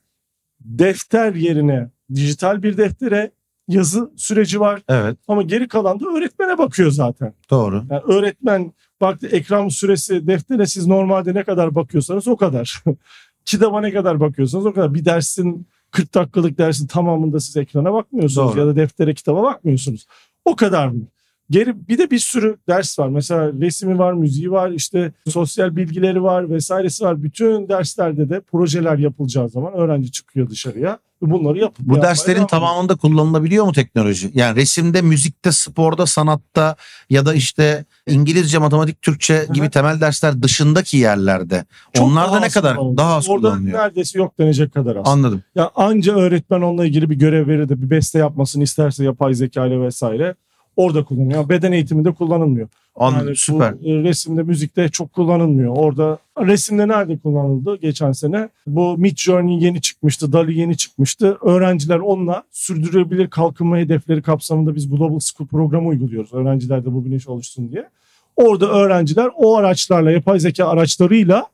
defter 0.60 1.34
yerine 1.34 1.90
dijital 2.14 2.62
bir 2.62 2.76
deftere 2.76 3.30
yazı 3.68 4.10
süreci 4.16 4.60
var. 4.60 4.82
Evet, 4.88 5.16
Ama 5.28 5.42
geri 5.42 5.68
kalan 5.68 6.00
da 6.00 6.08
öğretmene 6.08 6.58
bakıyor 6.58 6.90
zaten. 6.90 7.34
doğru. 7.50 7.84
Yani 7.90 8.02
öğretmen 8.02 8.72
baktı 9.00 9.26
ekran 9.26 9.68
süresi 9.68 10.26
deftere 10.26 10.66
siz 10.66 10.86
normalde 10.86 11.34
ne 11.34 11.44
kadar 11.44 11.74
bakıyorsanız 11.74 12.28
o 12.28 12.36
kadar. 12.36 12.82
Kitaba 13.44 13.80
ne 13.80 13.92
kadar 13.92 14.20
bakıyorsanız 14.20 14.66
o 14.66 14.72
kadar. 14.72 14.94
Bir 14.94 15.04
dersin 15.04 15.66
40 15.90 16.14
dakikalık 16.14 16.58
dersin 16.58 16.86
tamamında 16.86 17.40
siz 17.40 17.56
ekrana 17.56 17.92
bakmıyorsunuz 17.92 18.52
Doğru. 18.52 18.60
ya 18.60 18.66
da 18.66 18.76
deftere 18.76 19.14
kitaba 19.14 19.42
bakmıyorsunuz. 19.42 20.06
O 20.44 20.56
kadar 20.56 20.88
mı? 20.88 21.06
Geri 21.50 21.88
bir 21.88 21.98
de 21.98 22.10
bir 22.10 22.18
sürü 22.18 22.56
ders 22.68 22.98
var. 22.98 23.08
Mesela 23.08 23.52
resmi 23.52 23.98
var, 23.98 24.12
müziği 24.12 24.50
var, 24.50 24.70
işte 24.70 25.12
sosyal 25.28 25.76
bilgileri 25.76 26.22
var 26.22 26.50
vesairesi 26.50 27.04
var. 27.04 27.22
Bütün 27.22 27.68
derslerde 27.68 28.28
de 28.28 28.40
projeler 28.40 28.98
yapılacağı 28.98 29.48
zaman 29.48 29.72
öğrenci 29.72 30.12
çıkıyor 30.12 30.50
dışarıya 30.50 30.98
bunları 31.22 31.58
yapıp 31.58 31.78
Bu 31.78 31.94
yapmaya 31.94 32.08
derslerin 32.10 32.34
ediyor. 32.36 32.48
tamamında 32.48 32.96
kullanılabiliyor 32.96 33.64
mu 33.64 33.72
teknoloji? 33.72 34.30
Yani 34.34 34.56
resimde, 34.56 35.02
müzikte, 35.02 35.52
sporda, 35.52 36.06
sanatta 36.06 36.76
ya 37.10 37.26
da 37.26 37.34
işte 37.34 37.84
İngilizce, 38.06 38.58
matematik, 38.58 39.02
Türkçe 39.02 39.46
gibi 39.52 39.66
hı. 39.66 39.70
temel 39.70 40.00
dersler 40.00 40.42
dışındaki 40.42 40.96
yerlerde. 40.96 41.64
Çok 41.92 42.06
Onlarda 42.06 42.32
daha 42.32 42.40
ne 42.40 42.48
kadar 42.48 42.76
kullanılıyor. 42.76 42.96
daha 42.98 43.16
az 43.16 43.28
Orada 43.28 43.48
kullanılıyor? 43.48 43.78
neredeyse 43.78 44.18
yok 44.18 44.38
denecek 44.38 44.74
kadar 44.74 44.96
az. 44.96 45.02
Anladım. 45.08 45.42
Ya 45.54 45.70
anca 45.74 46.14
öğretmen 46.16 46.60
onunla 46.60 46.86
ilgili 46.86 47.10
bir 47.10 47.16
görev 47.16 47.48
verir 47.48 47.68
de 47.68 47.82
bir 47.82 47.90
beste 47.90 48.18
yapmasını 48.18 48.62
isterse 48.62 49.04
yapay 49.04 49.34
zeka 49.34 49.66
ile 49.66 49.80
vesaire 49.80 50.34
orada 50.76 51.04
kullanıyor. 51.04 51.38
Yani 51.38 51.48
beden 51.48 51.72
eğitiminde 51.72 52.12
kullanılmıyor. 52.12 52.68
Anladım. 52.96 53.18
Yani 53.18 53.30
bu, 53.30 53.36
Süper. 53.36 53.70
e, 53.72 54.02
resimde, 54.02 54.42
müzikte 54.42 54.88
çok 54.88 55.12
kullanılmıyor. 55.12 55.76
Orada 55.76 56.18
resimde 56.38 56.88
nerede 56.88 57.18
kullanıldı 57.18 57.76
geçen 57.76 58.12
sene? 58.12 58.48
Bu 58.66 58.98
Mid 58.98 59.16
Journey 59.16 59.64
yeni 59.64 59.80
çıkmıştı, 59.80 60.32
DALI 60.32 60.58
yeni 60.58 60.76
çıkmıştı. 60.76 61.38
Öğrenciler 61.42 61.98
onunla 61.98 62.42
sürdürülebilir 62.52 63.30
kalkınma 63.30 63.78
hedefleri 63.78 64.22
kapsamında 64.22 64.74
biz 64.74 64.90
Global 64.90 65.18
School 65.18 65.48
programı 65.48 65.88
uyguluyoruz. 65.88 66.32
Öğrenciler 66.32 66.84
de 66.84 66.94
bu 66.94 67.04
bilinç 67.04 67.28
oluşsun 67.28 67.72
diye. 67.72 67.88
Orada 68.36 68.68
öğrenciler 68.68 69.30
o 69.36 69.56
araçlarla, 69.56 70.10
yapay 70.10 70.40
zeka 70.40 70.66
araçlarıyla 70.66 71.46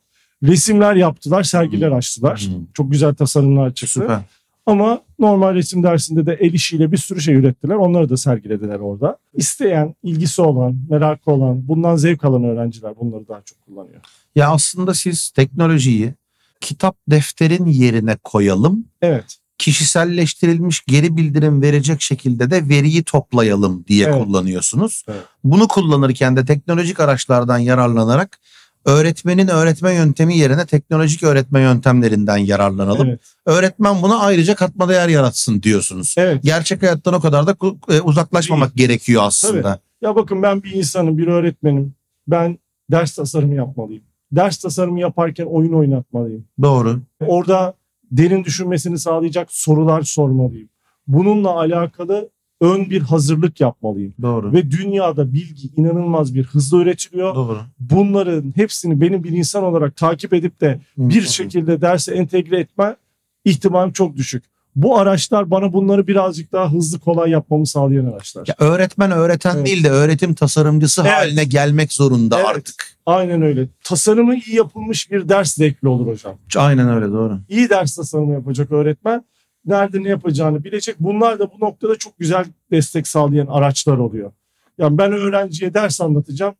resimler 0.43 0.95
yaptılar, 0.95 1.43
sergiler 1.43 1.91
açtılar. 1.91 2.41
Hmm. 2.41 2.65
Çok 2.75 2.91
güzel 2.93 3.15
tasarımlar 3.15 3.75
çıktı. 3.75 4.01
Süper. 4.01 4.19
Ama 4.67 5.01
normal 5.23 5.55
resim 5.55 5.83
dersinde 5.83 6.27
de 6.27 6.33
el 6.41 6.53
işiyle 6.53 6.93
bir 6.93 6.97
sürü 6.97 7.21
şey 7.21 7.35
ürettiler. 7.35 7.75
Onları 7.75 8.09
da 8.09 8.17
sergilediler 8.17 8.79
orada. 8.79 9.17
İsteyen, 9.35 9.95
ilgisi 10.03 10.43
olan, 10.43 10.77
merakı 10.91 11.31
olan, 11.31 11.69
bundan 11.69 11.97
zevk 11.97 12.25
alan 12.25 12.45
öğrenciler 12.45 12.93
bunları 13.01 13.29
daha 13.29 13.41
çok 13.45 13.61
kullanıyor. 13.61 14.01
Ya 14.37 14.51
aslında 14.51 14.95
siz 14.95 15.31
teknolojiyi 15.31 16.15
kitap 16.61 16.97
defterin 17.09 17.67
yerine 17.67 18.17
koyalım. 18.25 18.85
Evet. 19.03 19.39
kişiselleştirilmiş 19.59 20.85
geri 20.87 21.17
bildirim 21.17 21.63
verecek 21.63 22.03
şekilde 22.03 22.51
de 22.51 22.69
veriyi 22.69 23.03
toplayalım 23.03 23.85
diye 23.89 24.07
Evet. 24.07 24.25
kullanıyorsunuz. 24.25 25.05
Evet. 25.09 25.23
Bunu 25.45 25.69
kullanırken 25.69 26.37
de 26.37 26.45
teknolojik 26.45 27.01
araçlardan 27.01 27.59
yararlanarak 27.59 28.39
öğretmenin 28.85 29.49
öğretme 29.49 29.95
yöntemi 29.95 30.37
yerine 30.37 30.67
teknolojik 30.67 31.23
öğretme 31.23 31.61
yöntemlerinden 31.61 32.37
yararlanalım. 32.37 33.09
Evet. 33.09 33.21
Öğretmen 33.47 34.03
buna 34.03 34.19
ayrıca 34.19 34.55
katma 34.55 34.89
değer 34.89 35.09
yaratsın 35.09 35.63
diyorsunuz. 35.63 36.15
Evet. 36.19 36.43
Gerçek 36.43 36.83
hayattan 36.83 37.15
o 37.15 37.21
kadar 37.21 37.47
da 37.47 37.57
e, 37.89 38.01
uzaklaşmamak 38.01 38.75
gerekiyor 38.75 39.23
aslında. 39.25 39.79
Ya 40.03 40.17
bakın 40.17 40.43
ben 40.43 40.63
bir 40.63 40.73
insanım, 40.73 41.19
bir 41.19 41.27
öğretmenim. 41.27 41.95
Ben 42.27 42.59
ders 42.91 43.15
tasarımı 43.15 43.55
yapmalıyım. 43.55 44.03
Ders 44.33 44.57
tasarımı 44.57 45.01
yaparken 45.01 45.45
oyun 45.45 45.73
oynatmalıyım. 45.73 46.45
Doğru. 46.63 47.01
Orada 47.27 47.75
derin 48.11 48.45
düşünmesini 48.45 48.99
sağlayacak 48.99 49.53
sorular 49.53 50.03
sormalıyım. 50.03 50.69
Bununla 51.07 51.51
alakalı 51.51 52.31
ön 52.63 52.91
bir 52.91 53.01
hazırlık 53.01 53.61
yapmalıyım. 53.61 54.15
Doğru. 54.23 54.53
Ve 54.53 54.71
dünyada 54.71 55.33
bilgi 55.33 55.69
inanılmaz 55.77 56.35
bir 56.35 56.45
hızla 56.45 56.79
üretiliyor. 56.79 57.35
Doğru. 57.35 57.59
bunların 57.81 58.53
hepsini 58.57 59.01
benim 59.01 59.25
bir 59.25 59.31
insan 59.31 59.65
olarak 59.65 59.97
takip 59.97 60.33
edip 60.35 60.61
de 60.61 60.81
bir 60.97 61.23
şekilde 61.23 61.81
derse 61.81 62.15
entegre 62.15 62.61
etme 62.61 62.97
ihtimalim 63.45 63.93
çok 63.93 64.17
düşük. 64.17 64.45
Bu 64.77 64.99
araçlar 64.99 65.51
bana 65.51 65.73
bunları 65.73 66.07
birazcık 66.07 66.53
daha 66.53 66.73
hızlı 66.73 66.99
kolay 66.99 67.31
yapmamı 67.31 67.67
sağlayan 67.67 68.07
araçlar. 68.07 68.45
Ya 68.47 68.55
öğretmen 68.59 69.11
öğreten 69.11 69.57
Evet. 69.57 69.67
değil 69.67 69.85
de 69.85 69.91
öğretim 69.91 70.35
tasarımcısı 70.35 71.01
Evet. 71.01 71.13
haline 71.13 71.45
gelmek 71.45 71.93
zorunda 71.93 72.37
Evet. 72.37 72.47
artık. 72.49 72.93
Aynen 73.07 73.43
öyle. 73.43 73.69
Tasarımı 73.85 74.35
iyi 74.35 74.57
yapılmış 74.57 75.11
bir 75.11 75.29
ders 75.29 75.55
zevkli 75.55 75.89
olur 75.89 76.07
hocam. 76.07 76.35
Aynen 76.57 76.89
öyle 76.89 77.07
doğru. 77.13 77.39
İyi 77.49 77.71
ders 77.71 77.97
tasarımı 77.97 78.33
yapacak 78.33 78.73
öğretmen 78.73 79.25
nerede 79.67 80.03
ne 80.03 80.09
yapacağını 80.09 80.65
bilecek. 80.65 80.97
Bunlar 81.01 81.39
da 81.39 81.51
bu 81.53 81.65
noktada 81.65 81.97
çok 81.97 82.19
güzel 82.19 82.45
destek 82.71 83.07
sağlayan 83.09 83.47
araçlar 83.47 83.99
oluyor. 83.99 84.33
Yani 84.79 84.99
ben 84.99 85.13
öğrenciye 85.13 85.75
ders 85.75 86.01
anlatacağım. 86.01 86.55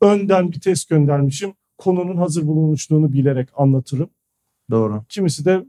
Önden 0.00 0.52
bir 0.52 0.60
test 0.60 0.88
göndermişim. 0.88 1.52
konunun 1.78 2.16
hazır 2.16 2.46
bulunuşluğunu 2.46 3.12
bilerek 3.12 3.48
anlatırım. 3.56 4.10
Doğru. 4.70 5.04
Kimisi 5.08 5.44
de 5.44 5.64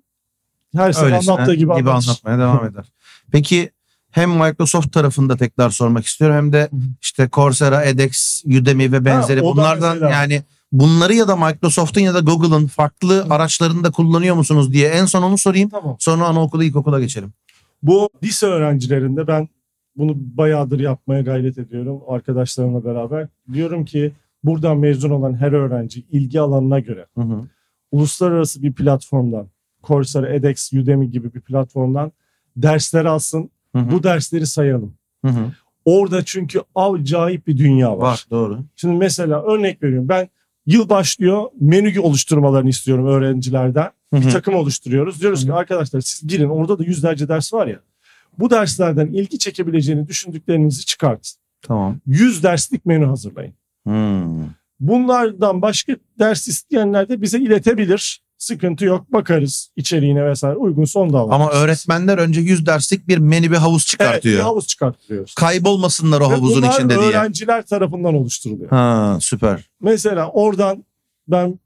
her 0.76 0.92
sene 0.92 1.16
anlattığı 1.18 1.54
gibi, 1.54 1.60
gibi 1.76 1.90
anlatır. 1.90 2.08
anlatmaya 2.08 2.38
devam 2.40 2.66
eder. 2.72 2.86
Peki 3.32 3.70
hem 4.12 4.32
Microsoft 4.32 4.94
tarafında 4.94 5.38
tekrar 5.38 5.70
sormak 5.70 6.06
istiyorum 6.06 6.38
hem 6.38 6.54
de 6.54 6.70
işte 7.02 7.30
Coursera, 7.34 7.84
edX, 7.84 8.44
Udemy 8.46 8.92
ve 8.92 9.06
benzeri 9.06 9.40
da 9.40 9.44
bunlardan 9.44 9.94
mesela. 9.94 10.10
yani 10.12 10.44
bunları 10.74 11.14
ya 11.14 11.28
da 11.28 11.36
Microsoft'un 11.36 12.02
ya 12.02 12.14
da 12.14 12.20
Google'ın 12.20 12.68
farklı 12.68 13.26
araçlarını 13.30 13.84
da 13.84 13.92
kullanıyor 13.92 14.36
musunuz 14.36 14.74
diye 14.74 14.90
en 14.90 15.06
son 15.06 15.24
onu 15.24 15.38
sorayım. 15.38 15.70
Tamam. 15.70 15.96
Sonra 16.00 16.26
anaokulu 16.26 16.64
ilkokula 16.64 17.00
geçelim. 17.00 17.34
Bu 17.84 18.10
lise 18.24 18.46
öğrencilerinde 18.46 19.28
ben 19.28 19.50
bunu 19.96 20.14
bayağıdır 20.16 20.80
yapmaya 20.80 21.22
gayret 21.22 21.58
ediyorum 21.58 22.02
arkadaşlarımla 22.08 22.86
beraber. 22.86 23.28
Diyorum 23.54 23.86
ki 23.86 24.12
buradan 24.44 24.78
mezun 24.78 25.10
olan 25.10 25.34
her 25.34 25.52
öğrenci 25.52 26.04
ilgi 26.12 26.42
alanına 26.42 26.80
göre 26.80 27.06
Hı 27.18 27.22
hı. 27.22 27.48
uluslararası 27.92 28.64
bir 28.64 28.74
platformdan, 28.74 29.48
Coursera, 29.84 30.30
edX, 30.30 30.74
Udemy 30.74 31.12
gibi 31.12 31.34
bir 31.34 31.42
platformdan 31.42 32.12
dersler 32.58 33.06
alsın. 33.06 33.50
Hı 33.76 33.80
hı. 33.80 33.92
Bu 33.92 34.04
dersleri 34.04 34.48
sayalım. 34.48 34.94
Hı 35.26 35.32
hı. 35.32 35.52
Orada 35.86 36.26
çünkü 36.26 36.62
acayip 36.76 37.48
bir 37.48 37.58
dünya 37.58 37.98
var. 37.98 38.02
Var 38.02 38.26
doğru. 38.32 38.60
Şimdi 38.76 38.98
mesela 38.98 39.44
örnek 39.44 39.84
veriyorum. 39.84 40.10
Ben 40.10 40.30
yıl 40.66 40.90
başlıyor 40.90 41.44
menü 41.60 42.00
oluşturmalarını 42.00 42.70
istiyorum 42.70 43.08
öğrencilerden. 43.08 43.90
Hı 44.14 44.22
Bir 44.22 44.32
takım 44.32 44.56
oluşturuyoruz. 44.56 45.22
Diyoruz 45.22 45.42
Hı 45.42 45.46
ki 45.46 45.54
arkadaşlar 45.54 46.02
siz 46.02 46.28
girin 46.28 46.50
orada 46.50 46.80
da 46.80 46.84
yüzlerce 46.84 47.28
ders 47.28 47.54
var 47.54 47.68
ya. 47.68 47.80
Bu 48.40 48.50
derslerden 48.50 49.08
ilgi 49.08 49.40
çekebileceğini 49.40 50.08
düşündüklerinizi 50.08 50.86
çıkartın. 50.86 51.40
Tamam. 51.62 52.00
100 52.06 52.44
derslik 52.44 52.86
menü 52.86 53.06
hazırlayın. 53.06 53.54
Hmm. 53.84 54.44
Bunlardan 54.80 55.62
başka 55.62 55.96
ders 56.20 56.48
isteyenler 56.48 57.10
de 57.10 57.22
bize 57.22 57.40
iletebilir. 57.40 58.22
Sıkıntı 58.48 58.86
yok 58.86 59.14
bakarız 59.14 59.70
içeriğine 59.76 60.26
vesaire 60.26 60.56
uygun 60.56 60.86
son 60.86 61.14
davranırız. 61.14 61.34
Ama 61.34 61.52
öğretmenler 61.52 62.18
önce 62.18 62.42
100 62.42 62.66
derslik 62.66 63.08
bir 63.08 63.18
menü 63.18 63.52
bir 63.52 63.56
havuz 63.58 63.82
evet, 63.82 63.88
çıkartıyor. 63.88 64.38
bir 64.38 64.44
havuz 64.44 64.68
çıkartıyoruz. 64.68 65.36
Kaybolmasınlar 65.36 66.22
o 66.22 66.30
Ve 66.30 66.34
havuzun 66.34 66.62
bunlar 66.62 66.74
içinde 66.74 67.00
diye. 67.00 67.10
öğrenciler 67.10 67.66
tarafından 67.66 68.16
oluşturuluyor. 68.16 68.70
Ha 68.70 69.18
süper. 69.22 69.70
Mesela 69.82 70.30
oradan 70.30 70.84
ben 71.28 71.60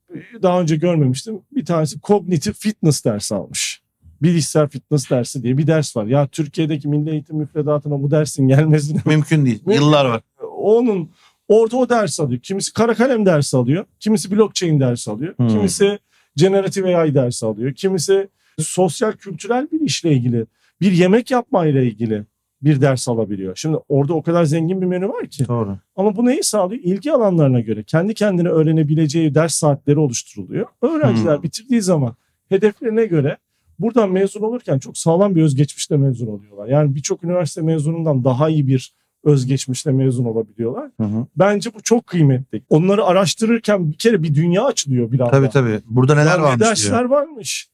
daha 0.43 0.61
önce 0.61 0.75
görmemiştim. 0.75 1.39
Bir 1.55 1.65
tanesi 1.65 1.99
kognitif 1.99 2.59
fitness 2.59 3.05
dersi 3.05 3.35
almış. 3.35 3.81
Bilişsel 4.21 4.67
fitness 4.67 5.09
dersi 5.09 5.43
diye 5.43 5.57
bir 5.57 5.67
ders 5.67 5.95
var. 5.97 6.05
Ya 6.05 6.27
Türkiye'deki 6.27 6.87
milli 6.87 7.11
eğitim 7.11 7.37
müfredatına 7.37 8.03
bu 8.03 8.11
dersin 8.11 8.47
gelmesini 8.47 8.99
Mümkün 9.05 9.45
değil. 9.45 9.63
Yıllar 9.67 10.05
var. 10.05 10.21
onun 10.57 11.09
orada 11.47 11.77
o 11.77 11.89
ders 11.89 12.19
alıyor. 12.19 12.41
Kimisi 12.41 12.73
kara 12.73 12.93
kalem 12.93 13.25
dersi 13.25 13.57
alıyor. 13.57 13.85
Kimisi 13.99 14.31
blockchain 14.31 14.79
dersi 14.79 15.11
alıyor. 15.11 15.37
Hmm. 15.37 15.47
Kimisi 15.47 15.99
generative 16.37 16.97
AI 16.97 17.15
dersi 17.15 17.45
alıyor. 17.45 17.73
Kimisi 17.73 18.27
sosyal 18.59 19.11
kültürel 19.11 19.67
bir 19.71 19.81
işle 19.81 20.11
ilgili, 20.11 20.45
bir 20.81 20.91
yemek 20.91 21.31
yapmayla 21.31 21.81
ilgili 21.81 22.23
bir 22.61 22.81
ders 22.81 23.07
alabiliyor. 23.09 23.55
Şimdi 23.55 23.77
orada 23.89 24.13
o 24.13 24.21
kadar 24.21 24.43
zengin 24.43 24.81
bir 24.81 24.85
menü 24.85 25.09
var 25.09 25.27
ki. 25.27 25.47
Doğru. 25.47 25.77
Ama 25.95 26.15
bu 26.15 26.25
neyi 26.25 26.43
sağlıyor? 26.43 26.81
İlgi 26.83 27.11
alanlarına 27.11 27.59
göre 27.59 27.83
kendi 27.83 28.13
kendine 28.13 28.49
öğrenebileceği 28.49 29.35
ders 29.35 29.55
saatleri 29.55 29.99
oluşturuluyor. 29.99 30.67
Öğrenciler 30.81 31.35
Hmm. 31.35 31.43
bitirdiği 31.43 31.81
zaman 31.81 32.15
hedeflerine 32.49 33.05
göre 33.05 33.37
buradan 33.79 34.11
mezun 34.11 34.41
olurken 34.41 34.79
çok 34.79 34.97
sağlam 34.97 35.35
bir 35.35 35.43
özgeçmişle 35.43 35.97
mezun 35.97 36.27
oluyorlar. 36.27 36.67
Yani 36.67 36.95
birçok 36.95 37.23
üniversite 37.23 37.61
mezunundan 37.61 38.23
daha 38.23 38.49
iyi 38.49 38.67
bir 38.67 38.93
özgeçmişle 39.23 39.91
mezun 39.91 40.25
olabiliyorlar. 40.25 40.91
Hı 40.99 41.03
hı. 41.07 41.25
Bence 41.35 41.73
bu 41.73 41.81
çok 41.81 42.07
kıymetli. 42.07 42.61
Onları 42.69 43.05
araştırırken 43.05 43.91
bir 43.91 43.97
kere 43.97 44.23
bir 44.23 44.35
dünya 44.35 44.63
açılıyor 44.65 45.11
bir 45.11 45.19
anda. 45.19 45.31
Tabii 45.31 45.49
tabii. 45.49 45.79
Burada 45.85 46.15
neler 46.15 46.31
Ya 46.31 46.37
ne 46.37 46.43
varmış 46.43 46.67
dersler 46.67 46.99
diyor. 46.99 47.09
varmış. 47.09 47.67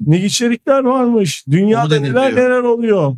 Ne 0.00 0.24
içerikler 0.24 0.84
varmış. 0.84 1.44
Dünyada 1.50 2.00
neler 2.00 2.36
neler 2.36 2.60
oluyor. 2.62 3.16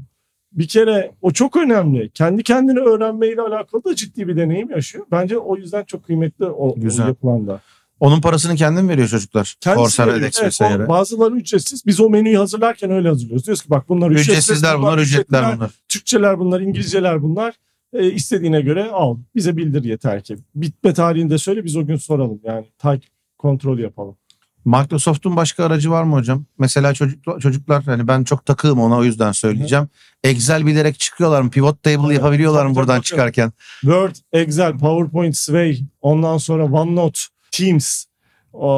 Bir 0.53 0.69
kere 0.69 1.13
o 1.23 1.31
çok 1.31 1.57
önemli. 1.57 2.11
Kendi 2.11 2.43
kendini 2.43 2.79
öğrenmeyle 2.79 3.41
alakalı 3.41 3.85
da 3.85 3.95
ciddi 3.95 4.29
bir 4.29 4.37
deneyim 4.37 4.71
yaşıyor. 4.71 5.07
Bence 5.11 5.39
o 5.39 5.57
yüzden 5.57 5.85
çok 5.85 6.05
kıymetli 6.07 6.45
o, 6.47 6.75
Güzel. 6.77 7.05
o 7.07 7.09
yapılan 7.09 7.47
da. 7.47 7.61
Onun 8.01 8.21
parasını 8.21 8.57
kendin 8.57 8.89
veriyor 8.89 9.09
çocuklar. 9.09 9.57
Kendisi 9.61 10.03
veriyor. 10.03 10.17
Evet, 10.21 10.43
vesaire. 10.43 10.89
bazıları 10.89 11.35
ücretsiz. 11.37 11.87
Biz 11.87 12.01
o 12.01 12.11
menüyü 12.11 12.37
hazırlarken 12.37 12.91
öyle 12.91 13.09
hazırlıyoruz. 13.09 13.47
Diyoruz 13.47 13.63
ki 13.63 13.71
bak 13.71 13.89
bunlar 13.89 14.11
ücretsiz. 14.11 14.33
Ücretsizler 14.35 14.79
bunlar, 14.79 14.99
ücretler 14.99 15.57
bunlar. 15.57 15.71
Türkçeler 15.89 16.39
bunlar, 16.39 16.61
İngilizceler 16.61 17.23
bunlar. 17.23 17.55
E, 17.93 18.13
istediğine 18.13 18.61
göre 18.61 18.91
al. 18.91 19.17
Bize 19.35 19.57
bildir 19.57 19.85
yeter 19.85 20.23
ki. 20.23 20.37
Bitme 20.55 20.95
tarihini 20.95 21.31
de 21.31 21.39
söyle 21.39 21.65
biz 21.65 21.77
o 21.77 21.87
gün 21.87 21.97
soralım. 21.97 22.41
Yani 22.45 22.67
takip 22.79 23.11
kontrol 23.39 23.79
yapalım. 23.79 24.17
Microsoft'un 24.65 25.37
başka 25.37 25.65
aracı 25.65 25.91
var 25.91 26.03
mı 26.03 26.15
hocam? 26.17 26.45
Mesela 26.59 26.95
çocuk, 26.95 27.41
çocuklar 27.41 27.85
hani 27.85 28.09
ben 28.09 28.25
çok 28.25 28.47
takığım 28.47 28.81
ona 28.81 28.97
o 28.97 29.05
yüzden 29.05 29.33
söyleyeceğim. 29.33 29.89
Excel 30.25 30.67
bilerek 30.67 30.99
çıkıyorlar 30.99 31.43
mı? 31.43 31.51
Pivot 31.51 31.83
table 31.83 32.07
Evet. 32.07 32.17
yapabiliyorlar 32.17 32.67
mı 32.67 32.75
buradan 32.75 32.97
tabii, 32.97 33.05
çıkarken? 33.05 33.53
Word, 33.81 34.15
Excel, 34.33 34.79
PowerPoint, 34.79 35.37
Sway, 35.37 35.81
ondan 36.01 36.39
sonra 36.39 36.65
OneNote, 36.65 37.21
Teams. 37.53 38.05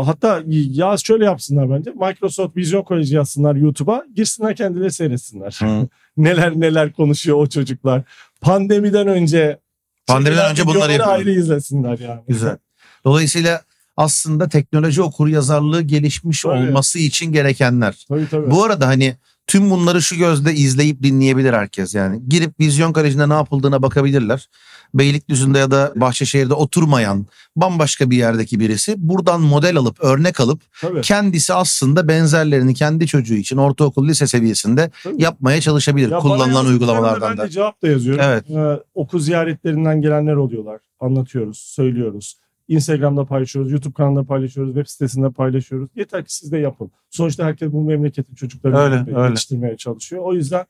Hatta 0.05 0.43
yaz 0.47 1.05
şöyle 1.05 1.25
yapsınlar 1.25 1.71
bence. 1.71 1.91
Microsoft 1.91 2.57
Visual 2.57 2.85
College 2.85 3.15
yazsınlar 3.15 3.55
YouTube'a. 3.55 4.05
Girsinler 4.17 4.57
kendileri 4.57 4.93
seyretsinler. 4.93 5.59
Hı. 5.63 5.89
neler 6.17 6.61
neler 6.61 6.93
konuşuyor 6.93 7.37
o 7.37 7.47
çocuklar. 7.47 8.03
Pandemiden 8.41 9.09
önce 9.09 9.59
Pandemiden 10.07 10.51
önce 10.51 10.67
bunları 10.67 10.93
yapıyor. 10.93 11.15
ayrı 11.15 11.31
izlesinler 11.31 11.99
yani. 11.99 12.21
Güzel. 12.29 12.57
Dolayısıyla 13.05 13.63
aslında 13.97 14.49
teknoloji 14.49 15.03
okur 15.03 15.29
yazarlığı 15.29 15.83
gelişmiş 15.83 16.43
Tabii. 16.43 16.53
olması 16.55 16.99
için 16.99 17.33
gerekenler. 17.33 18.05
Tabii 18.09 18.29
tabii. 18.31 18.51
Bu 18.51 18.65
arada 18.65 18.87
hani 18.87 19.17
tüm 19.47 19.71
bunları 19.71 20.03
şu 20.03 20.17
gözle 20.17 20.55
izleyip 20.55 21.03
dinleyebilir 21.03 21.53
herkes 21.53 21.95
yani. 21.95 22.23
Girip 22.29 22.61
Vizyon 22.61 22.93
Koleji'nde 22.93 23.29
ne 23.29 23.35
yapıldığına 23.35 23.83
bakabilirler. 23.83 24.49
Beylikdüzü'nde 24.95 25.59
ya 25.59 25.71
da 25.71 25.93
Bahçeşehir'de 25.97 26.55
oturmayan 26.55 27.27
bambaşka 27.57 28.11
bir 28.11 28.17
yerdeki 28.17 28.61
birisi 28.61 28.95
buradan 28.99 29.41
model 29.41 29.77
alıp 29.77 30.01
örnek 30.05 30.41
alıp 30.41 30.61
tabii. 30.81 31.01
kendisi 31.01 31.55
aslında 31.55 32.09
benzerlerini 32.09 32.75
kendi 32.75 33.07
çocuğu 33.07 33.35
için 33.35 33.57
ortaokul 33.57 34.09
lise 34.09 34.27
seviyesinde 34.27 34.91
Tabii. 35.05 35.23
yapmaya 35.23 35.61
çalışabilir 35.61 36.11
Ya 36.11 36.19
kullanılan 36.19 36.67
uygulamalardan 36.67 37.31
Ben 37.31 37.39
da. 37.39 37.45
de 37.45 37.49
cevap 37.51 37.83
da 37.83 37.89
yazıyorum. 37.89 38.23
Evet. 38.25 38.51
Ee, 38.51 38.83
okul 38.95 39.19
ziyaretlerinden 39.19 40.01
gelenler 40.03 40.35
oluyorlar. 40.35 40.81
Anlatıyoruz, 41.01 41.59
söylüyoruz. 41.59 42.37
Instagram'da 42.69 43.25
paylaşıyoruz, 43.25 43.73
YouTube 43.73 43.95
kanalında 43.95 44.25
paylaşıyoruz, 44.25 44.75
web 44.75 44.87
sitesinde 44.87 45.31
paylaşıyoruz. 45.31 45.91
Yeter 45.97 46.25
ki 46.25 46.35
siz 46.35 46.53
de 46.53 46.59
yapın. 46.59 46.91
Sonuçta 47.11 47.45
herkes 47.45 47.73
bu 47.73 47.83
memleketin 47.85 48.35
çocuklarını 48.35 48.79
Öyle, 48.79 49.05
öyle. 49.17 49.29
yetiştirmeye 49.29 49.77
çalışıyor. 49.77 50.23
O 50.25 50.35
yüzden 50.35 50.65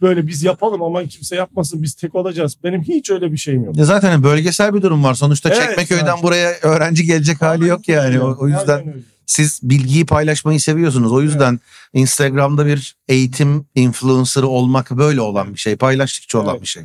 böyle 0.00 0.26
biz 0.26 0.42
yapalım 0.42 0.82
ama 0.82 1.04
kimse 1.04 1.36
yapmasın 1.36 1.82
biz 1.82 1.94
tek 1.94 2.14
olacağız. 2.14 2.56
Benim 2.64 2.82
hiç 2.82 3.10
öyle 3.10 3.32
bir 3.32 3.36
şeyim 3.36 3.64
yok. 3.64 3.76
Ya 3.76 3.84
Zaten 3.84 4.22
bölgesel 4.22 4.74
bir 4.74 4.82
durum 4.82 5.04
var. 5.04 5.14
Sonuçta 5.14 5.48
Evet, 5.48 5.62
Çekmeköy'den 5.62 6.06
yani. 6.06 6.22
buraya 6.22 6.52
öğrenci 6.62 7.04
gelecek 7.04 7.42
hali 7.42 7.66
yok 7.66 7.88
yani. 7.88 8.20
O, 8.20 8.36
o 8.40 8.48
yüzden 8.48 8.78
Aynen 8.78 8.94
siz 9.26 9.60
bilgiyi 9.62 10.06
paylaşmayı 10.06 10.60
seviyorsunuz. 10.60 11.12
O 11.12 11.22
yüzden 11.22 11.60
Instagram'da 11.92 12.66
bir 12.66 12.96
eğitim 13.08 13.66
influencer'ı 13.74 14.46
olmak 14.48 14.90
böyle 14.90 15.20
olan 15.20 15.54
bir 15.54 15.58
şey. 15.58 15.76
Paylaştıkça 15.76 16.38
olan 16.38 16.52
Evet. 16.52 16.62
bir 16.62 16.66
şey. 16.66 16.82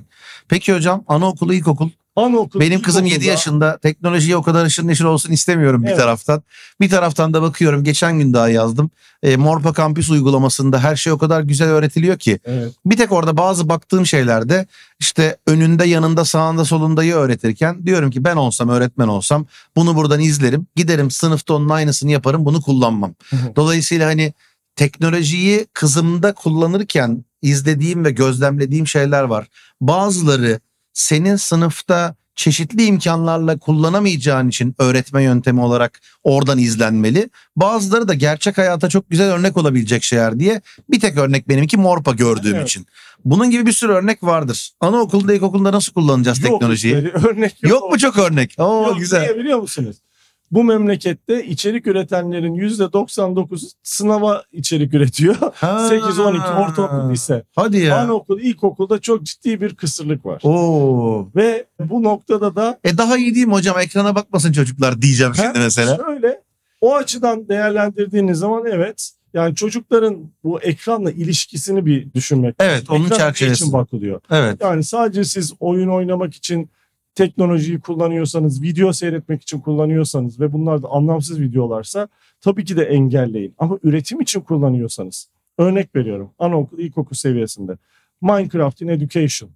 Peki 0.47 0.73
hocam 0.73 1.03
anaokulu, 1.07 1.53
ilkokul. 1.53 1.89
Anaokul, 2.15 2.59
Benim 2.59 2.81
kızım 2.81 3.05
7 3.05 3.15
ilkokulda- 3.15 3.29
yaşında. 3.29 3.77
Teknolojiye 3.77 4.37
o 4.37 4.41
kadar 4.43 4.65
aşırı 4.65 4.87
neşir 4.87 5.03
olsun 5.03 5.31
istemiyorum 5.31 5.83
bir 5.83 5.87
Evet. 5.87 5.97
taraftan. 5.99 6.43
Bir 6.81 6.89
taraftan 6.89 7.33
da 7.33 7.41
bakıyorum. 7.41 7.83
Geçen 7.83 8.19
gün 8.19 8.33
daha 8.33 8.49
yazdım. 8.49 8.91
E, 9.23 9.37
Morpa 9.37 9.73
Campus 9.73 10.09
uygulamasında 10.09 10.79
her 10.83 10.95
şey 10.95 11.13
o 11.13 11.17
kadar 11.17 11.41
güzel 11.41 11.67
öğretiliyor 11.69 12.17
ki. 12.17 12.39
Evet. 12.45 12.73
Bir 12.85 12.97
tek 12.97 13.11
orada 13.11 13.37
bazı 13.37 13.69
baktığım 13.69 14.05
şeylerde 14.05 14.65
işte 14.99 15.37
önünde 15.47 15.85
yanında 15.85 16.25
sağında 16.25 16.65
solundayı 16.65 17.13
öğretirken 17.13 17.85
diyorum 17.85 18.11
ki 18.11 18.23
ben 18.23 18.35
olsam 18.35 18.69
öğretmen 18.69 19.07
olsam 19.07 19.45
bunu 19.75 19.95
buradan 19.95 20.19
izlerim. 20.19 20.67
Giderim 20.75 21.11
sınıfta 21.11 21.53
onun 21.53 21.69
aynısını 21.69 22.11
yaparım 22.11 22.45
bunu 22.45 22.61
kullanmam. 22.61 23.13
Hı 23.29 23.35
hı. 23.35 23.55
Dolayısıyla 23.55 24.07
hani 24.07 24.33
teknolojiyi 24.75 25.67
kızımda 25.73 26.33
kullanırken 26.33 27.25
izlediğim 27.41 28.05
ve 28.05 28.11
gözlemlediğim 28.11 28.87
şeyler 28.87 29.23
var. 29.23 29.47
Bazıları 29.81 30.59
senin 30.93 31.35
sınıfta 31.35 32.15
çeşitli 32.35 32.85
imkanlarla 32.85 33.57
kullanamayacağın 33.57 34.49
için 34.49 34.75
öğretme 34.79 35.23
yöntemi 35.23 35.61
olarak 35.61 35.99
oradan 36.23 36.57
izlenmeli. 36.57 37.29
Bazıları 37.55 38.07
da 38.07 38.13
gerçek 38.13 38.57
hayata 38.57 38.89
çok 38.89 39.09
güzel 39.09 39.31
örnek 39.33 39.57
olabilecek 39.57 40.03
şeyler 40.03 40.39
diye 40.39 40.61
bir 40.89 40.99
tek 40.99 41.17
örnek 41.17 41.49
benimki 41.49 41.77
Morpa 41.77 42.11
gördüğüm 42.11 42.55
Evet. 42.55 42.67
için. 42.69 42.85
Bunun 43.25 43.49
gibi 43.51 43.65
bir 43.65 43.71
sürü 43.71 43.91
örnek 43.91 44.23
vardır. 44.23 44.71
Anaokulda, 44.79 45.33
ilkokulda 45.33 45.71
nasıl 45.71 45.93
kullanacağız 45.93 46.39
Yok, 46.43 46.51
teknolojiyi? 46.51 46.95
örnek 46.95 47.63
yok. 47.63 47.71
Yok 47.71 47.91
mu 47.91 47.97
çok 47.97 48.17
örnek? 48.17 48.55
Oo 48.57 48.83
Yok, 48.87 48.99
güzel. 48.99 49.37
biliyor 49.37 49.59
musunuz? 49.59 49.97
Bu 50.51 50.63
memlekette 50.63 51.45
içerik 51.45 51.87
üretenlerin 51.87 52.55
%99'u 52.55 53.57
sınava 53.83 54.43
içerik 54.51 54.93
üretiyor. 54.93 55.35
8-12 55.35 56.65
ortaokul 56.69 57.13
ise. 57.13 57.43
Hadi 57.55 57.77
ya. 57.77 57.97
Anaokul, 57.97 58.39
ilkokulda 58.39 58.99
çok 58.99 59.23
ciddi 59.23 59.61
bir 59.61 59.75
kısırlık 59.75 60.25
var. 60.25 60.41
Oo. 60.43 61.27
Ve 61.35 61.65
bu 61.79 62.03
noktada 62.03 62.55
da 62.55 62.79
E 62.83 62.97
daha 62.97 63.17
iyi 63.17 63.35
değil 63.35 63.47
mi 63.47 63.53
hocam? 63.53 63.79
Ekrana 63.79 64.15
bakmasın 64.15 64.51
çocuklar 64.51 65.01
diyeceğim 65.01 65.35
şimdi 65.35 65.59
mesela. 65.59 65.97
Şöyle 65.97 66.41
o 66.81 66.95
açıdan 66.95 67.47
değerlendirdiğiniz 67.49 68.39
zaman 68.39 68.63
evet 68.65 69.11
yani 69.33 69.55
çocukların 69.55 70.17
bu 70.43 70.61
ekranla 70.61 71.11
ilişkisini 71.11 71.85
bir 71.85 72.13
düşünmek. 72.13 72.55
Evet 72.59 72.89
onun 72.89 73.05
Ekran 73.05 73.33
için 73.33 73.73
bakılıyor. 73.73 74.21
Evet. 74.31 74.57
Yani 74.61 74.83
sadece 74.83 75.23
siz 75.23 75.53
oyun 75.59 75.89
oynamak 75.89 76.33
için 76.33 76.69
teknolojiyi 77.15 77.79
kullanıyorsanız, 77.79 78.61
video 78.61 78.93
seyretmek 78.93 79.41
için 79.41 79.59
kullanıyorsanız 79.59 80.39
ve 80.39 80.53
bunlar 80.53 80.83
da 80.83 80.87
anlamsız 80.89 81.39
videolarsa 81.39 82.07
tabii 82.41 82.65
ki 82.65 82.77
de 82.77 82.83
engelleyin. 82.83 83.55
Ama 83.57 83.79
üretim 83.83 84.21
için 84.21 84.41
kullanıyorsanız, 84.41 85.29
örnek 85.57 85.95
veriyorum 85.95 86.31
anaokul, 86.39 86.79
ilkokul 86.79 87.15
seviyesinde 87.15 87.77
Minecraft 88.21 88.81
in 88.81 88.87
Education 88.87 89.51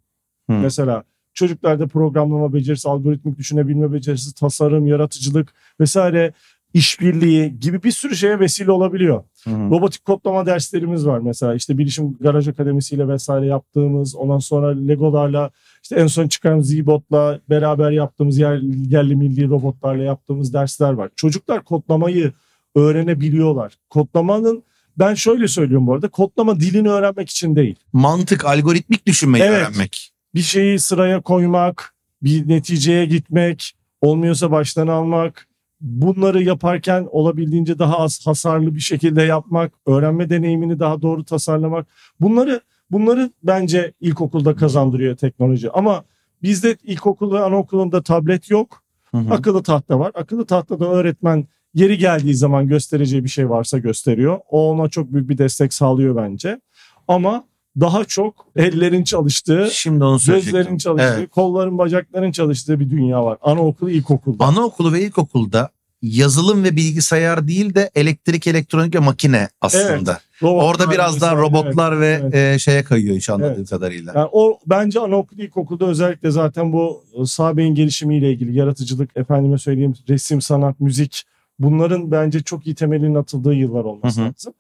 Hmm. 0.48 0.62
mesela 0.62 1.04
çocuklarda 1.34 1.88
programlama 1.88 2.54
becerisi, 2.54 2.90
algoritmik 2.90 3.38
düşünebilme 3.38 3.94
becerisi, 3.94 4.36
tasarım, 4.36 4.88
yaratıcılık 4.88 5.54
vesaire 5.80 6.34
işbirliği 6.76 7.60
gibi 7.60 7.84
bir 7.84 7.92
sürü 7.92 8.16
şeye 8.16 8.40
vesile 8.40 8.72
olabiliyor. 8.72 9.24
Hı 9.44 9.50
hı. 9.50 9.70
Robotik 9.70 10.06
kodlama 10.06 10.46
derslerimiz 10.46 11.08
var 11.08 11.20
mesela 11.20 11.56
işte 11.56 11.78
Bilişim 11.78 12.18
Garaj 12.20 12.48
Akademisi 12.48 12.96
ile 12.96 13.08
vesaire 13.08 13.46
yaptığımız 13.46 14.16
ondan 14.16 14.40
sonra 14.40 14.68
Legolarla 14.68 15.50
işte 15.84 15.96
en 15.96 16.08
son 16.08 16.28
çıkan 16.28 16.60
Zbot'la 16.60 17.40
beraber 17.50 17.92
yaptığımız 17.92 18.38
yer, 18.38 18.58
yerli 18.90 19.16
milli 19.16 19.50
robotlarla 19.50 20.04
yaptığımız 20.04 20.54
dersler 20.54 20.94
var. 20.94 21.10
Çocuklar 21.16 21.64
kodlamayı 21.64 22.34
öğrenebiliyorlar. 22.76 23.74
Kodlamanın 23.90 24.64
ben 24.98 25.14
şöyle 25.14 25.48
söylüyorum 25.48 25.88
bu 25.88 25.94
arada 25.94 26.08
kodlama 26.08 26.60
dilini 26.60 26.90
öğrenmek 26.90 27.30
için 27.30 27.56
değil. 27.56 27.76
Mantık, 27.94 28.46
algoritmik 28.46 29.06
düşünmeyi 29.06 29.44
Evet. 29.44 29.58
öğrenmek. 29.58 30.12
Bir 30.36 30.42
şeyi 30.42 30.80
sıraya 30.80 31.22
koymak, 31.22 31.96
bir 32.22 32.48
neticeye 32.48 33.06
gitmek, 33.06 33.76
olmuyorsa 34.02 34.52
baştan 34.52 34.88
almak, 34.88 35.48
bunları 35.86 36.44
yaparken 36.44 37.08
olabildiğince 37.12 37.80
daha 37.80 38.00
az 38.00 38.28
hasarlı 38.28 38.76
bir 38.76 38.80
şekilde 38.80 39.22
yapmak, 39.22 39.74
öğrenme 39.86 40.30
deneyimini 40.30 40.80
daha 40.80 41.02
doğru 41.02 41.24
tasarlamak. 41.24 41.88
Bunları 42.20 42.62
bunları 42.92 43.32
bence 43.44 43.94
ilkokulda 44.02 44.56
kazandırıyor 44.56 45.16
teknoloji. 45.16 45.72
Ama 45.72 46.04
bizde 46.44 46.78
ilkokul 46.84 47.34
ve 47.34 47.40
anaokulunda 47.40 48.04
tablet 48.04 48.50
yok. 48.50 48.84
Hı 49.12 49.18
hı. 49.18 49.34
Akıllı 49.34 49.64
tahta 49.64 50.00
var. 50.00 50.12
Akıllı 50.16 50.46
tahtada 50.46 50.86
öğretmen 50.86 51.48
yeri 51.74 51.98
geldiği 51.98 52.36
zaman 52.36 52.68
göstereceği 52.68 53.24
bir 53.24 53.30
şey 53.30 53.50
varsa 53.50 53.78
gösteriyor. 53.78 54.40
O 54.50 54.72
ona 54.72 54.90
çok 54.90 55.14
büyük 55.14 55.30
bir 55.30 55.38
destek 55.38 55.74
sağlıyor 55.74 56.16
bence. 56.16 56.62
Ama 57.08 57.44
daha 57.80 58.04
çok 58.06 58.48
ellerin 58.56 59.04
çalıştığı, 59.04 59.68
Şimdi 59.72 60.04
onu 60.04 60.20
gözlerin 60.28 60.78
çalıştığı, 60.78 61.18
Evet. 61.18 61.30
kolların, 61.30 61.78
bacakların 61.78 62.32
çalıştığı 62.32 62.80
bir 62.80 62.90
dünya 62.90 63.26
var. 63.26 63.38
Anaokulu, 63.42 63.90
ilkokulda. 63.90 64.46
Anaokulu 64.46 64.94
ve 64.94 65.02
ilkokulda 65.02 65.70
yazılım 66.06 66.64
ve 66.64 66.76
bilgisayar 66.76 67.48
değil 67.48 67.76
de 67.76 67.92
elektrik, 67.96 68.48
elektronik 68.48 68.96
ve 68.96 69.00
makine 69.00 69.50
aslında. 69.62 70.20
Robotlar 70.42 70.68
Orada 70.68 70.92
biraz 70.92 71.22
daha 71.22 71.36
robotlar 71.36 72.00
ve 72.00 72.20
evet. 72.24 72.36
e, 72.36 72.60
şeye 72.60 72.84
kayıyor 72.84 73.16
iş 73.16 73.30
anladığım 73.30 73.56
Evet. 73.58 73.70
kadarıyla. 73.70 74.14
Yani 74.16 74.30
o 74.32 74.60
bence 74.66 75.00
anaokul 75.00 75.38
ilkokulda 75.38 75.86
özellikle 75.86 76.32
zaten 76.32 76.74
bu 76.74 77.04
e, 77.22 77.26
sağ 77.26 77.58
beyin 77.58 77.76
gelişimiyle 77.76 78.32
ilgili 78.32 78.58
yaratıcılık, 78.58 79.10
efendime 79.16 79.58
söyleyeyim 79.58 79.94
resim, 80.10 80.42
sanat, 80.42 80.80
müzik 80.80 81.24
bunların 81.60 82.12
bence 82.12 82.42
çok 82.44 82.68
iyi 82.68 82.76
temelinin 82.76 83.16
atıldığı 83.16 83.54
yıllar 83.54 83.84
olması 83.84 84.22
Hı 84.22 84.26
hı. 84.26 84.30
lazım. 84.30 84.54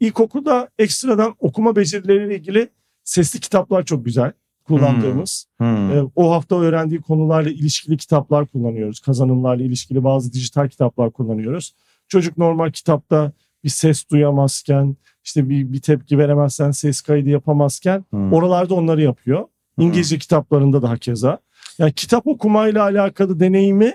İlkokulda 0.00 0.68
ekstradan 0.78 1.34
okuma 1.38 1.76
becerileriyle 1.76 2.36
ilgili 2.36 2.68
sesli 3.04 3.40
kitaplar 3.40 3.84
çok 3.84 4.04
güzel 4.04 4.32
kullandığımız. 4.64 5.46
Hmm. 5.58 5.90
E, 5.90 6.02
o 6.16 6.32
hafta 6.32 6.60
öğrendiği 6.60 7.00
konularla 7.00 7.50
ilişkili 7.50 7.96
kitaplar 7.96 8.46
kullanıyoruz. 8.46 9.00
Kazanımlarla 9.00 9.62
ilişkili 9.62 10.04
bazı 10.04 10.32
dijital 10.32 10.68
kitaplar 10.68 11.10
kullanıyoruz. 11.10 11.74
Çocuk 12.08 12.38
normal 12.38 12.70
kitapta 12.70 13.32
bir 13.64 13.68
ses 13.68 14.10
duyamazken, 14.10 14.96
işte 15.24 15.48
bir, 15.48 15.72
bir 15.72 15.80
tepki 15.80 16.18
veremezsen, 16.18 16.70
ses 16.70 17.00
kaydı 17.00 17.28
yapamazken 17.28 18.04
Hmm. 18.10 18.32
oralarda 18.32 18.74
onları 18.74 19.02
yapıyor. 19.02 19.44
İngilizce 19.78 20.18
kitaplarında 20.18 20.82
da 20.82 20.90
hakeza. 20.90 21.38
Yani 21.78 21.92
kitap 21.92 22.26
okumayla 22.26 22.82
alakalı 22.82 23.40
deneyimi 23.40 23.92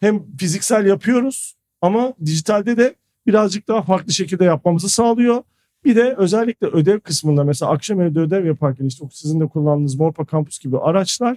hem 0.00 0.36
fiziksel 0.36 0.86
yapıyoruz 0.86 1.54
ama 1.80 2.12
dijitalde 2.24 2.76
de 2.76 2.94
birazcık 3.26 3.68
daha 3.68 3.82
farklı 3.82 4.12
şekilde 4.12 4.44
yapmamızı 4.44 4.88
sağlıyor. 4.88 5.42
Bir 5.84 5.96
de 5.96 6.14
özellikle 6.18 6.66
ödev 6.66 7.00
kısmında 7.00 7.44
mesela 7.44 7.72
akşam 7.72 8.00
evde 8.00 8.20
ödev 8.20 8.44
yaparken 8.46 8.84
işte 8.84 9.04
sizin 9.12 9.40
de 9.40 9.46
kullandığınız 9.48 9.94
Morpa 9.94 10.26
Campus 10.32 10.58
gibi 10.58 10.78
araçlar 10.78 11.36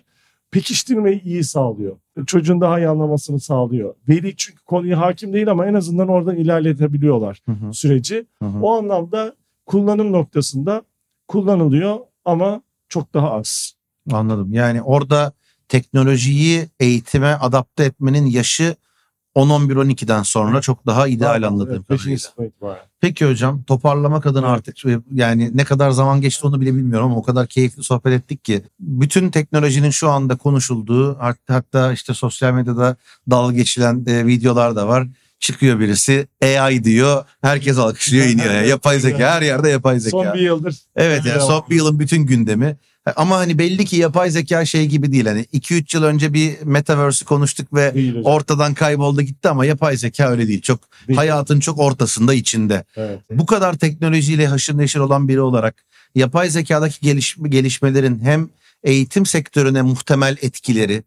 pekiştirmeyi 0.52 1.22
iyi 1.24 1.44
sağlıyor. 1.44 1.96
Çocuğun 2.26 2.62
daha 2.62 2.80
iyi 2.80 2.88
anlamasını 2.88 3.40
sağlıyor. 3.40 3.94
Veli 4.10 4.36
çünkü 4.38 4.64
konuya 4.64 5.00
hakim 5.00 5.34
değil 5.34 5.52
ama 5.52 5.66
en 5.66 5.74
azından 5.74 6.08
oradan 6.08 6.36
ilerletebiliyorlar 6.36 7.40
Hı 7.46 7.52
hı, 7.52 7.74
süreci. 7.74 8.26
hı 8.40 8.46
hı. 8.46 8.60
O 8.62 8.78
anlamda 8.78 9.36
kullanım 9.66 10.12
noktasında 10.12 10.82
kullanılıyor 11.28 12.00
ama 12.26 12.62
çok 12.90 13.14
daha 13.14 13.32
az. 13.32 13.74
Anladım. 14.12 14.54
Yani 14.54 14.82
orada 14.82 15.34
teknolojiyi 15.70 16.68
eğitime 16.80 17.28
adapte 17.28 17.84
etmenin 17.84 18.26
yaşı 18.26 18.76
10-11-12'den 19.36 20.24
sonra 20.24 20.62
çok 20.62 20.86
daha 20.86 21.08
ideal 21.08 21.44
anladığım 21.44 21.76
Evet, 21.76 21.88
kadarıyla. 21.88 22.18
Peki 23.02 23.26
hocam 23.26 23.64
toparlamak 23.64 24.26
adına 24.26 24.48
artık 24.48 24.86
e, 24.86 25.00
yani 25.14 25.52
ne 25.54 25.64
kadar 25.64 25.92
zaman 25.92 26.22
geçti 26.22 26.48
onu 26.48 26.62
bile 26.62 26.76
bilmiyorum 26.76 27.06
ama 27.06 27.16
o 27.16 27.24
kadar 27.24 27.48
keyifli 27.48 27.84
sohbet 27.84 28.14
ettik 28.14 28.46
ki 28.46 28.62
bütün 28.80 29.30
teknolojinin 29.30 29.90
şu 29.90 30.10
anda 30.10 30.36
konuşulduğu 30.36 31.20
hat- 31.20 31.38
hatta 31.48 31.94
işte 31.94 32.14
sosyal 32.14 32.54
medyada 32.54 32.96
dalga 33.30 33.54
geçilen 33.56 34.04
e, 34.08 34.26
videolar 34.28 34.76
da 34.76 34.88
var. 34.88 35.08
Çıkıyor 35.40 35.80
birisi 35.80 36.28
AI 36.44 36.84
diyor 36.84 37.26
herkes 37.42 37.78
alkışlıyor 37.78 38.26
iniyor. 38.26 38.54
Yani 38.54 38.68
yapay 38.76 39.00
zeka 39.00 39.32
her 39.32 39.42
yerde 39.42 39.70
yapay 39.70 40.00
zeka. 40.00 40.18
Son 40.18 40.34
bir 40.34 40.40
yıldır 40.40 40.76
Evet 40.96 41.26
yani 41.26 41.42
son 41.42 41.66
bir 41.70 41.76
yılın 41.76 42.00
bütün 42.00 42.22
gündemi. 42.22 42.78
Ama 43.16 43.38
hani 43.38 43.60
belli 43.60 43.86
ki 43.86 43.96
yapay 43.96 44.32
zeka 44.32 44.66
şey 44.66 44.88
gibi 44.88 45.12
değil. 45.12 45.26
Hani 45.26 45.46
2-3 45.54 45.98
yıl 45.98 46.04
önce 46.04 46.34
bir 46.34 46.62
metaverse'ü 46.64 47.26
konuştuk 47.26 47.74
ve 47.74 47.94
değil 47.94 48.16
ortadan 48.24 48.74
kayboldu 48.74 49.22
gitti 49.22 49.50
ama 49.50 49.66
yapay 49.66 49.98
zeka 49.98 50.30
öyle 50.30 50.48
değil. 50.48 50.62
Çok 50.62 50.80
Değil. 51.08 51.18
hayatın 51.18 51.60
çok 51.60 51.80
ortasında 51.80 52.34
içinde. 52.34 52.84
Evet. 52.96 53.20
Bu 53.32 53.46
kadar 53.46 53.74
teknolojiyle 53.78 54.48
haşır 54.48 54.78
neşir 54.78 55.00
olan 55.00 55.28
biri 55.28 55.42
olarak 55.42 55.76
yapay 56.16 56.50
zekadaki 56.50 57.02
geliş, 57.02 57.38
gelişmelerin 57.50 58.20
hem 58.20 58.50
eğitim 58.84 59.26
sektörüne 59.26 59.82
muhtemel 59.82 60.38
etkileri, 60.42 61.04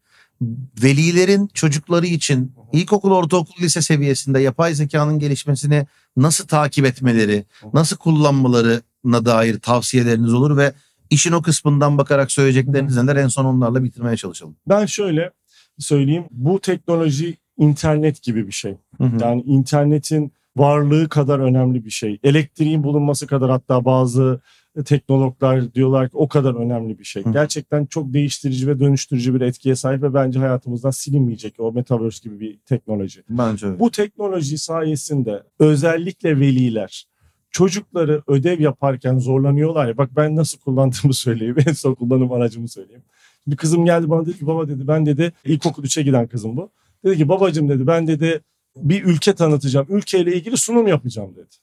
velilerin 0.82 1.51
çocukları 1.55 2.07
için 2.07 2.53
ilkokul, 2.72 3.11
ortaokul, 3.11 3.62
lise 3.62 3.82
seviyesinde 3.82 4.40
yapay 4.40 4.74
zekanın 4.74 5.18
gelişmesini 5.18 5.86
nasıl 6.16 6.46
takip 6.46 6.86
etmeleri, 6.86 7.44
nasıl 7.72 7.96
kullanmalarına 7.96 9.24
dair 9.24 9.59
tavsiyeleriniz 9.59 10.34
olur 10.34 10.57
ve 10.57 10.72
işin 11.11 11.33
o 11.33 11.43
kısmından 11.43 11.99
bakarak 11.99 12.33
söyleyecekleriniz 12.33 12.97
neler 12.97 13.17
en 13.17 13.29
son 13.29 13.45
onlarla 13.45 13.85
bitirmeye 13.85 14.17
çalışalım. 14.17 14.57
Ben 14.69 14.87
şöyle 14.87 15.31
söyleyeyim. 15.79 16.25
Bu 16.31 16.61
teknoloji 16.61 17.37
internet 17.59 18.23
gibi 18.23 18.47
bir 18.47 18.53
şey. 18.53 18.77
Yani 19.21 19.43
internetin 19.43 20.33
varlığı 20.57 21.09
kadar 21.09 21.39
önemli 21.39 21.85
bir 21.85 21.91
şey. 21.91 22.19
Elektriğin 22.23 22.85
bulunması 22.85 23.27
kadar 23.27 23.51
hatta 23.51 23.85
bazı 23.85 24.41
teknologlar 24.85 25.75
diyorlar 25.75 26.09
ki 26.09 26.17
o 26.17 26.29
kadar 26.29 26.55
önemli 26.55 26.99
bir 26.99 27.05
şey. 27.05 27.25
Hı. 27.25 27.33
Gerçekten 27.33 27.87
çok 27.87 28.13
değiştirici 28.13 28.69
ve 28.69 28.81
dönüştürücü 28.81 29.35
bir 29.35 29.41
etkiye 29.41 29.77
sahip 29.77 30.03
ve 30.03 30.15
bence 30.15 30.39
hayatımızdan 30.39 30.91
silinmeyecek 30.91 31.55
o 31.59 31.73
metaverse 31.73 32.29
gibi 32.29 32.41
bir 32.41 32.59
teknoloji. 32.59 33.23
Bence 33.31 33.67
öyle. 33.67 33.79
Bu 33.79 33.91
teknoloji 33.91 34.59
sayesinde 34.59 35.43
özellikle 35.59 36.41
veliler 36.41 37.08
çocukları 37.51 38.22
ödev 38.26 38.61
yaparken 38.61 39.18
zorlanıyorlar 39.18 39.88
ya 39.88 39.96
bak 39.96 40.11
ben 40.16 40.36
nasıl 40.36 40.59
kullandığımı 40.59 41.14
söyleyeyim 41.14 41.57
en 41.66 41.72
son 41.72 41.94
kullanım 41.94 42.32
aracımı 42.32 42.68
söyleyeyim. 42.68 43.03
Bir 43.46 43.57
kızım 43.57 43.84
geldi 43.84 44.11
bana 44.11 44.26
dedi 44.26 44.38
ki 44.38 44.46
baba 44.46 44.68
dedi 44.68 44.88
ben 44.88 45.07
dedi 45.07 45.32
ilkokul 45.44 45.84
3'e 45.84 46.03
giden 46.03 46.26
kızım 46.26 46.57
bu. 46.57 46.70
Dedi 47.05 47.16
ki 47.16 47.28
babacım 47.28 47.68
dedi 47.68 47.86
ben 47.86 48.07
dedi 48.07 48.40
bir 48.76 49.05
ülke 49.05 49.34
tanıtacağım. 49.34 49.86
Ülkeyle 49.90 50.36
ilgili 50.36 50.57
sunum 50.57 50.86
yapacağım 50.86 51.36
dedi. 51.36 51.57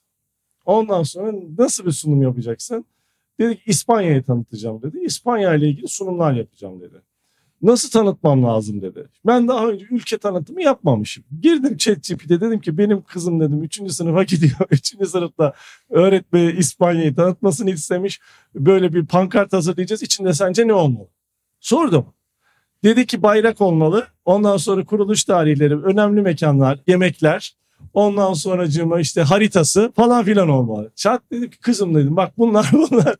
Ondan 0.66 1.02
sonra 1.02 1.32
nasıl 1.58 1.86
bir 1.86 1.90
sunum 1.90 2.22
yapacaksın? 2.22 2.84
Dedi 3.40 3.56
ki 3.56 3.62
İspanya'yı 3.66 4.22
tanıtacağım 4.22 4.82
dedi. 4.82 4.98
İspanya 4.98 5.54
ile 5.54 5.68
ilgili 5.68 5.88
sunumlar 5.88 6.32
yapacağım 6.32 6.80
dedi. 6.80 7.02
Nasıl 7.62 7.90
tanıtmam 7.90 8.44
lazım 8.44 8.82
dedi. 8.82 9.08
Ben 9.26 9.48
daha 9.48 9.68
önce 9.68 9.86
ülke 9.90 10.18
tanıtımı 10.18 10.62
yapmamışım. 10.62 11.24
Girdim 11.42 11.76
ChatGPT'e 11.76 12.40
dedim 12.40 12.60
ki 12.60 12.78
benim 12.78 13.02
kızım 13.02 13.40
dedim 13.40 13.62
3. 13.62 13.92
sınıfa 13.92 14.22
gidiyor. 14.24 14.56
3. 14.70 15.08
sınıfta 15.08 15.52
öğretmeni 15.90 16.52
İspanya'yı 16.52 17.14
tanıtmasını 17.14 17.70
istemiş. 17.70 18.20
Böyle 18.54 18.92
bir 18.94 19.06
pankart 19.06 19.52
hazırlayacağız. 19.52 20.02
İçinde 20.02 20.32
sence 20.32 20.66
ne 20.68 20.72
olmalı? 20.72 21.08
Sordum. 21.60 22.06
Dedi 22.84 23.06
ki 23.06 23.22
bayrak 23.22 23.60
olmalı. 23.60 24.06
Ondan 24.24 24.56
sonra 24.56 24.84
kuruluş 24.84 25.24
tarihleri, 25.24 25.76
önemli 25.76 26.22
mekanlar, 26.22 26.78
yemekler. 26.86 27.56
Ondan 27.94 28.32
sonracığıma 28.32 29.00
işte 29.00 29.22
haritası 29.22 29.92
falan 29.96 30.24
filan 30.24 30.48
olmalı. 30.48 30.92
Çat 30.96 31.22
dedi 31.32 31.50
ki 31.50 31.58
kızım 31.58 31.94
dedim 31.94 32.16
bak 32.16 32.32
bunlar 32.38 32.70
bunlar 32.72 33.16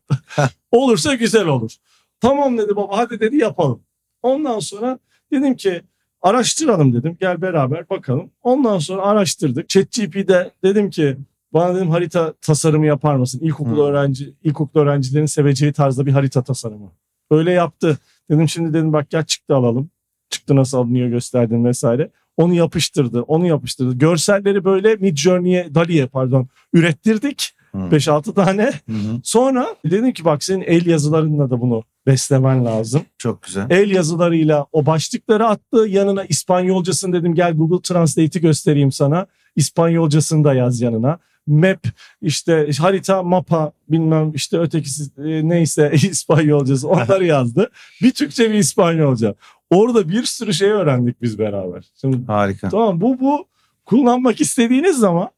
olursa 0.71 1.15
güzel 1.15 1.47
olur. 1.47 1.77
Tamam 2.21 2.59
dedi 2.59 2.77
baba 2.77 2.99
hadi 2.99 3.21
dedi 3.21 3.37
yapalım. 3.37 3.86
Ondan 4.27 4.59
sonra 4.59 4.99
dedim 5.33 5.57
ki 5.57 5.83
araştıralım 6.23 6.95
dedim. 6.95 7.17
Gel 7.21 7.43
beraber 7.43 7.91
bakalım. 7.91 8.31
Ondan 8.43 8.79
sonra 8.79 9.03
araştırdık. 9.03 9.69
ChatGPT'de 9.69 10.51
dedim 10.65 10.91
ki 10.91 11.17
bana 11.53 11.75
dedim 11.75 11.91
harita 11.91 12.33
tasarımı 12.41 12.87
yapar 12.87 13.17
mısın? 13.17 13.41
İlkokul 13.43 13.77
Hı. 13.77 13.81
öğrenci 13.81 14.35
ilkokul 14.45 14.81
öğrencilerin 14.81 15.27
seveceği 15.27 15.73
tarzda 15.73 16.07
bir 16.07 16.13
harita 16.13 16.43
tasarımı. 16.43 16.93
Öyle 17.31 17.53
yaptı. 17.53 17.99
Dedim 18.31 18.49
şimdi 18.49 18.73
dedim 18.75 18.93
bak 18.93 19.11
gel 19.11 19.25
çıktı 19.25 19.55
alalım. 19.55 19.91
Çıktı 20.31 20.57
nasıl 20.57 20.79
alınıyor 20.79 21.09
gösterdim 21.09 21.65
vesaire. 21.65 22.11
Onu 22.37 22.55
yapıştırdı. 22.55 23.23
Onu 23.23 23.47
yapıştırdı. 23.47 23.99
Görselleri 23.99 24.65
böyle 24.65 24.97
Mid 24.97 25.17
Journey'e, 25.17 25.75
DALL-E'ye 25.75 26.07
pardon 26.07 26.49
ürettirdik. 26.73 27.56
Hı. 27.77 27.97
5-6 27.97 28.35
tane. 28.35 28.63
Hı 28.63 28.93
hı. 28.93 29.21
Sonra 29.23 29.77
dedim 29.85 30.13
ki 30.13 30.25
bak 30.25 30.45
senin 30.45 30.61
el 30.61 30.87
yazılarınla 30.87 31.51
da 31.51 31.61
bunu 31.61 31.83
beslemen 32.07 32.65
lazım. 32.65 33.03
Çok 33.19 33.43
güzel. 33.43 33.67
El 33.71 33.91
yazılarıyla 33.91 34.67
o 34.73 34.87
başlıkları 34.87 35.47
attı. 35.47 35.87
Yanına 35.89 36.25
İspanyolcasını 36.25 37.13
dedim 37.13 37.35
gel 37.35 37.53
Google 37.53 37.83
Translate'i 37.83 38.43
göstereyim 38.43 38.93
sana. 38.93 39.27
İspanyolcasını 39.57 40.45
da 40.45 40.55
yaz 40.55 40.81
yanına. 40.81 41.19
Map 41.47 41.87
işte 42.23 42.71
harita 42.79 43.23
mapa 43.23 43.73
bilmem 43.89 44.33
işte 44.35 44.59
ötekisi 44.59 45.05
e, 45.19 45.49
neyse 45.49 45.91
İspanyolcası 45.95 46.89
onları 46.89 47.25
yazdı. 47.35 47.71
Bir 48.03 48.11
Türkçe 48.11 48.51
bir 48.51 48.55
İspanyolca. 48.55 49.35
Orada 49.71 50.09
bir 50.09 50.25
sürü 50.25 50.55
şey 50.55 50.71
öğrendik 50.71 51.23
biz 51.23 51.39
beraber. 51.39 51.85
Şimdi 52.01 52.27
Harika. 52.27 52.69
Tamam 52.69 53.01
bu 53.01 53.21
bu 53.21 53.47
kullanmak 53.85 54.41
istediğiniz 54.41 54.99
zaman 54.99 55.29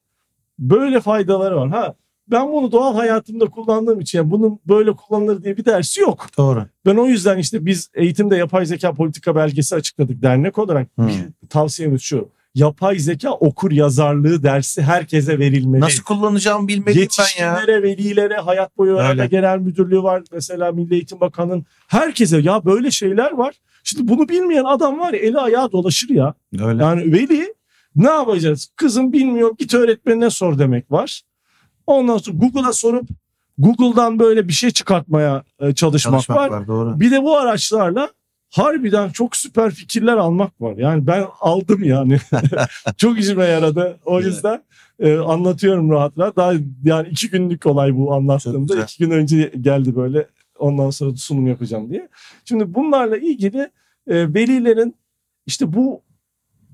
böyle 0.58 1.00
faydaları 1.00 1.56
var. 1.56 1.70
Ha 1.70 1.94
ben 2.30 2.52
bunu 2.52 2.72
doğal 2.72 2.94
hayatımda 2.94 3.44
kullandığım 3.44 4.00
için 4.00 4.18
yani 4.18 4.30
bunun 4.30 4.60
böyle 4.68 4.92
kullanılır 4.92 5.44
diye 5.44 5.56
bir 5.56 5.64
dersi 5.64 6.00
yok. 6.00 6.26
Doğru. 6.38 6.66
Ben 6.86 6.96
o 6.96 7.06
yüzden 7.06 7.38
işte 7.38 7.66
biz 7.66 7.90
eğitimde 7.94 8.36
yapay 8.36 8.66
zeka 8.66 8.94
politika 8.94 9.36
belgesi 9.36 9.74
açıkladık 9.74 10.22
dernek 10.22 10.58
olarak. 10.58 10.88
Hmm. 10.96 11.08
Bir 11.42 11.48
tavsiyemiz 11.48 12.02
şu. 12.02 12.28
Yapay 12.54 12.98
zeka 12.98 13.30
okur 13.30 13.70
yazarlığı 13.70 14.42
dersi 14.42 14.82
herkese 14.82 15.38
verilmeli. 15.38 15.80
Nasıl 15.80 16.02
kullanacağımı 16.02 16.68
bilmedim 16.68 16.86
ben 16.86 16.94
ya. 16.94 17.02
Yetişkinlere, 17.02 17.82
velilere, 17.82 18.36
hayat 18.36 18.78
boyu 18.78 18.92
öğrenme 18.92 19.26
genel 19.26 19.58
müdürlüğü 19.58 20.02
var. 20.02 20.22
Mesela 20.32 20.72
Milli 20.72 20.94
Eğitim 20.94 21.20
Bakanı'nın 21.20 21.66
herkese 21.88 22.38
ya 22.38 22.64
böyle 22.64 22.90
şeyler 22.90 23.32
var. 23.32 23.54
Şimdi 23.84 24.08
bunu 24.08 24.28
bilmeyen 24.28 24.64
adam 24.64 24.98
var 24.98 25.12
ya 25.12 25.20
eli 25.20 25.38
ayağı 25.38 25.72
dolaşır 25.72 26.08
ya. 26.10 26.34
Öyle. 26.60 26.82
Yani 26.82 27.12
veli 27.12 27.54
ne 27.96 28.08
yapacağız? 28.10 28.68
Kızım 28.76 29.12
bilmiyor 29.12 29.54
git 29.58 29.74
öğretmenine 29.74 30.30
sor 30.30 30.58
demek 30.58 30.92
var. 30.92 31.22
Ondan 31.88 32.18
sonra 32.18 32.36
Google'a 32.38 32.72
sorup 32.72 33.08
Google'dan 33.58 34.18
böyle 34.18 34.48
bir 34.48 34.52
şey 34.52 34.70
çıkartmaya 34.70 35.42
e, 35.60 35.74
çalışmak, 35.74 36.12
Çalışmak 36.12 36.38
var. 36.38 36.48
var. 36.50 36.66
Doğru. 36.66 37.00
Bir 37.00 37.10
de 37.10 37.22
bu 37.22 37.36
araçlarla 37.36 38.08
harbiden 38.50 39.10
çok 39.10 39.36
süper 39.36 39.70
fikirler 39.70 40.16
almak 40.16 40.60
var. 40.60 40.76
Yani 40.76 41.06
ben 41.06 41.26
aldım 41.40 41.84
yani. 41.84 42.18
çok 42.96 43.18
işime 43.18 43.44
yaradı. 43.44 43.98
O 44.04 44.20
yüzden 44.20 44.62
e, 45.00 45.16
anlatıyorum 45.16 45.90
rahat 45.90 46.18
rahat. 46.18 46.36
Daha 46.36 46.52
yani 46.84 47.08
iki 47.08 47.30
günlük 47.30 47.66
olay 47.66 47.96
bu 47.96 48.14
anlattığımda. 48.14 48.82
iki 48.82 48.98
gün 48.98 49.10
önce 49.10 49.52
geldi 49.60 49.96
böyle 49.96 50.26
ondan 50.58 50.90
sonra 50.90 51.16
sunum 51.16 51.46
yapacağım 51.46 51.90
diye. 51.90 52.08
Şimdi 52.44 52.74
bunlarla 52.74 53.16
ilgili 53.16 53.70
e, 54.06 54.34
velilerin 54.34 54.94
işte 55.46 55.72
bu 55.72 56.02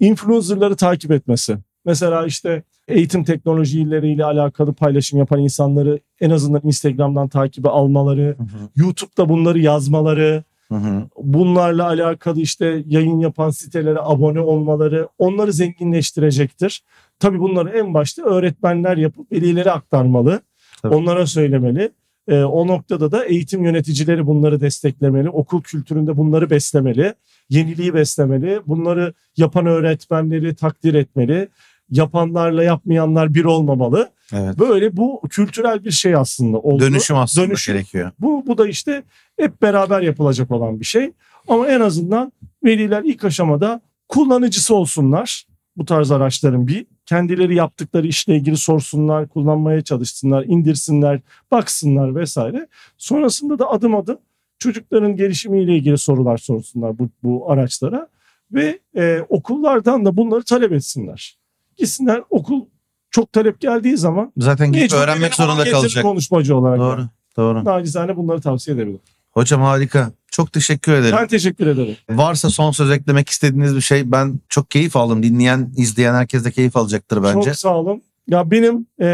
influencerları 0.01 0.77
takip 0.77 1.11
etmesi. 1.11 1.57
Mesela 1.85 2.27
işte 2.27 2.63
eğitim 2.89 3.25
teknolojileriyle 3.25 4.25
alakalı 4.25 4.73
paylaşım 4.75 5.19
yapan 5.19 5.41
insanları 5.41 5.99
en 6.21 6.31
azından 6.31 6.61
Instagram'dan 6.65 7.29
takibe 7.29 7.69
almaları, 7.69 8.37
Hı 8.39 8.43
hı. 8.43 8.69
YouTube'da 8.77 9.29
bunları 9.29 9.59
yazmaları, 9.59 10.45
Hı 10.69 10.75
hı. 10.75 11.03
bunlarla 11.23 11.87
alakalı 11.87 12.41
işte 12.41 12.85
yayın 12.87 13.19
yapan 13.19 13.51
sitelere 13.51 13.99
abone 14.01 14.41
olmaları 14.41 15.09
onları 15.19 15.53
zenginleştirecektir. 15.53 16.83
Tabii 17.19 17.41
bunları 17.41 17.79
en 17.79 17.95
başta 17.95 18.23
öğretmenler 18.23 18.97
yapıp 18.97 19.33
velilere 19.33 19.71
aktarmalı. 19.71 20.41
Tabii. 20.83 20.95
Onlara 20.95 21.27
söylemeli. 21.27 21.91
Ee, 22.29 22.43
o 22.43 22.67
noktada 22.67 23.13
da 23.13 23.25
eğitim 23.25 23.65
yöneticileri 23.65 24.27
bunları 24.27 24.61
desteklemeli. 24.61 25.31
Okul 25.31 25.63
kültüründe 25.63 26.17
bunları 26.17 26.51
beslemeli. 26.51 27.15
Yeniliği 27.51 27.95
beslemeli. 27.95 28.61
Bunları 28.67 29.15
yapan 29.37 29.67
öğretmenleri 29.67 30.55
takdir 30.55 30.95
etmeli. 30.95 31.49
Yapanlarla 31.91 32.65
yapmayanlar 32.65 33.35
bir 33.35 33.45
olmamalı. 33.45 34.11
Evet. 34.33 34.59
Böyle 34.59 34.97
bu 34.97 35.21
kültürel 35.31 35.85
bir 35.85 35.91
şey 35.91 36.15
aslında 36.15 36.59
oldu. 36.59 36.83
Dönüşüm 36.83 37.17
aslında 37.17 37.47
Dönüşüm. 37.47 37.75
gerekiyor. 37.75 38.13
Bu, 38.19 38.45
bu 38.47 38.59
da 38.59 38.69
işte 38.69 39.03
hep 39.39 39.63
beraber 39.63 40.03
yapılacak 40.03 40.51
olan 40.51 40.81
bir 40.81 40.85
şey. 40.85 41.13
Ama 41.49 41.69
en 41.69 41.81
azından 41.81 42.33
veliler 42.65 43.03
ilk 43.05 43.25
aşamada 43.25 43.81
kullanıcısı 44.09 44.75
olsunlar 44.75 45.47
bu 45.77 45.85
tarz 45.85 46.11
araçların 46.11 46.67
bir. 46.67 46.87
Kendileri 47.07 47.55
yaptıkları 47.55 48.07
işle 48.07 48.37
ilgili 48.37 48.57
sorsunlar, 48.57 49.29
kullanmaya 49.29 49.83
çalışsınlar, 49.83 50.45
indirsinler, 50.45 51.21
baksınlar 51.51 52.15
vesaire. 52.15 52.69
Sonrasında 52.99 53.59
da 53.59 53.71
adım 53.71 53.95
adım 53.95 54.19
çocukların 54.59 55.17
gelişimiyle 55.17 55.77
ilgili 55.77 55.99
sorular 55.99 56.37
sorsunlar 56.39 56.99
bu, 56.99 57.09
bu 57.23 57.51
araçlara. 57.51 58.09
Ve 58.53 58.79
e, 58.97 59.21
okullardan 59.29 60.05
da 60.05 60.17
bunları 60.17 60.43
talep 60.45 60.73
etsinler. 60.73 61.39
Gitsinler 61.77 62.23
okul 62.31 62.65
çok 63.11 63.33
talep 63.33 63.61
geldiği 63.61 63.97
zaman 63.97 64.33
Zaten 64.39 64.73
gidip 64.73 64.83
mecbur 64.83 64.97
öğrenmek 64.97 65.35
zorunda 65.35 65.71
kalacak. 65.71 66.05
konuşmacı 66.05 66.57
olarak. 66.57 66.79
Doğru. 66.79 67.01
yani. 67.01 67.09
Doğru. 67.37 67.65
Nacizane 67.65 68.17
bunları 68.17 68.41
tavsiye 68.41 68.77
edebilirim. 68.77 69.01
Hocam 69.31 69.61
harika. 69.61 70.13
Çok 70.31 70.53
teşekkür 70.53 70.93
ederim. 70.93 71.17
Ben 71.21 71.27
teşekkür 71.29 71.67
ederim. 71.67 71.97
Varsa 72.11 72.51
son 72.51 72.71
söz 72.71 72.91
eklemek 72.91 73.29
istediğiniz 73.29 73.77
bir 73.77 73.81
şey 73.81 74.13
ben 74.13 74.41
çok 74.49 74.71
keyif 74.71 74.97
aldım. 74.97 75.23
Dinleyen, 75.23 75.73
izleyen 75.77 76.15
herkes 76.15 76.45
de 76.45 76.51
keyif 76.51 76.77
alacaktır 76.77 77.23
bence. 77.23 77.45
Çok 77.45 77.57
sağ 77.57 77.77
olun. 77.77 78.03
Ya 78.29 78.51
benim 78.51 78.87
e, 79.01 79.07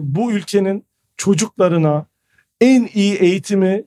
bu 0.00 0.32
ülkenin 0.32 0.84
çocuklarına 1.16 2.06
en 2.60 2.88
iyi 2.94 3.14
eğitimi 3.14 3.84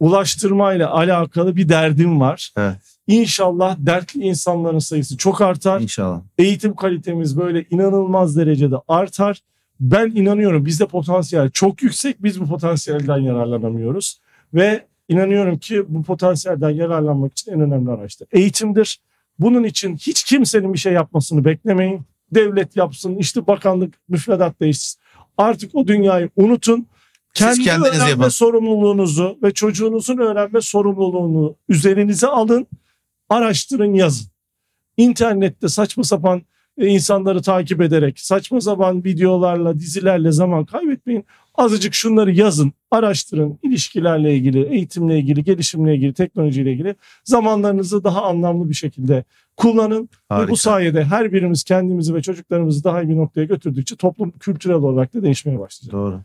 ulaştırmayla 0.00 0.90
alakalı 0.90 1.56
bir 1.56 1.68
derdim 1.68 2.20
var. 2.20 2.52
Evet. 2.56 2.76
İnşallah 3.06 3.76
dertli 3.78 4.20
insanların 4.20 4.78
sayısı 4.78 5.16
çok 5.16 5.40
artar. 5.40 5.80
İnşallah. 5.80 6.20
Eğitim 6.38 6.74
kalitemiz 6.74 7.38
böyle 7.38 7.64
inanılmaz 7.70 8.36
derecede 8.36 8.76
artar. 8.88 9.40
Ben 9.80 10.06
inanıyorum 10.06 10.66
bizde 10.66 10.86
potansiyel 10.86 11.50
çok 11.50 11.82
yüksek. 11.82 12.22
Biz 12.22 12.40
bu 12.40 12.46
potansiyelden 12.46 13.18
yararlanamıyoruz. 13.18 14.20
Ve 14.54 14.86
inanıyorum 15.08 15.58
ki 15.58 15.84
bu 15.88 16.02
potansiyelden 16.02 16.70
yararlanmak 16.70 17.32
için 17.32 17.52
en 17.52 17.60
önemli 17.60 17.90
araç 17.90 18.20
da 18.20 18.24
eğitimdir. 18.32 19.00
Bunun 19.38 19.64
için 19.64 19.96
hiç 19.96 20.24
kimsenin 20.24 20.72
bir 20.72 20.78
şey 20.78 20.92
yapmasını 20.92 21.44
beklemeyin. 21.44 22.02
Devlet 22.32 22.76
yapsın, 22.76 23.16
işte 23.16 23.46
bakanlık 23.46 23.94
müfredat 24.08 24.60
değişsin. 24.60 25.00
Artık 25.38 25.74
o 25.74 25.86
dünyayı 25.86 26.30
unutun. 26.36 26.86
Siz 27.34 27.46
Kendi 27.46 27.62
kendiniz 27.62 27.88
öğrenme 27.88 28.10
yapın. 28.10 28.28
sorumluluğunuzu 28.28 29.38
ve 29.42 29.54
çocuğunuzun 29.54 30.18
öğrenme 30.18 30.60
sorumluluğunu 30.60 31.56
üzerinize 31.68 32.26
alın. 32.26 32.66
Araştırın, 33.28 33.94
yazın. 33.94 34.26
İnternette 34.96 35.68
saçma 35.68 36.04
sapan 36.04 36.42
e, 36.78 36.86
insanları 36.86 37.42
takip 37.42 37.80
ederek 37.80 38.20
saçma 38.20 38.60
sapan 38.60 39.04
videolarla, 39.04 39.78
dizilerle 39.78 40.32
zaman 40.32 40.64
kaybetmeyin. 40.64 41.24
Azıcık 41.54 41.94
şunları 41.94 42.32
yazın, 42.32 42.72
araştırın. 42.90 43.58
ilişkilerle 43.62 44.36
ilgili, 44.36 44.62
eğitimle 44.62 45.18
ilgili, 45.18 45.44
gelişimle 45.44 45.94
ilgili, 45.94 46.12
teknolojiyle 46.14 46.72
ilgili 46.72 46.94
zamanlarınızı 47.24 48.04
daha 48.04 48.22
anlamlı 48.22 48.68
bir 48.68 48.74
şekilde 48.74 49.24
kullanın. 49.56 50.02
Ve 50.02 50.08
Harika. 50.28 50.52
bu 50.52 50.56
sayede 50.56 51.04
her 51.04 51.32
birimiz 51.32 51.64
kendimizi 51.64 52.14
ve 52.14 52.22
çocuklarımızı 52.22 52.84
daha 52.84 53.02
iyi 53.02 53.08
bir 53.08 53.16
noktaya 53.16 53.44
götürdükçe 53.44 53.96
toplum 53.96 54.30
kültürel 54.30 54.76
olarak 54.76 55.14
da 55.14 55.22
değişmeye 55.22 55.58
başlayacak. 55.58 55.92
Doğru. 55.92 56.20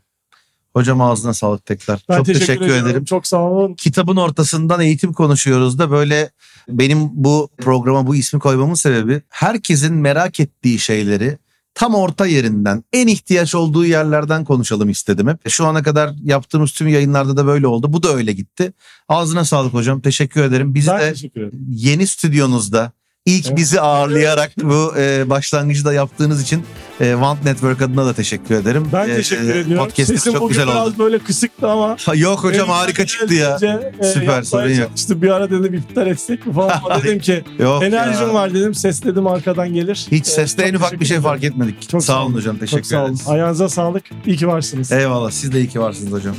Hocam 0.74 1.02
ağzına 1.02 1.34
sağlık 1.34 1.66
tekrar. 1.66 2.06
Ben 2.10 2.18
çok 2.18 2.26
teşekkür, 2.26 2.66
ediyorum. 2.66 2.88
ederim. 2.88 3.06
Çok 3.06 3.28
sağ 3.28 3.42
olun. 3.42 3.74
Kitabın 3.74 4.16
ortasından 4.16 4.82
eğitim 4.82 5.14
konuşuyoruz 5.14 5.80
da 5.80 5.92
böyle 5.92 6.30
benim 6.70 7.10
bu 7.12 7.50
programa 7.58 8.08
bu 8.08 8.16
ismi 8.16 8.40
koymamın 8.40 8.74
sebebi 8.74 9.22
herkesin 9.30 9.96
merak 9.96 10.40
ettiği 10.40 10.80
şeyleri 10.80 11.38
tam 11.74 11.96
orta 11.96 12.26
yerinden 12.26 12.84
en 12.94 13.08
ihtiyaç 13.08 13.56
olduğu 13.56 13.86
yerlerden 13.86 14.46
konuşalım 14.46 14.90
istedim 14.90 15.28
hep. 15.28 15.50
Şu 15.50 15.66
ana 15.66 15.84
kadar 15.84 16.14
yaptığımız 16.24 16.72
tüm 16.72 16.88
yayınlarda 16.88 17.38
da 17.38 17.46
böyle 17.46 17.68
oldu. 17.68 17.94
Bu 17.94 18.04
da 18.04 18.14
öyle 18.16 18.34
gitti. 18.34 18.74
Ağzına 19.08 19.46
sağlık 19.46 19.74
hocam. 19.74 20.02
Teşekkür 20.02 20.44
ederim. 20.44 20.76
Bizi 20.76 20.92
Ben 20.92 21.00
de 21.02 21.14
teşekkür 21.14 21.42
ederim. 21.42 21.66
yeni 21.70 22.08
stüdyonuzda 22.08 22.92
ilk 23.38 23.48
Evet. 23.48 23.58
bizi 23.58 23.82
ağırlayarak 23.82 24.52
bu 24.64 24.94
e, 24.98 25.30
başlangıcı 25.30 25.86
da 25.86 25.94
yaptığınız 25.94 26.42
için 26.42 26.64
e, 27.02 27.12
Want 27.12 27.46
Network 27.46 27.82
adına 27.82 28.06
da 28.06 28.14
teşekkür 28.14 28.56
ederim. 28.56 28.90
Ben 28.94 29.10
E, 29.10 29.16
teşekkür 29.16 29.56
e, 29.56 29.60
ediyorum. 29.60 29.86
Podcast'imiz 29.86 30.22
Sesim 30.24 30.40
çok 30.40 30.50
güzel 30.50 30.68
biraz 30.68 30.88
oldu. 30.88 30.94
böyle 31.00 31.20
kısıktı 31.20 31.68
ama 31.68 31.98
Ha, 32.06 32.16
Yok 32.16 32.44
hocam 32.44 32.70
harika 32.70 33.06
çıktı 33.06 33.34
ya. 33.34 33.58
e, 34.02 34.04
Süper, 34.04 34.44
sorun 34.44 34.70
yok. 34.70 34.88
çalıştım. 34.88 35.22
Bir 35.22 35.30
ara 35.30 35.50
dedim 35.52 35.74
iptal 35.74 36.08
etsek 36.08 36.48
mi 36.48 36.54
falan 36.54 36.82
ama 36.84 37.04
dedim 37.04 37.20
ki 37.20 37.44
Yok 37.60 37.84
enerjim 37.84 38.28
ya. 38.28 38.34
var 38.34 38.54
dedim. 38.54 38.74
Ses 38.76 39.04
dedim 39.04 39.28
arkadan 39.28 39.74
gelir. 39.74 40.08
Hiç 40.12 40.28
E, 40.28 40.32
seste 40.32 40.64
en 40.64 40.74
ufak 40.74 41.00
bir 41.00 41.06
şey 41.06 41.20
fark 41.20 41.44
etmedik. 41.44 41.90
Çok 41.90 42.04
sağ 42.04 42.24
olun 42.26 42.34
hocam 42.34 42.58
teşekkür 42.58 42.84
sağ 42.84 42.98
olun. 43.04 43.06
ederiz. 43.14 43.28
Ayağınıza 43.28 43.70
sağlık. 43.70 44.04
İyi 44.26 44.38
ki 44.38 44.48
varsınız. 44.48 44.92
Eyvallah 44.92 45.32
siz 45.32 45.52
de 45.54 45.60
iyi 45.60 45.68
ki 45.70 45.80
varsınız 45.82 46.12
hocam. 46.12 46.36